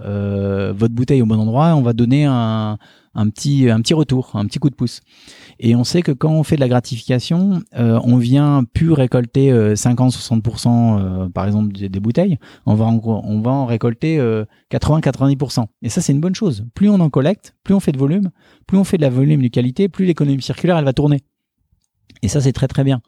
votre 0.73 0.93
bouteille 0.93 1.21
au 1.21 1.25
bon 1.25 1.39
endroit 1.39 1.75
on 1.75 1.81
va 1.81 1.93
donner 1.93 2.25
un, 2.25 2.77
un 3.13 3.29
petit, 3.29 3.69
un 3.69 3.81
petit 3.81 3.93
retour, 3.93 4.31
un 4.35 4.45
petit 4.45 4.59
coup 4.59 4.69
de 4.69 4.75
pouce. 4.75 5.01
Et 5.59 5.75
on 5.75 5.83
sait 5.83 6.01
que 6.01 6.11
quand 6.11 6.31
on 6.31 6.43
fait 6.43 6.55
de 6.55 6.61
la 6.61 6.67
gratification, 6.67 7.61
euh, 7.75 7.99
on 8.03 8.17
vient 8.17 8.63
plus 8.63 8.91
récolter 8.91 9.51
50-60% 9.51 10.67
euh, 10.67 11.25
euh, 11.25 11.29
par 11.29 11.45
exemple 11.45 11.73
des, 11.73 11.99
bouteilles, 11.99 12.37
on 12.65 12.75
va 12.75 12.85
en, 12.85 12.99
on 13.03 13.41
va 13.41 13.51
en 13.51 13.65
récolter 13.65 14.19
80-90%. 14.71 15.65
Et 15.81 15.89
ça 15.89 16.01
c'est 16.01 16.13
une 16.13 16.21
bonne 16.21 16.35
chose. 16.35 16.65
Plus 16.73 16.89
on 16.89 16.99
en 16.99 17.09
collecte, 17.09 17.55
plus 17.63 17.73
on 17.73 17.79
fait 17.79 17.91
de 17.91 17.99
volume, 17.99 18.31
plus 18.67 18.77
on 18.77 18.83
fait 18.83 18.97
de 18.97 19.03
la 19.03 19.09
volume 19.09 19.41
de 19.41 19.47
qualité, 19.49 19.89
plus 19.89 20.05
l'économie 20.05 20.41
circulaire 20.41 20.77
elle 20.77 20.85
va 20.85 20.93
tourner. 20.93 21.21
Et 22.21 22.27
ça 22.27 22.41
c'est 22.41 22.53
très 22.53 22.67
très 22.67 22.83
bien. 22.83 23.01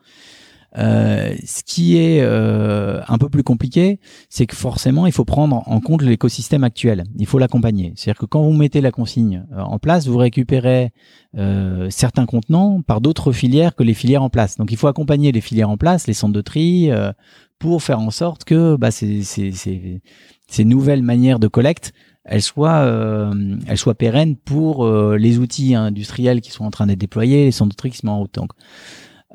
Euh, 0.78 1.36
ce 1.46 1.62
qui 1.64 1.98
est 1.98 2.22
euh, 2.22 3.02
un 3.08 3.18
peu 3.18 3.30
plus 3.30 3.44
compliqué, 3.44 4.00
c'est 4.30 4.48
que 4.48 4.56
forcément, 4.56 5.06
il 5.06 5.12
faut 5.12 5.26
prendre 5.26 5.64
en 5.68 5.80
compte 5.80 6.02
l'écosystème 6.02 6.64
actuel. 6.64 7.04
Il 7.18 7.28
faut 7.28 7.38
l'accompagner. 7.40 7.94
C'est-à-dire 7.96 8.20
que 8.20 8.26
quand 8.26 8.42
vous 8.42 8.54
mettez 8.54 8.82
la 8.82 8.92
consigne 8.92 9.46
euh, 9.54 9.62
en 9.62 9.78
place, 9.78 10.08
vous 10.08 10.18
récupérez 10.18 10.92
certains 11.90 12.28
contenants 12.28 12.84
par 12.84 13.02
d'autres 13.02 13.32
filières 13.32 13.74
que 13.74 13.82
les 13.82 13.96
filières 13.96 14.22
en 14.22 14.30
place. 14.30 14.56
Donc, 14.58 14.72
il 14.72 14.78
faut 14.78 14.86
accompagner 14.86 15.32
les 15.32 15.42
filières 15.42 15.72
en 15.72 15.78
place, 15.78 16.06
les 16.06 16.14
centres 16.14 16.34
de 16.34 16.42
tri, 16.42 16.92
pour 17.58 17.82
faire 17.82 18.00
en 18.00 18.12
sorte 18.12 18.44
que 18.44 18.76
bah, 18.76 18.92
ces, 18.92 19.24
ces, 19.24 19.52
ces, 19.52 20.64
nouvelles 20.64 21.02
manières 21.02 21.40
de 21.40 21.48
collecte 21.48 21.92
elles 22.24 22.44
soient 22.44 22.86
pérennes 23.98 24.36
pour 24.36 24.88
les 24.88 25.40
outils 25.40 25.74
industriels 25.74 26.40
qui 26.40 26.52
sont 26.52 26.66
en 26.66 26.70
train 26.70 26.86
d'être 26.86 27.00
déployés, 27.00 27.46
les 27.46 27.52
centres 27.52 27.72
de 27.72 27.76
tri 27.76 27.90
qui 27.90 27.98
se 27.98 28.06
mettent 28.06 28.14
en 28.14 28.20
route. 28.20 28.36
Donc, 28.36 28.52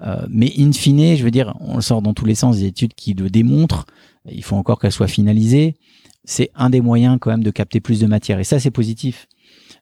euh, 0.03 0.27
mais 0.31 0.53
in 0.59 0.73
fine, 0.73 1.17
je 1.17 1.25
veux 1.25 1.31
dire, 1.31 1.55
on 1.61 1.77
le 1.77 1.83
sort 1.83 2.03
dans 2.03 2.15
tous 2.15 2.25
les 2.25 2.35
sens 2.35 2.59
des 2.59 2.67
études 2.67 2.95
qui 2.95 3.15
le 3.15 3.31
démontrent. 3.31 3.87
Il 4.31 4.45
faut 4.45 4.57
encore 4.57 4.79
qu'elles 4.79 4.93
soient 4.93 5.09
finalisées. 5.09 5.77
C'est 6.25 6.51
un 6.55 6.71
des 6.71 6.81
moyens 6.81 7.19
quand 7.21 7.31
même 7.31 7.43
de 7.43 7.51
capter 7.51 7.81
plus 7.81 8.01
de 8.01 8.07
matière. 8.07 8.39
Et 8.39 8.45
ça, 8.45 8.61
c'est 8.61 8.71
positif. 8.71 9.27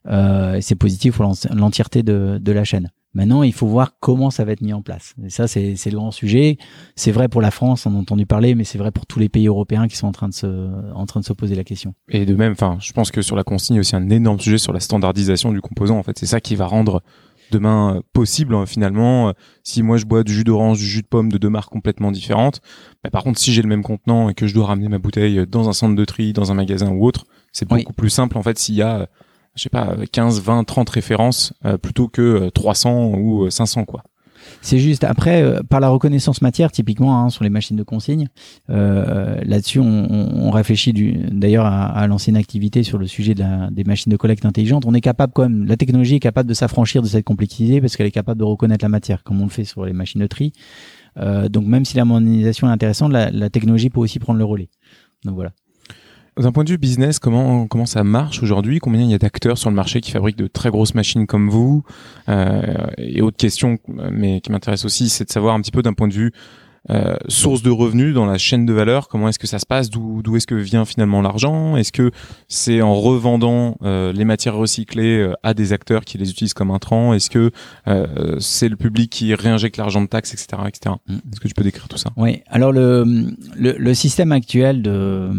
Euh, 0.08 0.58
c'est 0.60 0.76
positif 0.76 1.16
pour 1.16 1.32
l'entièreté 1.52 2.02
de, 2.02 2.38
de, 2.40 2.52
la 2.52 2.62
chaîne. 2.64 2.90
Maintenant, 3.14 3.42
il 3.42 3.52
faut 3.52 3.66
voir 3.66 3.94
comment 3.98 4.30
ça 4.30 4.44
va 4.44 4.52
être 4.52 4.60
mis 4.60 4.72
en 4.72 4.82
place. 4.82 5.14
Et 5.24 5.30
ça, 5.30 5.48
c'est 5.48 5.74
le 5.86 5.96
grand 5.96 6.10
sujet. 6.10 6.58
C'est 6.94 7.10
vrai 7.10 7.28
pour 7.28 7.40
la 7.40 7.50
France, 7.50 7.86
on 7.86 7.94
a 7.94 7.98
entendu 7.98 8.26
parler, 8.26 8.54
mais 8.54 8.64
c'est 8.64 8.78
vrai 8.78 8.90
pour 8.92 9.06
tous 9.06 9.18
les 9.18 9.28
pays 9.28 9.46
européens 9.46 9.88
qui 9.88 9.96
sont 9.96 10.06
en 10.06 10.12
train 10.12 10.28
de 10.28 10.34
se, 10.34 10.46
en 10.92 11.06
train 11.06 11.20
de 11.20 11.24
se 11.24 11.32
poser 11.32 11.54
la 11.54 11.64
question. 11.64 11.94
Et 12.10 12.26
de 12.26 12.34
même, 12.34 12.52
enfin, 12.52 12.76
je 12.78 12.92
pense 12.92 13.10
que 13.10 13.22
sur 13.22 13.34
la 13.34 13.42
consigne, 13.42 13.76
il 13.76 13.78
y 13.78 13.80
a 13.80 13.80
aussi 13.80 13.96
un 13.96 14.10
énorme 14.10 14.38
sujet 14.38 14.58
sur 14.58 14.72
la 14.72 14.80
standardisation 14.80 15.50
du 15.50 15.62
composant. 15.62 15.98
En 15.98 16.02
fait, 16.02 16.18
c'est 16.18 16.26
ça 16.26 16.40
qui 16.40 16.56
va 16.56 16.66
rendre 16.66 17.02
demain 17.50 17.96
euh, 17.96 18.00
possible 18.12 18.54
hein, 18.54 18.66
finalement. 18.66 19.28
Euh, 19.28 19.32
si 19.62 19.82
moi 19.82 19.96
je 19.96 20.04
bois 20.04 20.22
du 20.22 20.32
jus 20.32 20.44
d'orange, 20.44 20.78
du 20.78 20.86
jus 20.86 21.02
de 21.02 21.06
pomme 21.06 21.30
de 21.30 21.38
deux 21.38 21.48
marques 21.48 21.70
complètement 21.70 22.10
différentes, 22.10 22.60
bah, 23.02 23.10
par 23.10 23.22
contre 23.22 23.38
si 23.38 23.52
j'ai 23.52 23.62
le 23.62 23.68
même 23.68 23.82
contenant 23.82 24.28
et 24.28 24.34
que 24.34 24.46
je 24.46 24.54
dois 24.54 24.66
ramener 24.66 24.88
ma 24.88 24.98
bouteille 24.98 25.46
dans 25.46 25.68
un 25.68 25.72
centre 25.72 25.94
de 25.94 26.04
tri, 26.04 26.32
dans 26.32 26.50
un 26.52 26.54
magasin 26.54 26.90
ou 26.90 27.06
autre, 27.06 27.26
c'est 27.52 27.68
beaucoup 27.68 27.92
plus 27.92 28.10
simple 28.10 28.36
en 28.38 28.42
fait 28.42 28.58
s'il 28.58 28.74
y 28.74 28.82
a 28.82 29.08
je 29.54 29.62
sais 29.62 29.70
pas 29.70 29.96
15, 30.12 30.42
20, 30.42 30.64
30 30.64 30.90
références 30.90 31.52
euh, 31.64 31.78
plutôt 31.78 32.08
que 32.08 32.50
300 32.50 33.14
ou 33.14 33.50
500 33.50 33.84
quoi. 33.84 34.02
C'est 34.62 34.78
juste 34.78 35.04
après 35.04 35.42
euh, 35.42 35.60
par 35.62 35.80
la 35.80 35.88
reconnaissance 35.88 36.42
matière 36.42 36.72
typiquement 36.72 37.20
hein, 37.20 37.30
sur 37.30 37.44
les 37.44 37.50
machines 37.50 37.76
de 37.76 37.82
consigne. 37.82 38.28
Euh, 38.70 39.40
Là-dessus, 39.44 39.80
on, 39.80 40.06
on, 40.10 40.50
réfléchit 40.50 40.92
d'ailleurs 40.92 41.66
à, 41.66 41.86
à 41.86 42.06
lancer 42.06 42.30
une 42.30 42.36
activité 42.36 42.82
sur 42.82 42.98
le 42.98 43.06
sujet 43.06 43.34
de 43.34 43.40
la, 43.40 43.70
des 43.70 43.84
machines 43.84 44.10
de 44.10 44.16
collecte 44.16 44.44
intelligentes. 44.44 44.84
On 44.86 44.94
est 44.94 45.00
capable 45.00 45.32
quand 45.32 45.42
même, 45.42 45.64
la 45.64 45.76
technologie 45.76 46.16
est 46.16 46.20
capable 46.20 46.48
de 46.48 46.54
s'affranchir 46.54 47.02
de 47.02 47.06
cette 47.06 47.24
complexité 47.24 47.80
parce 47.80 47.96
qu'elle 47.96 48.06
est 48.06 48.12
capable 48.12 48.38
de 48.38 48.44
reconnaître 48.44 48.84
la 48.84 48.88
matière, 48.88 49.22
comme 49.22 49.40
on 49.40 49.44
le 49.44 49.50
fait 49.50 49.64
sur 49.64 49.84
les 49.84 49.92
machines 49.92 50.20
de 50.20 50.26
tri. 50.26 50.52
Euh, 51.18 51.48
donc 51.48 51.66
même 51.66 51.84
si 51.84 51.96
la 51.96 52.04
modernisation 52.04 52.68
est 52.68 52.72
intéressante, 52.72 53.12
la, 53.12 53.30
la 53.30 53.50
technologie 53.50 53.90
peut 53.90 54.00
aussi 54.00 54.18
prendre 54.18 54.38
le 54.38 54.44
relais. 54.44 54.68
Donc 55.24 55.34
voilà. 55.34 55.52
D'un 56.38 56.52
point 56.52 56.64
de 56.64 56.70
vue 56.70 56.76
business, 56.76 57.18
comment 57.18 57.66
comment 57.66 57.86
ça 57.86 58.04
marche 58.04 58.42
aujourd'hui? 58.42 58.78
Combien 58.78 59.00
il 59.00 59.10
y 59.10 59.14
a 59.14 59.18
d'acteurs 59.18 59.56
sur 59.56 59.70
le 59.70 59.76
marché 59.76 60.02
qui 60.02 60.10
fabriquent 60.10 60.36
de 60.36 60.48
très 60.48 60.68
grosses 60.68 60.94
machines 60.94 61.26
comme 61.26 61.48
vous? 61.48 61.82
Euh, 62.28 62.60
Et 62.98 63.22
autre 63.22 63.38
question, 63.38 63.78
mais 64.10 64.42
qui 64.42 64.52
m'intéresse 64.52 64.84
aussi, 64.84 65.08
c'est 65.08 65.24
de 65.24 65.30
savoir 65.30 65.54
un 65.54 65.62
petit 65.62 65.70
peu 65.70 65.80
d'un 65.80 65.94
point 65.94 66.08
de 66.08 66.12
vue 66.12 66.32
euh, 66.90 67.16
source 67.28 67.62
de 67.62 67.70
revenus 67.70 68.14
dans 68.14 68.26
la 68.26 68.38
chaîne 68.38 68.66
de 68.66 68.72
valeur 68.72 69.08
Comment 69.08 69.28
est-ce 69.28 69.38
que 69.38 69.46
ça 69.46 69.58
se 69.58 69.66
passe? 69.66 69.90
D'où 69.90 70.22
d'où 70.22 70.36
est-ce 70.36 70.46
que 70.46 70.54
vient 70.54 70.84
finalement 70.84 71.22
l'argent? 71.22 71.76
Est-ce 71.76 71.92
que 71.92 72.10
c'est 72.48 72.82
en 72.82 72.94
revendant 72.94 73.76
euh, 73.82 74.12
les 74.12 74.24
matières 74.24 74.54
recyclées 74.54 75.18
euh, 75.18 75.32
à 75.42 75.54
des 75.54 75.72
acteurs 75.72 76.04
qui 76.04 76.18
les 76.18 76.30
utilisent 76.30 76.54
comme 76.54 76.70
intrants? 76.70 77.12
Est-ce 77.12 77.30
que 77.30 77.50
euh, 77.88 78.36
c'est 78.40 78.68
le 78.68 78.76
public 78.76 79.10
qui 79.10 79.34
réinjecte 79.34 79.76
l'argent 79.76 80.00
de 80.00 80.06
taxes, 80.06 80.32
etc., 80.32 80.62
etc. 80.68 80.94
Mm. 81.08 81.14
Est-ce 81.32 81.40
que 81.40 81.48
tu 81.48 81.54
peux 81.54 81.64
décrire 81.64 81.88
tout 81.88 81.98
ça? 81.98 82.10
Oui. 82.16 82.42
Alors 82.48 82.72
le, 82.72 83.04
le, 83.56 83.76
le 83.78 83.94
système 83.94 84.32
actuel 84.32 84.82
de, 84.82 85.30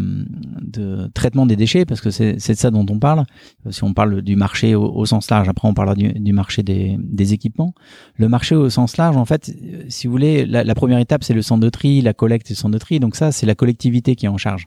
de 0.60 1.10
traitement 1.14 1.46
des 1.46 1.56
déchets, 1.56 1.84
parce 1.84 2.00
que 2.00 2.10
c'est 2.10 2.34
de 2.34 2.54
ça 2.54 2.70
dont 2.70 2.86
on 2.88 2.98
parle. 2.98 3.24
Si 3.70 3.84
on 3.84 3.94
parle 3.94 4.22
du 4.22 4.36
marché 4.36 4.74
au, 4.74 4.84
au 4.84 5.06
sens 5.06 5.30
large, 5.30 5.48
après 5.48 5.68
on 5.68 5.74
parlera 5.74 5.94
du, 5.94 6.12
du 6.12 6.32
marché 6.32 6.62
des, 6.62 6.96
des 6.98 7.32
équipements. 7.32 7.74
Le 8.16 8.28
marché 8.28 8.54
au 8.54 8.70
sens 8.70 8.96
large, 8.96 9.16
en 9.16 9.24
fait, 9.24 9.54
si 9.88 10.06
vous 10.06 10.12
voulez, 10.12 10.46
la, 10.46 10.64
la 10.64 10.74
première 10.74 10.98
étape 10.98 11.24
c'est 11.24 11.34
le 11.38 11.42
centre 11.42 11.60
de 11.60 11.70
tri, 11.70 12.00
la 12.00 12.14
collecte 12.14 12.50
et 12.50 12.54
le 12.54 12.58
centre 12.58 12.74
de 12.74 12.78
tri. 12.78 13.00
Donc 13.00 13.16
ça, 13.16 13.32
c'est 13.32 13.46
la 13.46 13.54
collectivité 13.54 14.16
qui 14.16 14.26
est 14.26 14.28
en 14.28 14.36
charge 14.36 14.66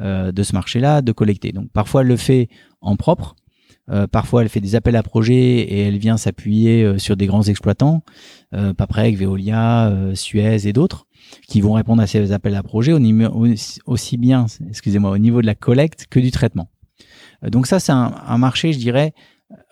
euh, 0.00 0.32
de 0.32 0.42
ce 0.42 0.54
marché-là, 0.54 1.02
de 1.02 1.12
collecter. 1.12 1.52
Donc 1.52 1.70
parfois, 1.72 2.02
elle 2.02 2.08
le 2.08 2.16
fait 2.16 2.48
en 2.80 2.96
propre. 2.96 3.36
Euh, 3.90 4.06
parfois, 4.06 4.42
elle 4.42 4.48
fait 4.48 4.60
des 4.60 4.76
appels 4.76 4.96
à 4.96 5.02
projets 5.02 5.34
et 5.34 5.80
elle 5.80 5.98
vient 5.98 6.16
s'appuyer 6.16 6.84
euh, 6.84 6.98
sur 6.98 7.16
des 7.16 7.26
grands 7.26 7.42
exploitants, 7.42 8.02
Paprec, 8.76 9.16
Veolia, 9.16 9.92
Suez 10.14 10.66
et 10.66 10.72
d'autres. 10.72 11.06
qui 11.48 11.60
vont 11.60 11.72
répondre 11.72 12.02
à 12.02 12.06
ces 12.06 12.32
appels 12.32 12.54
à 12.54 12.62
projets 12.62 12.92
au 12.92 13.00
aussi 13.86 14.16
bien, 14.16 14.46
excusez-moi, 14.68 15.10
au 15.10 15.18
niveau 15.18 15.40
de 15.40 15.46
la 15.46 15.54
collecte 15.54 16.06
que 16.08 16.20
du 16.20 16.30
traitement. 16.30 16.68
Donc 17.42 17.66
ça, 17.66 17.80
c'est 17.80 17.92
un, 17.92 18.38
marché, 18.38 18.72
je 18.72 18.78
dirais, 18.78 19.14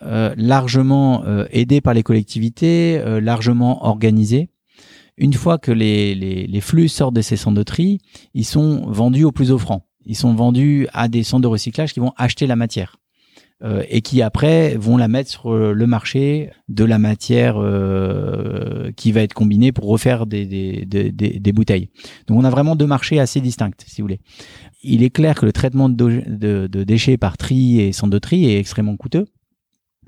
euh, 0.03 0.35
largement 0.37 1.25
euh, 1.25 1.47
aidé 1.51 1.81
par 1.81 1.95
les 1.95 2.03
collectivités, 2.03 2.99
euh, 2.99 3.21
largement 3.21 3.87
organisé. 3.87 4.49
Une 5.19 5.35
fois 5.35 5.59
que 5.59 5.73
les, 5.73 6.15
les, 6.15 6.61
flux 6.61 6.89
sortent 6.89 7.15
de 7.15 7.23
ces 7.23 7.37
centres 7.37 7.57
de 7.57 7.63
tri, 7.63 8.01
ils 8.35 8.45
sont 8.45 8.87
vendus 8.87 9.25
au 9.25 9.33
plus 9.33 9.51
offrant. 9.51 9.87
Ils 10.07 10.17
sont 10.17 10.33
vendus 10.35 10.87
à 10.93 11.09
des 11.09 11.25
centres 11.25 11.43
de 11.43 11.49
recyclage 11.49 11.93
qui 11.93 12.01
vont 12.01 12.13
acheter 12.17 12.47
la 12.47 12.57
matière. 12.57 12.97
Euh, 13.65 13.83
et 13.89 14.03
qui 14.03 14.23
après 14.23 14.77
vont 14.77 14.97
la 14.97 15.09
mettre 15.09 15.29
sur 15.29 15.53
le 15.53 15.87
marché 15.89 16.51
de 16.69 16.85
la 16.85 17.01
matière 17.01 17.57
euh, 17.59 18.93
qui 18.93 19.11
va 19.11 19.23
être 19.23 19.35
combinée 19.35 19.73
pour 19.73 19.87
refaire 19.87 20.27
des, 20.27 20.47
des, 20.47 20.85
des, 20.87 21.11
des, 21.11 21.53
bouteilles. 21.53 21.89
Donc 22.29 22.39
on 22.39 22.45
a 22.45 22.51
vraiment 22.51 22.77
deux 22.77 22.87
marchés 22.87 23.19
assez 23.19 23.41
distincts, 23.41 23.73
si 23.85 24.01
vous 24.01 24.05
voulez. 24.05 24.21
Il 24.85 25.03
est 25.03 25.11
clair 25.11 25.35
que 25.35 25.45
le 25.45 25.53
traitement 25.53 25.89
de, 25.89 26.23
de, 26.29 26.69
de 26.69 26.85
déchets 26.85 27.17
par 27.17 27.37
tri 27.37 27.81
et 27.81 27.91
centre 27.91 28.13
de 28.13 28.19
tri 28.21 28.49
est 28.49 28.61
extrêmement 28.61 28.97
coûteux. 28.97 29.27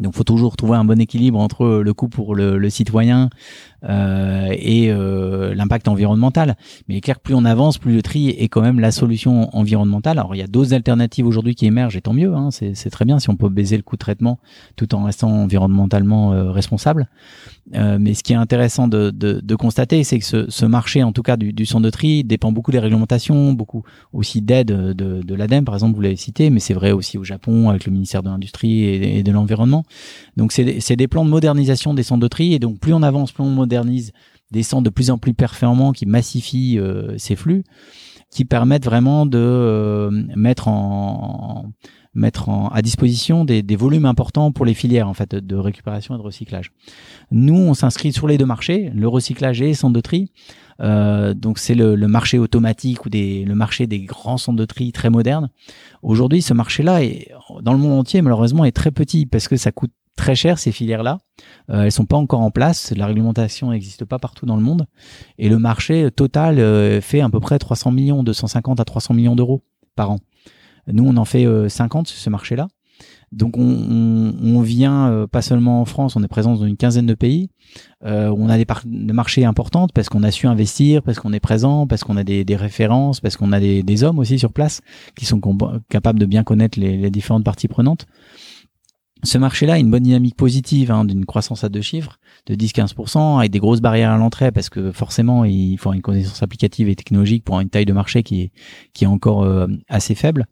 Donc, 0.00 0.14
faut 0.14 0.24
toujours 0.24 0.56
trouver 0.56 0.76
un 0.76 0.84
bon 0.84 1.00
équilibre 1.00 1.38
entre 1.38 1.82
le 1.82 1.94
coût 1.94 2.08
pour 2.08 2.34
le, 2.34 2.70
citoyen 2.70 3.30
euh, 3.84 4.48
et 4.50 4.90
euh, 4.90 5.54
l'impact 5.54 5.88
environnemental. 5.88 6.56
Mais 6.88 6.94
il 6.94 6.98
est 6.98 7.00
clair 7.00 7.16
que 7.16 7.22
plus 7.22 7.34
on 7.34 7.44
avance, 7.44 7.78
plus 7.78 7.94
le 7.94 8.02
tri 8.02 8.28
est 8.30 8.48
quand 8.48 8.62
même 8.62 8.80
la 8.80 8.90
solution 8.90 9.54
environnementale. 9.56 10.18
Alors, 10.18 10.34
il 10.34 10.38
y 10.38 10.42
a 10.42 10.46
d'autres 10.46 10.74
alternatives 10.74 11.26
aujourd'hui 11.26 11.54
qui 11.54 11.66
émergent, 11.66 11.96
et 11.96 12.00
tant 12.00 12.12
mieux. 12.12 12.34
Hein, 12.34 12.50
c'est 12.50 12.90
très 12.90 13.04
bien 13.04 13.18
si 13.18 13.30
on 13.30 13.36
peut 13.36 13.48
baiser 13.48 13.76
le 13.76 13.82
coût 13.82 13.96
de 13.96 14.00
traitement 14.00 14.38
tout 14.76 14.94
en 14.94 15.04
restant 15.04 15.30
environnementalement 15.30 16.32
euh, 16.32 16.50
responsable. 16.50 17.08
Euh, 17.74 17.98
mais 18.00 18.14
ce 18.14 18.22
qui 18.22 18.32
est 18.32 18.36
intéressant 18.36 18.88
de, 18.88 19.10
de, 19.10 19.40
de 19.40 19.54
constater, 19.54 20.02
c'est 20.02 20.18
que 20.18 20.24
ce, 20.24 20.50
ce, 20.50 20.66
marché, 20.66 21.02
en 21.02 21.12
tout 21.12 21.22
cas 21.22 21.36
du, 21.36 21.52
du 21.52 21.66
centre 21.66 21.84
de 21.84 21.90
tri, 21.90 22.24
dépend 22.24 22.50
beaucoup 22.50 22.72
des 22.72 22.78
réglementations, 22.78 23.52
beaucoup 23.52 23.84
aussi 24.12 24.42
d'aide 24.42 24.68
de, 24.68 24.92
de 25.22 25.34
l'ADEME, 25.34 25.64
par 25.64 25.74
exemple, 25.74 25.94
vous 25.94 26.00
l'avez 26.00 26.16
cité, 26.16 26.50
mais 26.50 26.60
c'est 26.60 26.74
vrai 26.74 26.92
aussi 26.92 27.16
au 27.18 27.24
Japon 27.24 27.70
avec 27.70 27.84
le 27.84 27.92
ministère 27.92 28.22
de 28.22 28.28
l'Industrie 28.28 28.84
et, 28.84 29.22
de 29.22 29.32
l'Environnement. 29.32 29.84
Donc 30.36 30.52
c'est 30.52 30.96
des 30.96 31.08
plans 31.08 31.24
de 31.24 31.30
modernisation 31.30 31.94
des 31.94 32.02
centres 32.02 32.22
de 32.22 32.28
tri, 32.28 32.54
et 32.54 32.58
donc 32.58 32.80
plus 32.80 32.92
on 32.92 33.02
avance, 33.02 33.32
plus 33.32 33.44
on 33.44 33.50
modernise 33.50 34.12
des 34.50 34.62
centres 34.62 34.82
de 34.82 34.90
plus 34.90 35.10
en 35.10 35.18
plus 35.18 35.34
performants 35.34 35.92
qui 35.92 36.06
massifient 36.06 36.78
euh, 36.78 37.16
ces 37.18 37.36
flux, 37.36 37.62
qui 38.30 38.44
permettent 38.44 38.84
vraiment 38.84 39.26
de 39.26 39.38
euh, 39.38 40.10
mettre 40.34 40.68
en 40.68 41.66
mettre 42.14 42.48
en, 42.48 42.68
à 42.68 42.82
disposition 42.82 43.44
des, 43.44 43.62
des, 43.62 43.76
volumes 43.76 44.04
importants 44.04 44.50
pour 44.50 44.64
les 44.64 44.74
filières 44.74 45.08
en 45.08 45.14
fait 45.14 45.34
de 45.34 45.56
récupération 45.56 46.14
et 46.14 46.18
de 46.18 46.22
recyclage. 46.22 46.72
Nous, 47.30 47.56
on 47.56 47.74
s'inscrit 47.74 48.12
sur 48.12 48.26
les 48.26 48.36
deux 48.36 48.46
marchés, 48.46 48.90
le 48.94 49.06
recyclage 49.06 49.62
et 49.62 49.66
les 49.66 49.74
centres 49.74 49.94
de 49.94 50.00
tri. 50.00 50.32
Euh, 50.80 51.34
donc 51.34 51.58
c'est 51.58 51.74
le, 51.74 51.94
le, 51.94 52.08
marché 52.08 52.38
automatique 52.38 53.04
ou 53.04 53.10
des, 53.10 53.44
le 53.44 53.54
marché 53.54 53.86
des 53.86 54.00
grands 54.00 54.38
centres 54.38 54.58
de 54.58 54.64
tri 54.64 54.92
très 54.92 55.10
modernes. 55.10 55.50
Aujourd'hui, 56.02 56.42
ce 56.42 56.54
marché-là 56.54 57.04
est 57.04 57.30
dans 57.62 57.72
le 57.72 57.78
monde 57.78 57.98
entier 58.00 58.22
malheureusement 58.22 58.64
est 58.64 58.72
très 58.72 58.90
petit 58.90 59.26
parce 59.26 59.46
que 59.46 59.56
ça 59.56 59.72
coûte 59.72 59.92
très 60.16 60.34
cher 60.34 60.58
ces 60.58 60.72
filières-là. 60.72 61.18
Euh, 61.70 61.84
elles 61.84 61.92
sont 61.92 62.06
pas 62.06 62.16
encore 62.16 62.40
en 62.40 62.50
place. 62.50 62.92
La 62.96 63.06
réglementation 63.06 63.70
n'existe 63.70 64.04
pas 64.04 64.18
partout 64.18 64.46
dans 64.46 64.56
le 64.56 64.62
monde. 64.62 64.86
Et 65.38 65.48
le 65.48 65.58
marché 65.58 66.10
total 66.10 66.58
euh, 66.58 67.00
fait 67.00 67.20
à 67.20 67.28
peu 67.28 67.40
près 67.40 67.58
300 67.58 67.92
millions, 67.92 68.22
250 68.22 68.80
à 68.80 68.84
300 68.84 69.14
millions 69.14 69.36
d'euros 69.36 69.62
par 69.96 70.10
an. 70.10 70.18
Nous, 70.86 71.04
on 71.06 71.16
en 71.16 71.24
fait 71.24 71.46
50 71.68 72.06
euh, 72.06 72.10
sur 72.10 72.18
ce 72.18 72.30
marché-là. 72.30 72.68
Donc 73.32 73.56
on, 73.56 74.34
on, 74.42 74.60
vient 74.60 75.08
euh, 75.08 75.26
pas 75.28 75.40
seulement 75.40 75.80
en 75.80 75.84
France, 75.84 76.16
on 76.16 76.22
est 76.24 76.28
présent 76.28 76.54
dans 76.54 76.66
une 76.66 76.76
quinzaine 76.76 77.06
de 77.06 77.14
pays. 77.14 77.48
Euh, 78.04 78.34
on 78.36 78.48
a 78.48 78.58
des, 78.58 78.66
des 78.86 79.12
marchés 79.12 79.44
importantes 79.44 79.92
parce 79.94 80.08
qu'on 80.08 80.24
a 80.24 80.32
su 80.32 80.48
investir, 80.48 81.02
parce 81.04 81.20
qu'on 81.20 81.32
est 81.32 81.40
présent, 81.40 81.86
parce 81.86 82.02
qu'on 82.02 82.16
a 82.16 82.24
des, 82.24 82.44
références, 82.56 83.20
parce 83.20 83.36
qu'on 83.36 83.52
a 83.52 83.60
des, 83.60 84.04
hommes 84.04 84.18
aussi 84.18 84.38
sur 84.38 84.52
place 84.52 84.80
qui 85.14 85.26
sont 85.26 85.40
capables 85.88 86.18
de 86.18 86.26
bien 86.26 86.42
connaître 86.42 86.80
les 86.80 87.10
différentes 87.10 87.44
parties 87.44 87.68
prenantes 87.68 88.06
ce 89.22 89.38
marché-là 89.38 89.74
a 89.74 89.78
une 89.78 89.90
bonne 89.90 90.02
dynamique 90.02 90.36
positive, 90.36 90.90
hein, 90.90 91.04
d'une 91.04 91.26
croissance 91.26 91.64
à 91.64 91.68
deux 91.68 91.80
chiffres 91.80 92.18
de 92.46 92.54
10-15%, 92.54 93.38
avec 93.38 93.50
des 93.50 93.58
grosses 93.58 93.80
barrières 93.80 94.10
à 94.10 94.18
l'entrée, 94.18 94.52
parce 94.52 94.68
que 94.68 94.92
forcément, 94.92 95.44
il 95.44 95.76
faut 95.78 95.92
une 95.92 96.02
connaissance 96.02 96.42
applicative 96.42 96.88
et 96.88 96.96
technologique 96.96 97.44
pour 97.44 97.60
une 97.60 97.68
taille 97.68 97.84
de 97.84 97.92
marché 97.92 98.22
qui 98.22 98.50
est, 99.00 99.06
encore 99.06 99.44
euh, 99.44 99.66
assez 99.88 100.14
faible. 100.14 100.46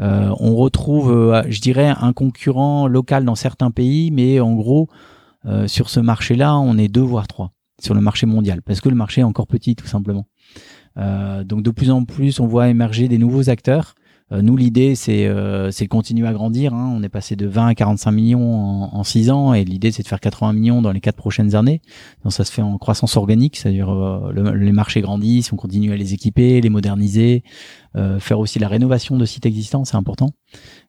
Euh, 0.00 0.34
on 0.40 0.56
retrouve, 0.56 1.12
euh, 1.12 1.42
je 1.48 1.60
dirais, 1.60 1.94
un 1.98 2.12
concurrent 2.12 2.86
local 2.86 3.24
dans 3.24 3.34
certains 3.34 3.70
pays, 3.70 4.10
mais 4.10 4.40
en 4.40 4.54
gros, 4.54 4.88
sur 5.66 5.90
ce 5.90 6.00
marché-là, 6.00 6.56
on 6.56 6.78
est 6.78 6.88
deux 6.88 7.02
voire 7.02 7.26
trois 7.26 7.52
sur 7.78 7.92
le 7.92 8.00
marché 8.00 8.24
mondial, 8.24 8.62
parce 8.62 8.80
que 8.80 8.88
le 8.88 8.94
marché 8.94 9.20
est 9.20 9.24
encore 9.24 9.46
petit, 9.46 9.76
tout 9.76 9.86
simplement. 9.86 10.26
donc 10.96 11.62
de 11.62 11.70
plus 11.70 11.90
en 11.90 12.04
plus, 12.04 12.40
on 12.40 12.46
voit 12.46 12.68
émerger 12.68 13.08
des 13.08 13.18
nouveaux 13.18 13.50
acteurs 13.50 13.94
nous, 14.42 14.56
l'idée, 14.56 14.94
c'est 14.94 15.26
euh, 15.26 15.70
c'est 15.70 15.86
continuer 15.86 16.26
à 16.26 16.32
grandir. 16.32 16.74
Hein. 16.74 16.92
On 16.96 17.02
est 17.02 17.08
passé 17.08 17.36
de 17.36 17.46
20 17.46 17.66
à 17.68 17.74
45 17.74 18.10
millions 18.12 18.54
en, 18.54 18.94
en 18.94 19.04
6 19.04 19.30
ans 19.30 19.54
et 19.54 19.64
l'idée, 19.64 19.92
c'est 19.92 20.02
de 20.02 20.08
faire 20.08 20.20
80 20.20 20.52
millions 20.52 20.82
dans 20.82 20.92
les 20.92 21.00
4 21.00 21.16
prochaines 21.16 21.54
années. 21.54 21.80
Donc 22.22 22.32
ça 22.32 22.44
se 22.44 22.52
fait 22.52 22.62
en 22.62 22.78
croissance 22.78 23.16
organique, 23.16 23.56
c'est-à-dire 23.56 23.90
euh, 23.90 24.32
les 24.54 24.72
marchés 24.72 25.00
grandissent, 25.00 25.52
on 25.52 25.56
continue 25.56 25.92
à 25.92 25.96
les 25.96 26.14
équiper, 26.14 26.60
les 26.60 26.70
moderniser, 26.70 27.42
euh, 27.96 28.18
faire 28.18 28.38
aussi 28.38 28.58
la 28.58 28.68
rénovation 28.68 29.16
de 29.16 29.24
sites 29.24 29.46
existants, 29.46 29.84
c'est 29.84 29.96
important. 29.96 30.30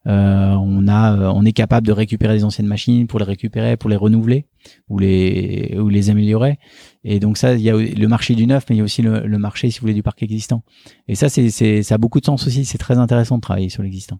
Euh, 0.07 0.53
on 0.53 0.87
a, 0.87 1.15
euh, 1.15 1.31
on 1.33 1.45
est 1.45 1.53
capable 1.53 1.85
de 1.85 1.91
récupérer 1.91 2.35
des 2.35 2.43
anciennes 2.43 2.67
machines 2.67 3.07
pour 3.07 3.19
les 3.19 3.25
récupérer, 3.25 3.77
pour 3.77 3.89
les 3.89 3.95
renouveler 3.95 4.47
ou 4.89 4.99
les 4.99 5.75
ou 5.77 5.89
les 5.89 6.09
améliorer. 6.09 6.57
Et 7.03 7.19
donc 7.19 7.37
ça, 7.37 7.53
il 7.53 7.61
y 7.61 7.69
a 7.69 7.75
le 7.75 8.07
marché 8.07 8.35
du 8.35 8.47
neuf, 8.47 8.65
mais 8.69 8.75
il 8.75 8.79
y 8.79 8.81
a 8.81 8.85
aussi 8.85 9.01
le, 9.01 9.25
le 9.25 9.37
marché, 9.37 9.69
si 9.69 9.79
vous 9.79 9.83
voulez, 9.83 9.93
du 9.93 10.03
parc 10.03 10.23
existant. 10.23 10.63
Et 11.07 11.15
ça, 11.15 11.29
c'est, 11.29 11.49
c'est, 11.49 11.83
ça 11.83 11.95
a 11.95 11.97
beaucoup 11.97 12.19
de 12.19 12.25
sens 12.25 12.47
aussi. 12.47 12.65
C'est 12.65 12.77
très 12.77 12.97
intéressant 12.97 13.37
de 13.37 13.41
travailler 13.41 13.69
sur 13.69 13.83
l'existant. 13.83 14.19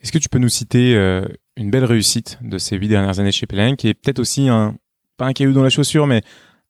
Est-ce 0.00 0.12
que 0.12 0.18
tu 0.18 0.28
peux 0.28 0.38
nous 0.38 0.48
citer 0.48 0.94
euh, 0.94 1.26
une 1.56 1.70
belle 1.70 1.84
réussite 1.84 2.38
de 2.42 2.58
ces 2.58 2.76
huit 2.76 2.88
dernières 2.88 3.18
années 3.18 3.32
chez 3.32 3.46
PLN, 3.46 3.76
qui 3.76 3.88
est 3.88 3.94
peut-être 3.94 4.18
aussi 4.18 4.48
un 4.48 4.76
pas 5.16 5.26
un 5.26 5.32
caillou 5.32 5.52
dans 5.52 5.62
la 5.62 5.70
chaussure, 5.70 6.06
mais 6.06 6.22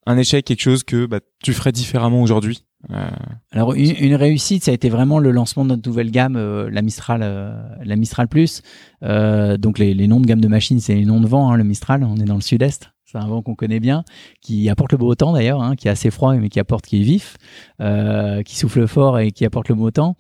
un 0.06 0.16
échec, 0.16 0.44
quelque 0.44 0.60
chose 0.60 0.84
que 0.84 1.06
bah, 1.06 1.20
tu 1.42 1.52
ferais 1.52 1.72
différemment 1.72 2.22
aujourd'hui? 2.22 2.65
Euh, 2.90 3.09
Alors 3.53 3.75
une, 3.75 4.14
réussite, 4.14 4.64
ça 4.64 4.70
a 4.70 4.75
été 4.75 4.88
vraiment 4.88 5.18
le 5.18 5.31
lancement 5.31 5.64
de 5.64 5.70
notre 5.70 5.88
nouvelle 5.88 6.11
gamme, 6.11 6.37
euh, 6.37 6.68
la 6.70 6.83
Mistral, 6.83 7.20
euh, 7.22 7.53
la 7.85 7.96
Mistral 7.96 8.29
Plus. 8.29 8.62
donc 9.03 9.79
les, 9.79 9.94
les, 9.94 10.09
noms 10.09 10.20
de 10.20 10.27
gamme 10.27 10.40
de 10.40 10.49
machines, 10.49 10.81
c'est 10.81 10.94
les 10.94 11.05
noms 11.05 11.20
de 11.20 11.27
vent. 11.27 11.51
Hein, 11.51 11.57
le 11.57 11.64
Mistral, 11.64 12.05
on 12.05 12.16
est 12.16 12.25
dans 12.25 12.35
le 12.35 12.40
sud-est. 12.40 12.90
C'est 13.05 13.18
un 13.18 13.27
vent 13.29 13.40
qu'on 13.40 13.55
connaît 13.55 13.79
bien, 13.79 14.03
qui 14.40 14.68
apporte 14.68 14.90
le 14.90 14.99
beau 14.99 15.14
temps 15.14 15.33
d'ailleurs, 15.33 15.62
hein, 15.62 15.77
qui 15.77 15.87
est 15.87 15.90
assez 15.92 16.11
froid 16.11 16.35
mais 16.35 16.49
qui 16.49 16.59
apporte, 16.59 16.87
qui 16.87 17.01
est 17.01 17.05
vif, 17.05 17.37
qui 18.44 18.57
souffle 18.57 18.87
fort 18.88 19.20
et 19.20 19.31
qui 19.31 19.44
apporte 19.44 19.68
le 19.68 19.77
beau 19.77 19.90
temps. 19.92 20.16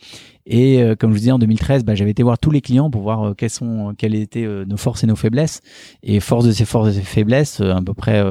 Et 0.46 0.80
euh, 0.80 0.94
comme 0.94 1.10
je 1.10 1.14
vous 1.14 1.20
disais 1.20 1.32
en 1.32 1.38
2013, 1.40 1.84
bah, 1.84 1.96
j'avais 1.96 2.12
été 2.12 2.22
voir 2.22 2.38
tous 2.38 2.52
les 2.52 2.60
clients 2.60 2.88
pour 2.88 3.02
voir 3.02 3.22
euh, 3.24 3.34
quelles 3.34 3.50
sont 3.50 3.94
quelles 3.98 4.14
étaient 4.14 4.44
euh, 4.44 4.64
nos 4.64 4.76
forces 4.76 5.02
et 5.02 5.06
nos 5.08 5.16
faiblesses. 5.16 5.60
Et 6.04 6.20
force 6.20 6.44
de 6.44 6.52
ces 6.52 6.64
forces 6.64 6.90
et 6.90 6.92
ces 6.92 7.02
faiblesses, 7.02 7.60
à 7.60 7.80
peu 7.84 7.94
près 7.94 8.22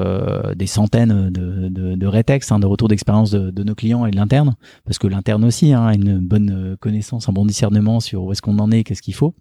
des 0.54 0.66
centaines 0.66 1.30
de, 1.30 1.68
de, 1.68 1.94
de 1.94 2.06
rétextes, 2.06 2.52
hein, 2.52 2.58
de 2.58 2.66
retours 2.66 2.88
d'expérience 2.88 3.30
de, 3.30 3.50
de, 3.50 3.62
nos 3.62 3.74
clients 3.74 4.06
et 4.06 4.10
de 4.10 4.16
l'interne, 4.16 4.56
parce 4.84 4.98
que 4.98 5.06
l'interne 5.06 5.44
aussi 5.44 5.72
hein, 5.72 5.86
a 5.86 5.94
une 5.94 6.18
bonne 6.18 6.76
connaissance, 6.80 7.28
un 7.28 7.32
bon 7.32 7.44
discernement 7.44 8.00
sur 8.00 8.24
où 8.24 8.32
est-ce 8.32 8.40
qu'on 8.40 8.58
en 8.58 8.70
est, 8.70 8.84
qu'est-ce 8.84 9.02
qu'il 9.02 9.14
faut. 9.14 9.34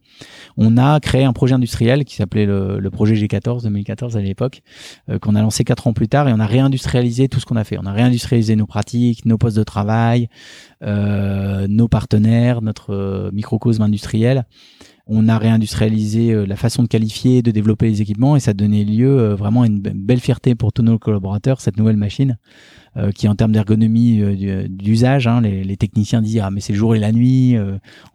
On 0.58 0.78
a 0.78 1.00
créé 1.00 1.24
un 1.24 1.34
projet 1.34 1.56
industriel 1.56 2.04
qui 2.04 2.16
s'appelait 2.16 2.46
le, 2.46 2.80
le, 2.80 2.90
projet 2.90 3.16
G14 3.16 3.64
2014 3.64 4.18
à 4.18 4.22
l'époque, 4.22 4.62
qu'on 5.22 5.36
a 5.36 5.42
lancé 5.42 5.64
quatre 5.64 5.88
ans 5.88 5.94
plus 5.94 6.08
tard 6.08 6.28
et 6.28 6.34
on 6.34 6.40
a 6.40 6.46
réindustrialisé 6.46 7.30
tout 7.30 7.40
ce 7.40 7.46
qu'on 7.46 7.56
a 7.56 7.64
fait. 7.64 7.78
On 7.78 7.86
a 7.86 7.94
réindustrialisé 7.94 8.56
nos 8.56 8.66
pratiques, 8.68 9.26
nos 9.26 9.38
postes 9.38 9.58
de 9.58 9.64
travail, 9.64 10.30
euh, 10.75 10.75
nos 10.86 11.88
partenaires, 11.88 12.62
notre 12.62 12.94
euh, 12.94 13.32
microcosme 13.32 13.82
industriel. 13.82 14.46
On 15.08 15.28
a 15.28 15.38
réindustrialisé 15.38 16.32
euh, 16.32 16.46
la 16.46 16.56
façon 16.56 16.84
de 16.84 16.88
qualifier, 16.88 17.42
de 17.42 17.52
développer 17.52 17.88
les 17.88 18.02
équipements 18.02 18.36
et 18.36 18.40
ça 18.40 18.54
donnait 18.54 18.84
lieu 18.84 19.34
vraiment 19.34 19.64
à 19.64 19.68
une 19.68 19.80
belle 19.80 20.20
fierté 20.20 20.56
pour 20.56 20.74
tous 20.74 20.82
nos 20.84 21.00
collaborateurs, 21.00 21.62
cette 21.62 21.78
nouvelle 21.78 21.98
machine. 21.98 22.38
qui 23.14 23.28
en 23.28 23.36
termes 23.36 23.52
d'ergonomie 23.52 24.22
d'usage, 24.70 25.28
hein, 25.28 25.42
les, 25.42 25.78
techniciens 25.78 26.22
disent 26.22 26.40
ah 26.42 26.50
mais 26.50 26.62
c'est 26.62 26.72
le 26.72 26.80
jour 26.80 26.96
et 26.96 27.00
la 27.00 27.12
nuit, 27.12 27.58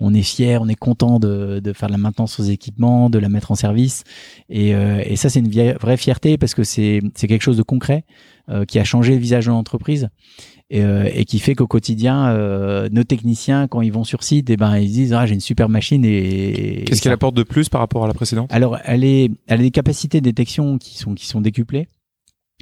on 0.00 0.14
est 0.14 0.22
fier, 0.22 0.62
on 0.62 0.68
est 0.68 0.74
content 0.88 1.20
de, 1.20 1.60
de, 1.60 1.72
faire 1.74 1.90
de 1.90 1.92
la 1.92 1.98
maintenance 1.98 2.40
aux 2.40 2.44
équipements, 2.44 3.10
de 3.10 3.18
la 3.18 3.28
mettre 3.28 3.50
en 3.52 3.56
service 3.56 4.04
et, 4.48 4.70
et 4.70 5.16
ça 5.16 5.28
c'est 5.28 5.40
une 5.40 5.50
vraie 5.50 5.96
fierté 5.98 6.38
parce 6.38 6.54
que 6.54 6.64
c'est 6.64 7.02
c'est 7.14 7.28
quelque 7.28 7.42
chose 7.42 7.58
de 7.58 7.62
concret 7.62 8.04
qui 8.68 8.78
a 8.78 8.84
changé 8.84 9.12
le 9.12 9.20
visage 9.20 9.44
de 9.46 9.50
l'entreprise 9.50 10.08
et, 10.70 10.82
euh, 10.82 11.08
et, 11.12 11.24
qui 11.24 11.40
fait 11.40 11.54
qu'au 11.54 11.66
quotidien, 11.66 12.28
euh, 12.28 12.88
nos 12.92 13.04
techniciens, 13.04 13.66
quand 13.66 13.80
ils 13.80 13.92
vont 13.92 14.04
sur 14.04 14.22
site, 14.22 14.48
et 14.50 14.54
eh 14.54 14.56
ben 14.56 14.78
ils 14.78 14.90
disent 14.90 15.12
ah 15.12 15.26
j'ai 15.26 15.34
une 15.34 15.40
super 15.40 15.68
machine 15.68 16.04
et 16.04 16.84
qu'est-ce 16.86 17.02
qu'elle 17.02 17.12
apporte 17.12 17.34
de 17.34 17.42
plus 17.42 17.68
par 17.68 17.80
rapport 17.80 18.04
à 18.04 18.06
la 18.06 18.14
précédente? 18.14 18.48
Alors 18.52 18.78
elle 18.84 19.04
est, 19.04 19.30
elle 19.48 19.60
a 19.60 19.62
des 19.62 19.70
capacités 19.70 20.20
de 20.20 20.24
détection 20.24 20.78
qui 20.78 20.96
sont 20.96 21.14
qui 21.14 21.26
sont 21.26 21.40
décuplées. 21.40 21.88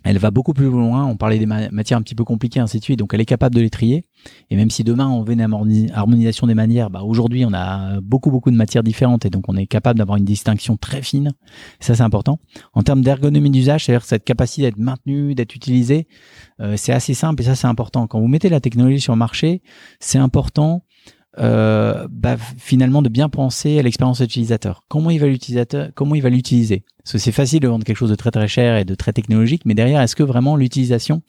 Elle 0.09 0.17
va 0.17 0.31
beaucoup 0.31 0.55
plus 0.55 0.71
loin. 0.71 1.05
On 1.05 1.19
parlait 1.19 1.39
des 1.39 1.45
matières 1.45 1.99
un 1.99 2.03
petit 2.03 2.15
peu 2.15 2.25
compliquées, 2.25 2.61
ainsi 2.61 2.79
de 2.79 2.85
suite. 2.85 2.99
Donc, 2.99 3.13
elle 3.13 3.21
est 3.21 3.27
capable 3.27 3.55
de 3.55 3.61
les 3.61 3.69
trier. 3.69 4.07
Et 4.49 4.57
même 4.57 4.71
si 4.71 4.83
demain 4.83 5.07
on 5.07 5.23
veut 5.23 5.35
une 5.35 5.91
harmonisation 5.93 6.47
des 6.47 6.55
manières, 6.55 6.91
bah 6.91 7.03
aujourd'hui 7.03 7.45
on 7.45 7.53
a 7.53 8.01
beaucoup 8.01 8.31
beaucoup 8.31 8.51
de 8.51 8.57
matières 8.57 8.83
différentes 8.83 9.25
et 9.25 9.31
donc 9.31 9.45
on 9.49 9.57
est 9.57 9.67
capable 9.67 9.99
d'avoir 9.99 10.17
une 10.17 10.25
distinction 10.25 10.77
très 10.77 11.03
fine. 11.03 11.33
ça 11.79 11.95
c'est 11.95 12.03
important. 12.03 12.41
En 12.73 12.83
termes 12.83 13.03
d'ergonomie 13.03 13.51
d'usage, 13.51 13.85
c'est-à-dire 13.85 14.05
cette 14.05 14.25
capacité 14.25 14.63
d'être 14.63 14.79
maintenue, 14.79 15.35
d'être 15.35 15.55
utilisée, 15.55 16.09
euh, 16.61 16.77
c'est 16.77 16.93
assez 16.93 17.15
simple 17.15 17.43
et 17.43 17.45
ça 17.45 17.55
c'est 17.55 17.69
important. 17.69 18.07
Quand 18.07 18.19
vous 18.19 18.29
mettez 18.29 18.49
la 18.49 18.61
technologie 18.61 19.01
sur 19.01 19.13
le 19.13 19.19
marché, 19.19 19.63
c'est 20.01 20.19
important 20.19 20.83
euh, 21.41 22.07
bah, 22.11 22.37
finalement 22.37 23.03
de 23.03 23.09
bien 23.09 23.29
penser 23.29 23.79
à 23.79 23.83
l'expérience 23.83 24.21
utilisateur. 24.21 24.85
Comment 24.89 25.11
il 25.11 25.21
va 25.21 25.27
l'utilisateur, 25.27 25.91
comment 25.95 26.15
il 26.15 26.23
va 26.23 26.31
l'utiliser? 26.31 26.85
Parce 26.99 27.13
que 27.13 27.19
c'est 27.19 27.33
facile 27.33 27.61
de 27.61 27.69
vendre 27.69 27.85
quelque 27.85 27.97
chose 27.97 28.11
de 28.11 28.17
très 28.17 28.31
très 28.31 28.49
cher 28.49 28.77
et 28.77 28.85
de 28.85 28.95
très 28.95 29.13
technologique, 29.13 29.63
mais 29.65 29.75
derrière, 29.75 30.01
est-ce 30.01 30.17
que 30.17 30.23
vraiment 30.23 30.57
l'utilisation 30.57 31.23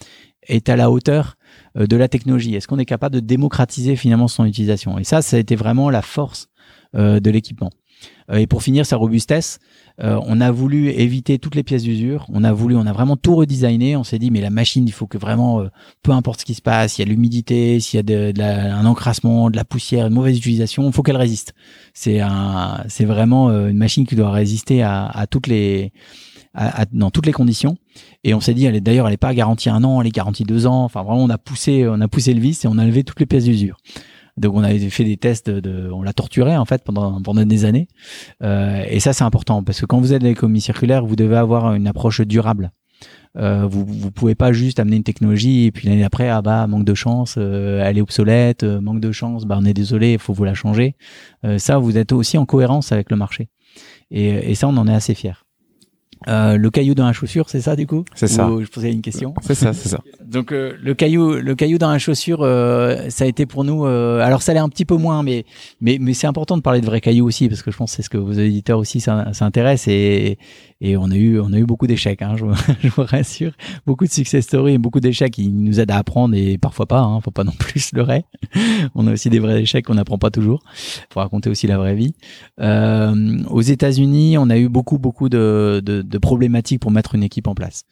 est 0.48 0.70
à 0.70 0.76
la 0.76 0.90
hauteur 0.90 1.36
euh, 1.78 1.86
de 1.86 1.96
la 1.96 2.08
technologie? 2.08 2.56
Est-ce 2.56 2.68
qu'on 2.68 2.80
est 2.80 2.86
capable 2.86 3.16
de 3.16 3.20
démocratiser 3.20 3.96
finalement 3.96 4.28
son 4.28 4.46
utilisation? 4.46 4.98
Et 4.98 5.04
ça, 5.04 5.22
ça 5.22 5.38
a 5.38 5.40
été 5.40 5.56
vraiment 5.56 5.90
la 5.90 6.02
force 6.02 6.50
euh, 6.96 7.20
de 7.20 7.30
l'équipement. 7.30 7.70
Euh, 8.32 8.38
et 8.38 8.48
pour 8.48 8.64
finir, 8.64 8.86
sa 8.86 8.98
robustesse, 8.98 9.60
euh, 10.02 10.20
on 10.26 10.40
a 10.40 10.52
voulu 10.52 10.90
éviter 10.90 11.40
toutes 11.40 11.56
les 11.56 11.64
pièces 11.64 11.84
d'usure. 11.84 12.26
On 12.30 12.44
a 12.44 12.54
voulu, 12.54 12.76
on 12.76 12.86
a 12.86 12.94
vraiment 12.94 13.18
tout 13.18 13.36
redesigné. 13.36 13.96
On 13.96 14.04
s'est 14.04 14.20
dit, 14.20 14.32
mais 14.32 14.42
la 14.42 14.50
machine, 14.50 14.88
il 14.88 14.92
faut 14.92 15.08
que 15.08 15.18
vraiment, 15.18 15.62
euh, 15.62 15.68
peu 16.04 16.12
importe 16.12 16.42
ce 16.42 16.46
qui 16.46 16.54
se 16.54 16.62
passe, 16.62 16.94
s'il 16.94 17.04
y 17.04 17.04
a 17.04 17.06
de 17.06 17.12
l'humidité, 17.12 17.80
s'il 17.80 17.98
y 17.98 18.00
a 18.00 18.04
de, 18.04 18.42
un 18.42 18.86
encrassement, 18.86 19.50
de 19.50 19.58
la 19.58 19.66
poussière, 19.66 20.08
une 20.08 20.14
mauvaise 20.14 20.38
utilisation, 20.38 20.88
il 20.88 20.94
faut 20.94 21.04
qu'elle 21.04 21.18
résiste. 21.18 21.54
C'est 21.94 22.20
un, 22.22 22.84
c'est 22.88 23.06
vraiment 23.06 23.50
une 23.50 23.78
machine 23.78 24.06
qui 24.06 24.16
doit 24.16 24.32
résister 24.32 24.84
à, 24.84 25.26
toutes 25.30 25.48
les, 25.48 25.92
à, 26.54 26.86
dans 26.92 27.10
toutes 27.10 27.26
les 27.26 27.34
conditions. 27.34 27.78
Et 28.24 28.34
on 28.34 28.40
s'est 28.40 28.54
dit, 28.54 28.66
elle 28.66 28.80
d'ailleurs, 28.82 29.08
elle 29.08 29.14
n'est 29.14 29.18
pas 29.18 29.34
garantie 29.34 29.70
un 29.70 29.84
an, 29.84 30.00
elle 30.02 30.08
est 30.08 30.12
garantie 30.12 30.44
deux 30.44 30.66
ans. 30.68 30.84
Enfin, 30.84 31.04
vraiment, 31.04 31.24
on 31.24 31.30
a 31.30 31.38
poussé, 31.38 31.88
on 31.88 32.00
a 32.00 32.08
poussé 32.08 32.34
le 32.34 32.40
vis 32.40 32.64
et 32.64 32.68
on 32.68 32.78
a 32.78 32.86
levé 32.86 33.04
toutes 33.04 33.20
les 33.20 33.26
pièces 33.26 33.46
d'usure. 33.46 33.78
Donc 34.40 34.56
on 34.56 34.64
avait 34.64 34.90
fait 34.90 35.04
des 35.04 35.18
tests 35.18 35.50
de, 35.50 35.92
on 35.92 36.02
l'a 36.02 36.14
torturé 36.14 36.56
en 36.58 36.66
fait 36.66 36.84
pendant 36.84 37.20
des 37.46 37.66
années. 37.66 37.88
Euh, 38.42 38.84
et 38.88 39.00
ça 39.00 39.14
c'est 39.14 39.24
important 39.24 39.64
parce 39.64 39.82
que 39.82 39.86
quand 39.86 40.00
vous 40.00 40.14
êtes 40.14 40.22
dans 40.22 40.28
l'économie 40.28 40.62
circulaire, 40.62 41.06
vous 41.06 41.16
devez 41.16 41.38
avoir 41.38 41.74
une 41.74 41.88
approche 41.88 42.22
durable. 42.22 42.72
Euh, 43.38 43.68
vous 43.68 43.86
vous 43.86 44.12
pouvez 44.12 44.34
pas 44.34 44.52
juste 44.52 44.80
amener 44.80 44.96
une 44.96 45.04
technologie 45.04 45.66
et 45.66 45.72
puis 45.72 45.88
l'année 45.88 46.04
après 46.04 46.30
ah 46.30 46.42
bah 46.42 46.66
manque 46.68 46.86
de 46.86 46.96
chance, 46.96 47.36
euh, 47.38 47.84
elle 47.86 47.98
est 47.98 48.02
obsolète, 48.02 48.64
euh, 48.64 48.82
manque 48.82 49.00
de 49.00 49.12
chance, 49.12 49.46
bah 49.46 49.58
on 49.60 49.66
est 49.66 49.74
désolé, 49.74 50.14
il 50.14 50.20
faut 50.20 50.34
vous 50.34 50.46
la 50.46 50.56
changer. 50.56 50.96
Ça 51.58 51.78
vous 51.78 51.98
êtes 51.98 52.12
aussi 52.12 52.38
en 52.38 52.46
cohérence 52.46 52.92
avec 52.92 53.12
le 53.12 53.18
marché. 53.18 53.50
Et, 54.12 54.52
et 54.52 54.56
ça 54.56 54.68
on 54.68 54.78
en 54.78 54.88
est 54.88 54.94
assez 54.94 55.14
fier. 55.14 55.46
Euh, 56.28 56.58
le 56.58 56.70
caillou 56.70 56.96
dans 56.96 57.06
la 57.06 57.14
chaussure, 57.14 57.50
c'est 57.50 57.62
ça 57.62 57.78
du 57.78 57.88
coup 57.88 58.04
C'est 58.14 58.28
ça. 58.28 58.50
je 58.60 58.68
posais 58.68 58.92
une 58.92 59.02
question. 59.02 59.34
C'est 59.42 59.56
ça, 59.56 59.72
c'est 59.72 59.88
ça. 59.88 60.00
Donc 60.26 60.52
euh, 60.52 60.74
le 60.82 60.94
caillou, 60.94 61.36
le 61.36 61.56
caillou 61.56 61.78
dans 61.78 61.90
la 61.90 61.98
chaussure, 61.98 62.42
euh, 62.42 63.10
ça 63.10 63.24
a 63.24 63.28
été 63.28 63.46
pour 63.46 63.64
nous. 63.64 63.86
alors 63.86 64.42
ça 64.42 64.54
l'est 64.54 64.60
un 64.60 64.70
petit 64.70 64.86
peu 64.86 64.98
moins, 64.98 65.24
mais 65.24 65.46
mais 65.80 65.98
mais 66.00 66.14
c'est 66.14 66.28
important 66.28 66.58
de 66.58 66.62
parler 66.62 66.82
de 66.82 66.86
vrais 66.86 67.00
cailloux 67.00 67.26
aussi 67.26 67.48
parce 67.48 67.62
que 67.62 67.72
je 67.72 67.78
pense 67.78 67.92
que 67.92 67.96
c'est 67.98 68.04
ce 68.04 68.10
que 68.10 68.18
vos 68.18 68.34
éditeurs 68.34 68.80
aussi 68.80 69.00
s'intéressent 69.00 69.88
et 69.88 70.38
et 70.82 70.98
on 70.98 71.12
a 71.12 71.16
eu 71.16 71.40
on 71.40 71.54
a 71.54 71.58
eu 71.58 71.66
beaucoup 71.66 71.88
d'échecs. 71.88 72.22
Hein, 72.22 72.36
je, 72.38 72.46
je, 72.84 72.90
vous 72.90 73.04
rassure, 73.04 73.54
beaucoup 73.86 74.06
de 74.06 74.12
success 74.12 74.44
stories 74.44 74.74
et 74.74 74.78
beaucoup 74.78 75.00
d'échecs 75.00 75.32
qui 75.32 75.48
nous 75.48 75.80
aident 75.80 75.92
à 75.92 75.98
apprendre 75.98 76.36
et 76.36 76.58
parfois 76.58 76.86
pas. 76.86 77.00
Hein, 77.00 77.22
faut 77.22 77.32
pas 77.32 77.46
non 77.46 77.54
plus 77.58 77.80
se 77.80 77.96
leurrer. 77.96 78.26
on 78.96 79.08
a 79.08 79.14
aussi 79.14 79.30
des 79.30 79.40
vrais 79.40 79.62
échecs 79.62 79.86
qu'on 79.86 79.96
n'apprend 79.96 80.18
pas 80.18 80.32
toujours. 80.32 80.62
Faut 81.14 81.22
raconter 81.22 81.50
aussi 81.50 81.66
la 81.66 81.78
vraie 81.78 81.96
vie. 81.96 82.14
aux 82.60 83.62
États-Unis, 83.62 84.38
on 84.38 84.50
a 84.50 84.58
eu 84.58 84.68
beaucoup 84.68 84.98
beaucoup 84.98 85.30
de, 85.30 85.82
de 85.84 86.09
de 86.10 86.18
problématiques 86.18 86.82
pour 86.82 86.92
mettre 86.92 87.16
une 87.16 87.24
équipe 87.24 87.48
en 87.48 87.56
place. 87.56 87.84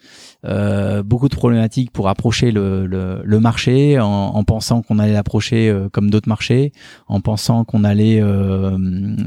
Euh, 0.45 1.03
beaucoup 1.03 1.30
de 1.30 1.36
problématiques 1.36 1.91
pour 1.91 2.09
approcher 2.09 2.51
le, 2.51 2.86
le, 2.86 3.22
le 3.24 3.39
marché 3.39 3.99
en, 3.99 4.07
en, 4.07 4.43
pensant 4.43 4.82
qu'on 4.82 4.99
allait 4.99 5.13
l'approcher 5.13 5.70
euh, 5.70 5.89
comme 5.89 6.09
d'autres 6.09 6.30
marchés, 6.30 6.72
en 7.07 7.22
pensant 7.22 7.63
qu'on 7.63 7.84
allait 7.84 8.22
euh, 8.22 8.78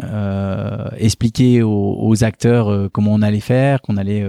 euh 0.04 0.88
expliquer 0.96 1.62
aux, 1.62 1.96
aux 2.00 2.24
acteurs 2.24 2.70
euh, 2.70 2.88
comment 2.92 3.12
on 3.14 3.22
allait 3.22 3.40
faire, 3.40 3.80
qu'on 3.80 3.96
allait 3.96 4.24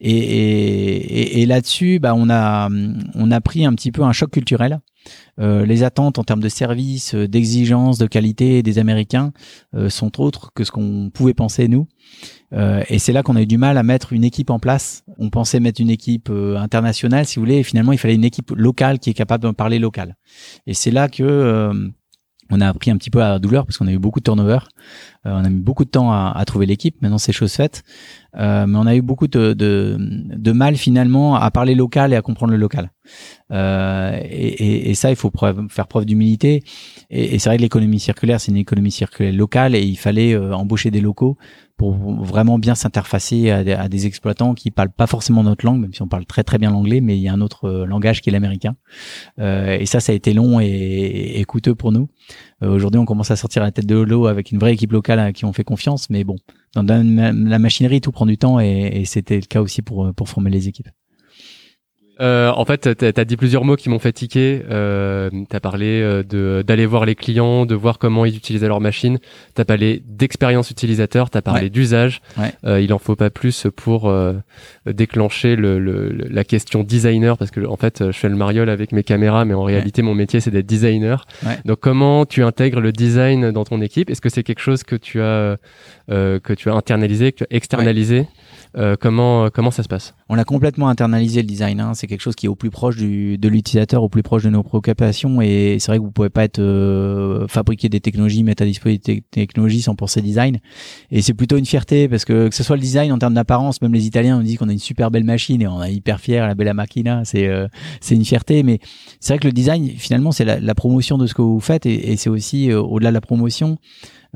et, 0.00 0.18
et, 0.18 1.42
et, 1.42 1.46
là-dessus, 1.46 1.98
bah, 1.98 2.14
on 2.14 2.30
a 2.30 2.68
on 3.14 3.30
a 3.30 3.40
pris 3.40 3.66
un 3.66 3.74
petit 3.74 3.92
peu 3.92 4.02
un 4.02 4.12
choc 4.12 4.30
culturel. 4.30 4.80
Euh, 5.40 5.64
les 5.64 5.82
attentes 5.82 6.18
en 6.18 6.24
termes 6.24 6.40
de 6.40 6.48
services, 6.48 7.14
d'exigence, 7.14 7.98
de 7.98 8.06
qualité 8.06 8.62
des 8.62 8.78
Américains 8.78 9.32
euh, 9.74 9.88
sont 9.88 10.20
autres 10.20 10.52
que 10.54 10.64
ce 10.64 10.70
qu'on 10.70 11.10
pouvait 11.12 11.34
penser 11.34 11.68
nous. 11.68 11.86
Euh, 12.52 12.82
et 12.88 12.98
c'est 12.98 13.12
là 13.12 13.22
qu'on 13.22 13.36
a 13.36 13.42
eu 13.42 13.46
du 13.46 13.58
mal 13.58 13.78
à 13.78 13.82
mettre 13.82 14.12
une 14.12 14.24
équipe 14.24 14.50
en 14.50 14.58
place. 14.58 15.04
On 15.18 15.30
pensait 15.30 15.60
mettre 15.60 15.80
une 15.80 15.90
équipe 15.90 16.28
euh, 16.30 16.56
internationale, 16.56 17.26
si 17.26 17.36
vous 17.36 17.42
voulez, 17.44 17.58
et 17.58 17.62
finalement 17.62 17.92
il 17.92 17.98
fallait 17.98 18.14
une 18.14 18.24
équipe 18.24 18.50
locale 18.50 18.98
qui 18.98 19.10
est 19.10 19.14
capable 19.14 19.44
de 19.44 19.50
parler 19.52 19.78
local. 19.78 20.16
Et 20.66 20.74
c'est 20.74 20.90
là 20.90 21.08
que 21.08 21.22
euh, 21.22 21.88
on 22.50 22.60
a 22.60 22.68
appris 22.68 22.90
un 22.90 22.96
petit 22.96 23.10
peu 23.10 23.22
à 23.22 23.28
la 23.28 23.38
douleur 23.38 23.64
parce 23.66 23.78
qu'on 23.78 23.86
a 23.86 23.92
eu 23.92 23.98
beaucoup 23.98 24.20
de 24.20 24.24
turnover. 24.24 24.58
Euh, 25.26 25.32
on 25.32 25.44
a 25.44 25.48
mis 25.48 25.60
beaucoup 25.60 25.84
de 25.84 25.90
temps 25.90 26.12
à, 26.12 26.42
trouver 26.46 26.66
l'équipe. 26.66 27.00
Maintenant, 27.02 27.18
c'est 27.18 27.32
chose 27.32 27.52
faite. 27.52 27.82
Euh, 28.36 28.66
mais 28.66 28.78
on 28.78 28.86
a 28.86 28.94
eu 28.94 29.02
beaucoup 29.02 29.28
de, 29.28 30.52
mal 30.52 30.76
finalement 30.76 31.36
à 31.36 31.50
parler 31.50 31.74
local 31.74 32.12
et 32.12 32.16
à 32.16 32.22
comprendre 32.22 32.52
le 32.52 32.58
local. 32.58 32.90
Euh, 33.52 34.18
et, 34.22 34.94
ça, 34.94 35.10
il 35.10 35.16
faut 35.16 35.32
faire 35.68 35.86
preuve 35.86 36.04
d'humilité. 36.04 36.62
Et, 37.10 37.34
et 37.34 37.38
c'est 37.38 37.48
vrai 37.48 37.56
que 37.56 37.62
l'économie 37.62 38.00
circulaire, 38.00 38.40
c'est 38.40 38.50
une 38.50 38.58
économie 38.58 38.90
circulaire 38.90 39.32
locale 39.32 39.74
et 39.74 39.82
il 39.82 39.96
fallait 39.96 40.34
euh, 40.34 40.52
embaucher 40.54 40.90
des 40.90 41.00
locaux 41.00 41.36
pour 41.80 41.94
vraiment 41.94 42.58
bien 42.58 42.74
s'interfacer 42.74 43.50
à, 43.50 43.88
des 43.88 44.04
exploitants 44.04 44.52
qui 44.52 44.70
parlent 44.70 44.92
pas 44.92 45.06
forcément 45.06 45.42
notre 45.42 45.64
langue, 45.64 45.80
même 45.80 45.94
si 45.94 46.02
on 46.02 46.08
parle 46.08 46.26
très 46.26 46.44
très 46.44 46.58
bien 46.58 46.70
l'anglais, 46.70 47.00
mais 47.00 47.16
il 47.16 47.22
y 47.22 47.28
a 47.28 47.32
un 47.32 47.40
autre 47.40 47.64
euh, 47.70 47.86
langage 47.86 48.20
qui 48.20 48.28
est 48.28 48.32
l'américain. 48.32 48.76
Euh, 49.38 49.78
et 49.78 49.86
ça, 49.86 49.98
ça 49.98 50.12
a 50.12 50.14
été 50.14 50.34
long 50.34 50.60
et, 50.60 51.42
coûteux 51.48 51.74
pour 51.74 51.90
nous. 51.90 52.10
Euh, 52.62 52.68
aujourd'hui, 52.68 52.98
on 52.98 53.06
commence 53.06 53.30
à 53.30 53.36
sortir 53.36 53.62
la 53.62 53.72
tête 53.72 53.86
de 53.86 53.96
l'eau 53.96 54.26
avec 54.26 54.52
une 54.52 54.58
vraie 54.58 54.74
équipe 54.74 54.92
locale 54.92 55.20
à 55.20 55.32
qui 55.32 55.46
on 55.46 55.54
fait 55.54 55.64
confiance, 55.64 56.10
mais 56.10 56.22
bon, 56.22 56.36
dans 56.74 56.82
la 56.82 57.58
machinerie, 57.58 58.02
tout 58.02 58.12
prend 58.12 58.26
du 58.26 58.36
temps 58.36 58.60
et, 58.60 59.04
c'était 59.06 59.36
le 59.36 59.46
cas 59.46 59.62
aussi 59.62 59.80
pour 59.80 60.12
former 60.26 60.50
les 60.50 60.68
équipes. 60.68 60.90
Euh, 62.20 62.50
en 62.54 62.64
fait, 62.64 62.96
tu 62.96 63.04
as 63.20 63.24
dit 63.24 63.36
plusieurs 63.36 63.64
mots 63.64 63.76
qui 63.76 63.88
m'ont 63.88 63.98
fait 63.98 64.12
tiquer. 64.12 64.62
Euh, 64.70 65.30
tu 65.30 65.56
as 65.56 65.60
parlé 65.60 66.00
euh, 66.02 66.22
de 66.22 66.62
d'aller 66.66 66.86
voir 66.86 67.04
les 67.04 67.14
clients, 67.14 67.66
de 67.66 67.74
voir 67.74 67.98
comment 67.98 68.24
ils 68.24 68.36
utilisaient 68.36 68.68
leur 68.68 68.80
machine. 68.80 69.18
Tu 69.54 69.60
as 69.60 69.64
parlé 69.64 70.02
d'expérience 70.06 70.70
utilisateur, 70.70 71.30
tu 71.30 71.38
as 71.38 71.42
parlé 71.42 71.70
d'usage. 71.70 72.20
Euh, 72.64 72.80
il 72.80 72.92
en 72.92 72.98
faut 72.98 73.16
pas 73.16 73.30
plus 73.30 73.66
pour 73.74 74.08
euh, 74.08 74.34
déclencher 74.86 75.56
le, 75.56 75.78
le, 75.78 76.10
la 76.10 76.44
question 76.44 76.82
designer 76.82 77.38
parce 77.38 77.50
que 77.50 77.64
en 77.66 77.76
fait, 77.76 78.04
je 78.06 78.16
fais 78.16 78.28
le 78.28 78.36
mariole 78.36 78.68
avec 78.68 78.92
mes 78.92 79.02
caméras, 79.02 79.44
mais 79.44 79.54
en 79.54 79.62
réalité, 79.62 80.02
mon 80.02 80.14
métier 80.14 80.40
c'est 80.40 80.50
d'être 80.50 80.66
designer. 80.66 81.26
Donc, 81.64 81.80
comment 81.80 82.26
tu 82.26 82.42
intègres 82.42 82.80
le 82.80 82.92
design 82.92 83.50
dans 83.50 83.64
ton 83.64 83.80
équipe? 83.80 84.10
Est-ce 84.10 84.20
que 84.20 84.28
c'est 84.28 84.42
quelque 84.42 84.60
chose 84.60 84.82
que 84.82 84.96
tu 84.96 85.20
as 85.20 85.56
que 86.08 86.52
tu 86.54 86.68
as 86.70 86.74
internalisé, 86.74 87.32
que 87.32 87.38
tu 87.38 87.44
as 87.44 87.56
externalisé? 87.56 88.26
Euh, 88.76 88.96
comment 88.98 89.44
euh, 89.44 89.48
comment 89.52 89.70
ça 89.70 89.82
se 89.82 89.88
passe? 89.88 90.14
On 90.28 90.38
a 90.38 90.44
complètement 90.44 90.88
internalisé 90.88 91.42
le 91.42 91.46
design. 91.46 91.80
Hein. 91.80 91.94
C'est 91.94 92.06
quelque 92.06 92.20
chose 92.20 92.36
qui 92.36 92.46
est 92.46 92.48
au 92.48 92.54
plus 92.54 92.70
proche 92.70 92.96
du, 92.96 93.36
de 93.36 93.48
l'utilisateur, 93.48 94.02
au 94.02 94.08
plus 94.08 94.22
proche 94.22 94.44
de 94.44 94.50
nos 94.50 94.62
préoccupations. 94.62 95.40
Et 95.40 95.78
c'est 95.80 95.90
vrai 95.90 95.98
que 95.98 96.04
vous 96.04 96.12
pouvez 96.12 96.30
pas 96.30 96.44
être 96.44 96.60
euh, 96.60 97.48
fabriquer 97.48 97.88
des 97.88 98.00
technologies, 98.00 98.44
mettre 98.44 98.62
à 98.62 98.66
disposition 98.66 99.00
des 99.06 99.22
technologies 99.30 99.82
sans 99.82 99.94
penser 99.94 100.20
design. 100.22 100.58
Et 101.10 101.22
c'est 101.22 101.34
plutôt 101.34 101.56
une 101.56 101.66
fierté 101.66 102.08
parce 102.08 102.24
que 102.24 102.48
que 102.48 102.54
ce 102.54 102.62
soit 102.62 102.76
le 102.76 102.82
design 102.82 103.12
en 103.12 103.18
termes 103.18 103.34
d'apparence, 103.34 103.82
même 103.82 103.92
les 103.92 104.06
Italiens 104.06 104.36
nous 104.36 104.44
disent 104.44 104.58
qu'on 104.58 104.68
a 104.68 104.72
une 104.72 104.78
super 104.78 105.10
belle 105.10 105.24
machine 105.24 105.60
et 105.62 105.66
on 105.66 105.82
est 105.82 105.92
hyper 105.92 106.20
fier 106.20 106.46
la 106.46 106.54
bella 106.54 106.74
macchina. 106.74 107.24
C'est 107.24 107.48
euh, 107.48 107.66
c'est 108.00 108.14
une 108.14 108.24
fierté. 108.24 108.62
Mais 108.62 108.78
c'est 109.18 109.32
vrai 109.32 109.38
que 109.38 109.46
le 109.46 109.52
design 109.52 109.88
finalement 109.88 110.32
c'est 110.32 110.44
la, 110.44 110.60
la, 110.60 110.74
promotion 110.74 111.18
de 111.18 111.26
ce 111.26 111.34
que 111.34 111.42
vous 111.42 111.60
faites 111.60 111.86
et, 111.86 112.12
et 112.12 112.16
c'est 112.16 112.30
aussi 112.30 112.72
au-delà 112.72 113.10
de 113.10 113.14
la 113.14 113.20
promotion. 113.20 113.78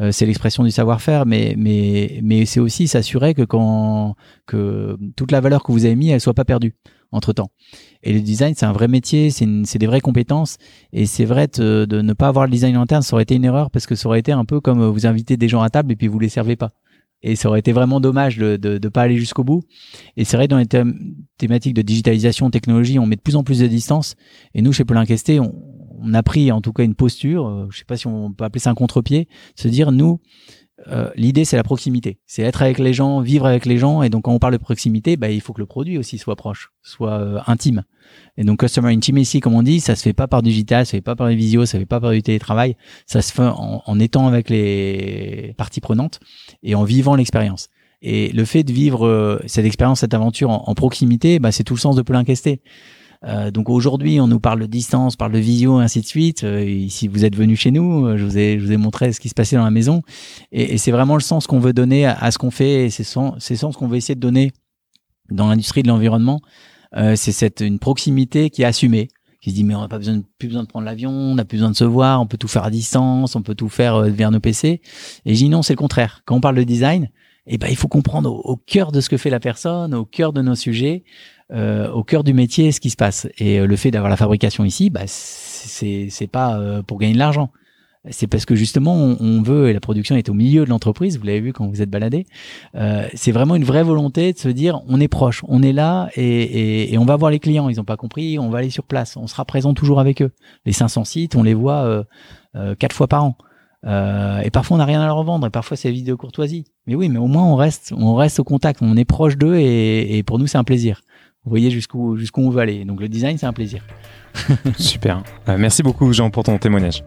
Euh, 0.00 0.10
c'est 0.12 0.26
l'expression 0.26 0.64
du 0.64 0.70
savoir-faire, 0.70 1.26
mais 1.26 1.54
mais 1.56 2.20
mais 2.22 2.46
c'est 2.46 2.60
aussi 2.60 2.88
s'assurer 2.88 3.34
que 3.34 3.42
quand 3.42 4.16
que 4.46 4.96
toute 5.16 5.30
la 5.30 5.40
valeur 5.40 5.62
que 5.62 5.72
vous 5.72 5.84
avez 5.84 5.96
mis, 5.96 6.10
elle 6.10 6.20
soit 6.20 6.34
pas 6.34 6.44
perdue 6.44 6.74
entre 7.12 7.32
temps. 7.32 7.50
Et 8.02 8.12
le 8.12 8.20
design, 8.20 8.54
c'est 8.56 8.66
un 8.66 8.72
vrai 8.72 8.88
métier, 8.88 9.30
c'est 9.30 9.78
des 9.78 9.86
vraies 9.86 10.00
compétences, 10.00 10.58
et 10.92 11.06
c'est 11.06 11.24
vrai 11.24 11.46
de, 11.46 11.84
de, 11.84 12.02
ne 12.02 12.12
pas 12.12 12.26
avoir 12.26 12.46
le 12.46 12.50
design 12.50 12.74
interne, 12.74 13.02
ça 13.02 13.14
aurait 13.14 13.22
été 13.22 13.36
une 13.36 13.44
erreur 13.44 13.70
parce 13.70 13.86
que 13.86 13.94
ça 13.94 14.08
aurait 14.08 14.18
été 14.18 14.32
un 14.32 14.44
peu 14.44 14.60
comme 14.60 14.84
vous 14.84 15.06
invitez 15.06 15.36
des 15.36 15.48
gens 15.48 15.62
à 15.62 15.70
table 15.70 15.92
et 15.92 15.96
puis 15.96 16.08
vous 16.08 16.18
les 16.18 16.28
servez 16.28 16.56
pas. 16.56 16.72
Et 17.26 17.36
ça 17.36 17.48
aurait 17.48 17.60
été 17.60 17.72
vraiment 17.72 18.00
dommage 18.00 18.36
de 18.36 18.58
ne 18.62 18.88
pas 18.90 19.00
aller 19.00 19.16
jusqu'au 19.16 19.44
bout. 19.44 19.62
Et 20.18 20.24
c'est 20.24 20.36
vrai, 20.36 20.46
dans 20.46 20.58
les 20.58 20.66
thématiques 21.38 21.72
de 21.72 21.80
digitalisation, 21.80 22.50
technologie, 22.50 22.98
on 22.98 23.06
met 23.06 23.16
de 23.16 23.22
plus 23.22 23.34
en 23.34 23.42
plus 23.42 23.60
de 23.60 23.66
distance. 23.66 24.14
Et 24.54 24.60
nous, 24.60 24.74
chez 24.74 24.84
Paul 24.84 24.98
on, 24.98 25.04
on 26.00 26.14
a 26.14 26.22
pris 26.22 26.52
en 26.52 26.60
tout 26.60 26.72
cas 26.72 26.84
une 26.84 26.94
posture, 26.94 27.46
euh, 27.46 27.66
je 27.70 27.78
sais 27.78 27.84
pas 27.84 27.96
si 27.96 28.06
on 28.06 28.32
peut 28.32 28.44
appeler 28.44 28.60
ça 28.60 28.70
un 28.70 28.74
contre-pied, 28.74 29.28
se 29.56 29.68
dire 29.68 29.92
nous, 29.92 30.20
euh, 30.88 31.10
l'idée 31.16 31.44
c'est 31.44 31.56
la 31.56 31.62
proximité, 31.62 32.18
c'est 32.26 32.42
être 32.42 32.62
avec 32.62 32.78
les 32.78 32.92
gens, 32.92 33.20
vivre 33.20 33.46
avec 33.46 33.64
les 33.66 33.78
gens, 33.78 34.02
et 34.02 34.10
donc 34.10 34.24
quand 34.24 34.32
on 34.32 34.38
parle 34.38 34.54
de 34.54 34.58
proximité, 34.58 35.16
bah, 35.16 35.30
il 35.30 35.40
faut 35.40 35.52
que 35.52 35.60
le 35.60 35.66
produit 35.66 35.98
aussi 35.98 36.18
soit 36.18 36.36
proche, 36.36 36.72
soit 36.82 37.20
euh, 37.20 37.40
intime. 37.46 37.84
Et 38.36 38.44
donc 38.44 38.60
customer 38.60 38.92
intimacy, 38.92 39.40
comme 39.40 39.54
on 39.54 39.62
dit, 39.62 39.80
ça 39.80 39.96
se 39.96 40.02
fait 40.02 40.12
pas 40.12 40.26
par 40.26 40.42
digital, 40.42 40.84
ça 40.84 40.90
se 40.90 40.96
fait 40.96 41.00
pas 41.00 41.16
par 41.16 41.28
les 41.28 41.36
visios, 41.36 41.66
ça 41.66 41.72
se 41.72 41.78
fait 41.78 41.86
pas 41.86 42.00
par 42.00 42.10
du 42.10 42.22
télétravail, 42.22 42.76
ça 43.06 43.22
se 43.22 43.32
fait 43.32 43.42
en, 43.42 43.82
en 43.84 44.00
étant 44.00 44.26
avec 44.26 44.50
les 44.50 45.54
parties 45.56 45.80
prenantes 45.80 46.20
et 46.62 46.74
en 46.74 46.84
vivant 46.84 47.14
l'expérience. 47.14 47.68
Et 48.06 48.28
le 48.32 48.44
fait 48.44 48.64
de 48.64 48.70
vivre 48.70 49.06
euh, 49.06 49.38
cette 49.46 49.64
expérience, 49.64 50.00
cette 50.00 50.12
aventure 50.12 50.50
en, 50.50 50.74
proximité, 50.74 51.38
bah, 51.38 51.52
c'est 51.52 51.64
tout 51.64 51.72
le 51.72 51.80
sens 51.80 51.96
de 51.96 52.02
Paulin 52.02 52.22
Questé. 52.22 52.60
Euh, 53.26 53.50
donc 53.50 53.70
aujourd'hui, 53.70 54.20
on 54.20 54.26
nous 54.26 54.40
parle 54.40 54.60
de 54.60 54.66
distance, 54.66 55.16
parle 55.16 55.32
de 55.32 55.38
visio, 55.38 55.78
ainsi 55.78 56.00
de 56.00 56.06
suite. 56.06 56.44
Euh, 56.44 56.86
si 56.88 57.08
vous 57.08 57.24
êtes 57.24 57.36
venu 57.36 57.56
chez 57.56 57.70
nous, 57.70 58.06
euh, 58.06 58.16
je 58.16 58.24
vous 58.24 58.38
ai, 58.38 58.58
je 58.58 58.66
vous 58.66 58.72
ai 58.72 58.76
montré 58.76 59.12
ce 59.12 59.20
qui 59.20 59.28
se 59.28 59.34
passait 59.34 59.56
dans 59.56 59.64
la 59.64 59.70
maison. 59.70 60.02
Et, 60.52 60.74
et 60.74 60.78
c'est 60.78 60.90
vraiment 60.90 61.14
le 61.14 61.22
sens 61.22 61.46
qu'on 61.46 61.60
veut 61.60 61.72
donner 61.72 62.06
à, 62.06 62.30
ce 62.30 62.38
qu'on 62.38 62.50
fait. 62.50 62.90
C'est 62.90 63.04
c'est 63.38 63.56
sens 63.56 63.76
qu'on 63.76 63.88
veut 63.88 63.96
essayer 63.96 64.14
de 64.14 64.20
donner 64.20 64.52
dans 65.30 65.48
l'industrie 65.48 65.82
de 65.82 65.88
l'environnement. 65.88 66.40
Euh, 66.96 67.16
c'est 67.16 67.32
cette 67.32 67.60
une 67.60 67.78
proximité 67.78 68.50
qui 68.50 68.62
est 68.62 68.66
assumée 68.66 69.08
qui 69.40 69.50
se 69.50 69.56
dit 69.56 69.64
mais 69.64 69.74
on 69.74 69.82
n'a 69.82 69.88
pas 69.88 69.98
besoin 69.98 70.22
plus 70.38 70.48
besoin 70.48 70.62
de 70.62 70.68
prendre 70.68 70.86
l'avion, 70.86 71.10
on 71.10 71.34
n'a 71.34 71.44
plus 71.44 71.58
besoin 71.58 71.70
de 71.70 71.76
se 71.76 71.84
voir, 71.84 72.22
on 72.22 72.26
peut 72.26 72.38
tout 72.38 72.48
faire 72.48 72.64
à 72.64 72.70
distance, 72.70 73.36
on 73.36 73.42
peut 73.42 73.54
tout 73.54 73.68
faire 73.68 73.96
euh, 73.96 74.08
vers 74.08 74.30
nos 74.30 74.40
PC. 74.40 74.80
Et 75.26 75.32
dis 75.34 75.50
non, 75.50 75.62
c'est 75.62 75.74
le 75.74 75.78
contraire. 75.78 76.22
Quand 76.24 76.36
on 76.36 76.40
parle 76.40 76.56
de 76.56 76.62
design, 76.62 77.10
eh 77.46 77.58
ben 77.58 77.68
il 77.68 77.76
faut 77.76 77.88
comprendre 77.88 78.30
au, 78.30 78.52
au, 78.52 78.56
cœur 78.56 78.92
de 78.92 79.00
ce 79.00 79.08
que 79.08 79.16
fait 79.16 79.30
la 79.30 79.40
personne, 79.40 79.94
au 79.94 80.04
cœur 80.04 80.32
de 80.32 80.42
nos 80.42 80.54
sujets, 80.54 81.04
euh, 81.52 81.90
au 81.90 82.02
cœur 82.04 82.24
du 82.24 82.32
métier 82.32 82.72
ce 82.72 82.80
qui 82.80 82.90
se 82.90 82.96
passe. 82.96 83.28
Et 83.38 83.60
euh, 83.60 83.66
le 83.66 83.76
fait 83.76 83.90
d'avoir 83.90 84.10
la 84.10 84.16
fabrication 84.16 84.64
ici, 84.64 84.90
bah, 84.90 85.02
c'est 85.06 86.08
c'est 86.10 86.26
pas 86.26 86.58
euh, 86.58 86.82
pour 86.82 86.98
gagner 86.98 87.14
de 87.14 87.18
l'argent. 87.18 87.50
C'est 88.10 88.26
parce 88.26 88.44
que 88.44 88.54
justement 88.54 88.94
on, 88.94 89.40
veut 89.40 89.70
et 89.70 89.72
la 89.72 89.80
production 89.80 90.14
est 90.14 90.28
au 90.28 90.34
milieu 90.34 90.66
de 90.66 90.68
l'entreprise. 90.68 91.18
Vous 91.18 91.24
l'avez 91.24 91.40
vu 91.40 91.54
quand 91.54 91.66
vous 91.66 91.80
êtes 91.80 91.88
baladé. 91.88 92.26
c'est 93.14 93.32
vraiment 93.32 93.56
une 93.56 93.64
vraie 93.64 93.82
volonté 93.82 94.34
de 94.34 94.38
se 94.38 94.50
dire 94.50 94.82
on 94.88 95.00
est 95.00 95.08
proche, 95.08 95.42
on 95.48 95.62
est 95.62 95.72
là 95.72 96.10
et, 96.14 96.22
et, 96.22 96.92
et 96.92 96.98
on 96.98 97.06
va 97.06 97.16
voir 97.16 97.30
les 97.30 97.38
clients. 97.38 97.70
Ils 97.70 97.78
n'ont 97.78 97.84
pas 97.84 97.96
compris, 97.96 98.38
on 98.38 98.50
va 98.50 98.58
aller 98.58 98.68
sur 98.68 98.84
place. 98.84 99.16
On 99.16 99.26
sera 99.26 99.46
présent 99.46 99.72
toujours 99.72 100.00
avec 100.00 100.20
eux. 100.20 100.32
Les 100.66 100.72
500 100.72 101.04
sites, 101.04 101.34
on 101.34 101.42
les 101.42 101.54
voit 101.54 102.04
quatre 102.78 102.94
fois 102.94 103.08
par 103.08 103.24
an. 103.24 103.38
Euh, 103.86 104.40
et 104.40 104.50
parfois 104.50 104.76
on 104.76 104.78
n'a 104.78 104.84
rien 104.84 105.00
à 105.00 105.06
leur 105.06 105.22
vendre, 105.22 105.46
et 105.46 105.50
parfois 105.50 105.76
c'est 105.76 105.90
vide 105.90 106.06
de 106.06 106.14
courtoisie. 106.14 106.64
Mais 106.86 106.94
oui, 106.94 107.08
mais 107.08 107.18
au 107.18 107.26
moins 107.26 107.44
on 107.44 107.56
reste, 107.56 107.94
on 107.96 108.14
reste 108.14 108.40
au 108.40 108.44
contact, 108.44 108.80
on 108.82 108.94
est 108.98 109.06
proche 109.06 109.38
d'eux, 109.38 109.56
et, 109.56 110.18
et, 110.18 110.22
pour 110.22 110.38
nous 110.38 110.46
c'est 110.46 110.58
un 110.58 110.64
plaisir. 110.64 111.00
Vous 111.44 111.48
voyez 111.48 111.70
jusqu'où 111.70 112.16
jusqu'où 112.16 112.42
on 112.42 112.50
veut 112.50 112.60
aller. 112.60 112.84
Donc 112.84 113.00
le 113.00 113.08
design, 113.08 113.38
c'est 113.38 113.46
un 113.46 113.54
plaisir. 113.54 113.86
Super. 114.78 115.22
Euh, 115.48 115.56
merci 115.58 115.82
beaucoup 115.82 116.12
Jean 116.12 116.28
pour 116.28 116.44
ton 116.44 116.58
témoignage. 116.58 117.02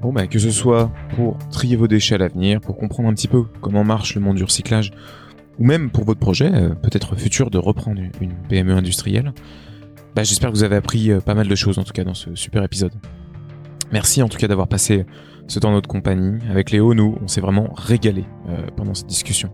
Bon, 0.00 0.12
bah, 0.12 0.26
que 0.26 0.38
ce 0.40 0.50
soit 0.50 0.90
pour 1.14 1.36
trier 1.50 1.76
vos 1.76 1.88
déchets 1.88 2.16
à 2.16 2.18
l'avenir, 2.18 2.60
pour 2.60 2.76
comprendre 2.76 3.08
un 3.08 3.14
petit 3.14 3.28
peu 3.28 3.44
comment 3.60 3.84
marche 3.84 4.14
le 4.16 4.20
monde 4.20 4.36
du 4.36 4.44
recyclage, 4.44 4.92
ou 5.58 5.64
même 5.64 5.90
pour 5.90 6.04
votre 6.04 6.20
projet, 6.20 6.50
euh, 6.52 6.70
peut-être 6.70 7.16
futur, 7.16 7.50
de 7.50 7.58
reprendre 7.58 8.00
une 8.20 8.34
PME 8.48 8.72
industrielle, 8.72 9.32
bah, 10.14 10.24
j'espère 10.24 10.50
que 10.50 10.56
vous 10.56 10.64
avez 10.64 10.76
appris 10.76 11.10
euh, 11.10 11.20
pas 11.20 11.34
mal 11.34 11.46
de 11.46 11.54
choses 11.54 11.78
en 11.78 11.84
tout 11.84 11.92
cas 11.92 12.02
dans 12.04 12.14
ce 12.14 12.34
super 12.34 12.62
épisode. 12.62 12.92
Merci 13.92 14.22
en 14.22 14.28
tout 14.28 14.38
cas 14.38 14.48
d'avoir 14.48 14.66
passé 14.66 15.04
ce 15.46 15.58
temps 15.58 15.68
en 15.68 15.72
notre 15.72 15.88
compagnie. 15.88 16.40
Avec 16.50 16.70
Léo, 16.70 16.94
nous, 16.94 17.18
on 17.22 17.28
s'est 17.28 17.40
vraiment 17.40 17.70
régalé 17.74 18.24
euh, 18.48 18.66
pendant 18.76 18.94
cette 18.94 19.06
discussion. 19.06 19.50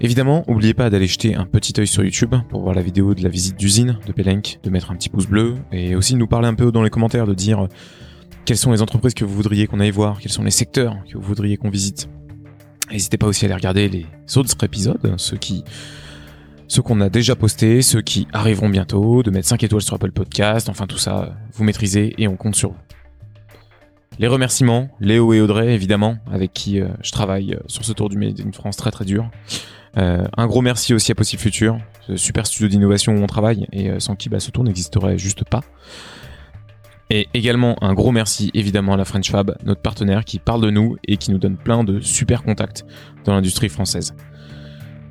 Évidemment, 0.00 0.44
n'oubliez 0.48 0.74
pas 0.74 0.90
d'aller 0.90 1.06
jeter 1.06 1.36
un 1.36 1.44
petit 1.44 1.78
œil 1.78 1.86
sur 1.86 2.02
YouTube 2.02 2.34
pour 2.48 2.62
voir 2.62 2.74
la 2.74 2.82
vidéo 2.82 3.14
de 3.14 3.22
la 3.22 3.28
visite 3.28 3.56
d'usine 3.56 3.98
de 4.06 4.12
Pelenk, 4.12 4.58
de 4.62 4.70
mettre 4.70 4.90
un 4.90 4.96
petit 4.96 5.10
pouce 5.10 5.26
bleu 5.26 5.56
et 5.70 5.94
aussi 5.94 6.14
de 6.14 6.18
nous 6.18 6.26
parler 6.26 6.48
un 6.48 6.54
peu 6.54 6.72
dans 6.72 6.82
les 6.82 6.90
commentaires, 6.90 7.26
de 7.26 7.34
dire 7.34 7.68
quelles 8.44 8.56
sont 8.56 8.72
les 8.72 8.82
entreprises 8.82 9.14
que 9.14 9.24
vous 9.24 9.34
voudriez 9.34 9.66
qu'on 9.66 9.78
aille 9.78 9.90
voir, 9.90 10.18
quels 10.18 10.32
sont 10.32 10.42
les 10.42 10.50
secteurs 10.50 10.96
que 11.08 11.18
vous 11.18 11.22
voudriez 11.22 11.56
qu'on 11.56 11.70
visite. 11.70 12.08
N'hésitez 12.92 13.16
pas 13.16 13.26
aussi 13.26 13.44
à 13.44 13.46
aller 13.46 13.54
regarder 13.54 13.88
les 13.88 14.06
autres 14.36 14.54
épisodes, 14.62 15.14
ceux 15.16 15.38
qui 15.38 15.64
ceux 16.68 16.82
qu'on 16.82 17.00
a 17.00 17.10
déjà 17.10 17.36
postés, 17.36 17.82
ceux 17.82 18.00
qui 18.00 18.26
arriveront 18.32 18.68
bientôt, 18.68 19.22
de 19.22 19.30
mettre 19.30 19.46
5 19.46 19.62
étoiles 19.62 19.82
sur 19.82 19.94
Apple 19.94 20.12
Podcast, 20.12 20.68
enfin 20.70 20.86
tout 20.86 20.96
ça, 20.96 21.36
vous 21.52 21.64
maîtrisez 21.64 22.14
et 22.16 22.28
on 22.28 22.36
compte 22.36 22.54
sur 22.54 22.70
vous. 22.70 22.78
Les 24.18 24.26
remerciements, 24.26 24.88
Léo 25.00 25.32
et 25.32 25.40
Audrey 25.40 25.74
évidemment, 25.74 26.16
avec 26.30 26.52
qui 26.52 26.80
euh, 26.80 26.88
je 27.02 27.12
travaille 27.12 27.54
euh, 27.54 27.60
sur 27.66 27.84
ce 27.84 27.92
tour 27.92 28.08
du 28.08 28.16
Made 28.16 28.40
in 28.40 28.52
France 28.52 28.76
très 28.76 28.90
très 28.90 29.04
dur. 29.04 29.30
Euh, 29.96 30.26
un 30.36 30.46
gros 30.46 30.62
merci 30.62 30.94
aussi 30.94 31.12
à 31.12 31.14
Possible 31.14 31.40
Future, 31.40 31.78
ce 32.06 32.16
super 32.16 32.46
studio 32.46 32.68
d'innovation 32.68 33.14
où 33.14 33.22
on 33.22 33.26
travaille 33.26 33.66
et 33.72 33.90
sans 34.00 34.16
qui 34.16 34.28
bah, 34.28 34.40
ce 34.40 34.50
tour 34.50 34.64
n'existerait 34.64 35.18
juste 35.18 35.44
pas. 35.44 35.62
Et 37.10 37.28
également 37.34 37.76
un 37.82 37.94
gros 37.94 38.12
merci 38.12 38.50
évidemment 38.54 38.94
à 38.94 38.96
la 38.96 39.04
French 39.04 39.30
Fab, 39.30 39.56
notre 39.64 39.82
partenaire 39.82 40.24
qui 40.24 40.38
parle 40.38 40.62
de 40.62 40.70
nous 40.70 40.96
et 41.06 41.16
qui 41.16 41.30
nous 41.30 41.38
donne 41.38 41.56
plein 41.56 41.84
de 41.84 42.00
super 42.00 42.42
contacts 42.42 42.84
dans 43.24 43.34
l'industrie 43.34 43.68
française. 43.68 44.14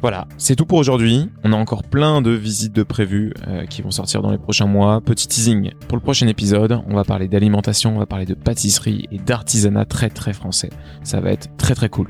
Voilà, 0.01 0.27
c'est 0.37 0.55
tout 0.55 0.65
pour 0.65 0.79
aujourd'hui. 0.79 1.29
On 1.43 1.53
a 1.53 1.55
encore 1.55 1.83
plein 1.83 2.23
de 2.23 2.31
visites 2.31 2.73
de 2.73 2.81
prévues 2.81 3.33
euh, 3.47 3.67
qui 3.67 3.83
vont 3.83 3.91
sortir 3.91 4.23
dans 4.23 4.31
les 4.31 4.39
prochains 4.39 4.65
mois. 4.65 4.99
Petit 4.99 5.27
teasing 5.27 5.73
pour 5.87 5.95
le 5.95 6.01
prochain 6.01 6.27
épisode, 6.27 6.81
on 6.87 6.95
va 6.95 7.03
parler 7.03 7.27
d'alimentation, 7.27 7.95
on 7.95 7.99
va 7.99 8.07
parler 8.07 8.25
de 8.25 8.33
pâtisserie 8.33 9.07
et 9.11 9.19
d'artisanat 9.19 9.85
très 9.85 10.09
très 10.09 10.33
français. 10.33 10.71
Ça 11.03 11.19
va 11.19 11.31
être 11.31 11.55
très 11.55 11.75
très 11.75 11.89
cool. 11.89 12.07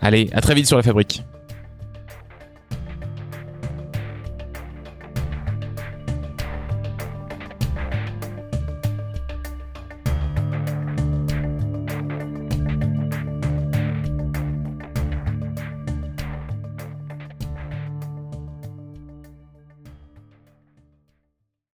Allez, 0.00 0.30
à 0.32 0.40
très 0.40 0.54
vite 0.54 0.66
sur 0.66 0.78
la 0.78 0.82
fabrique. 0.82 1.22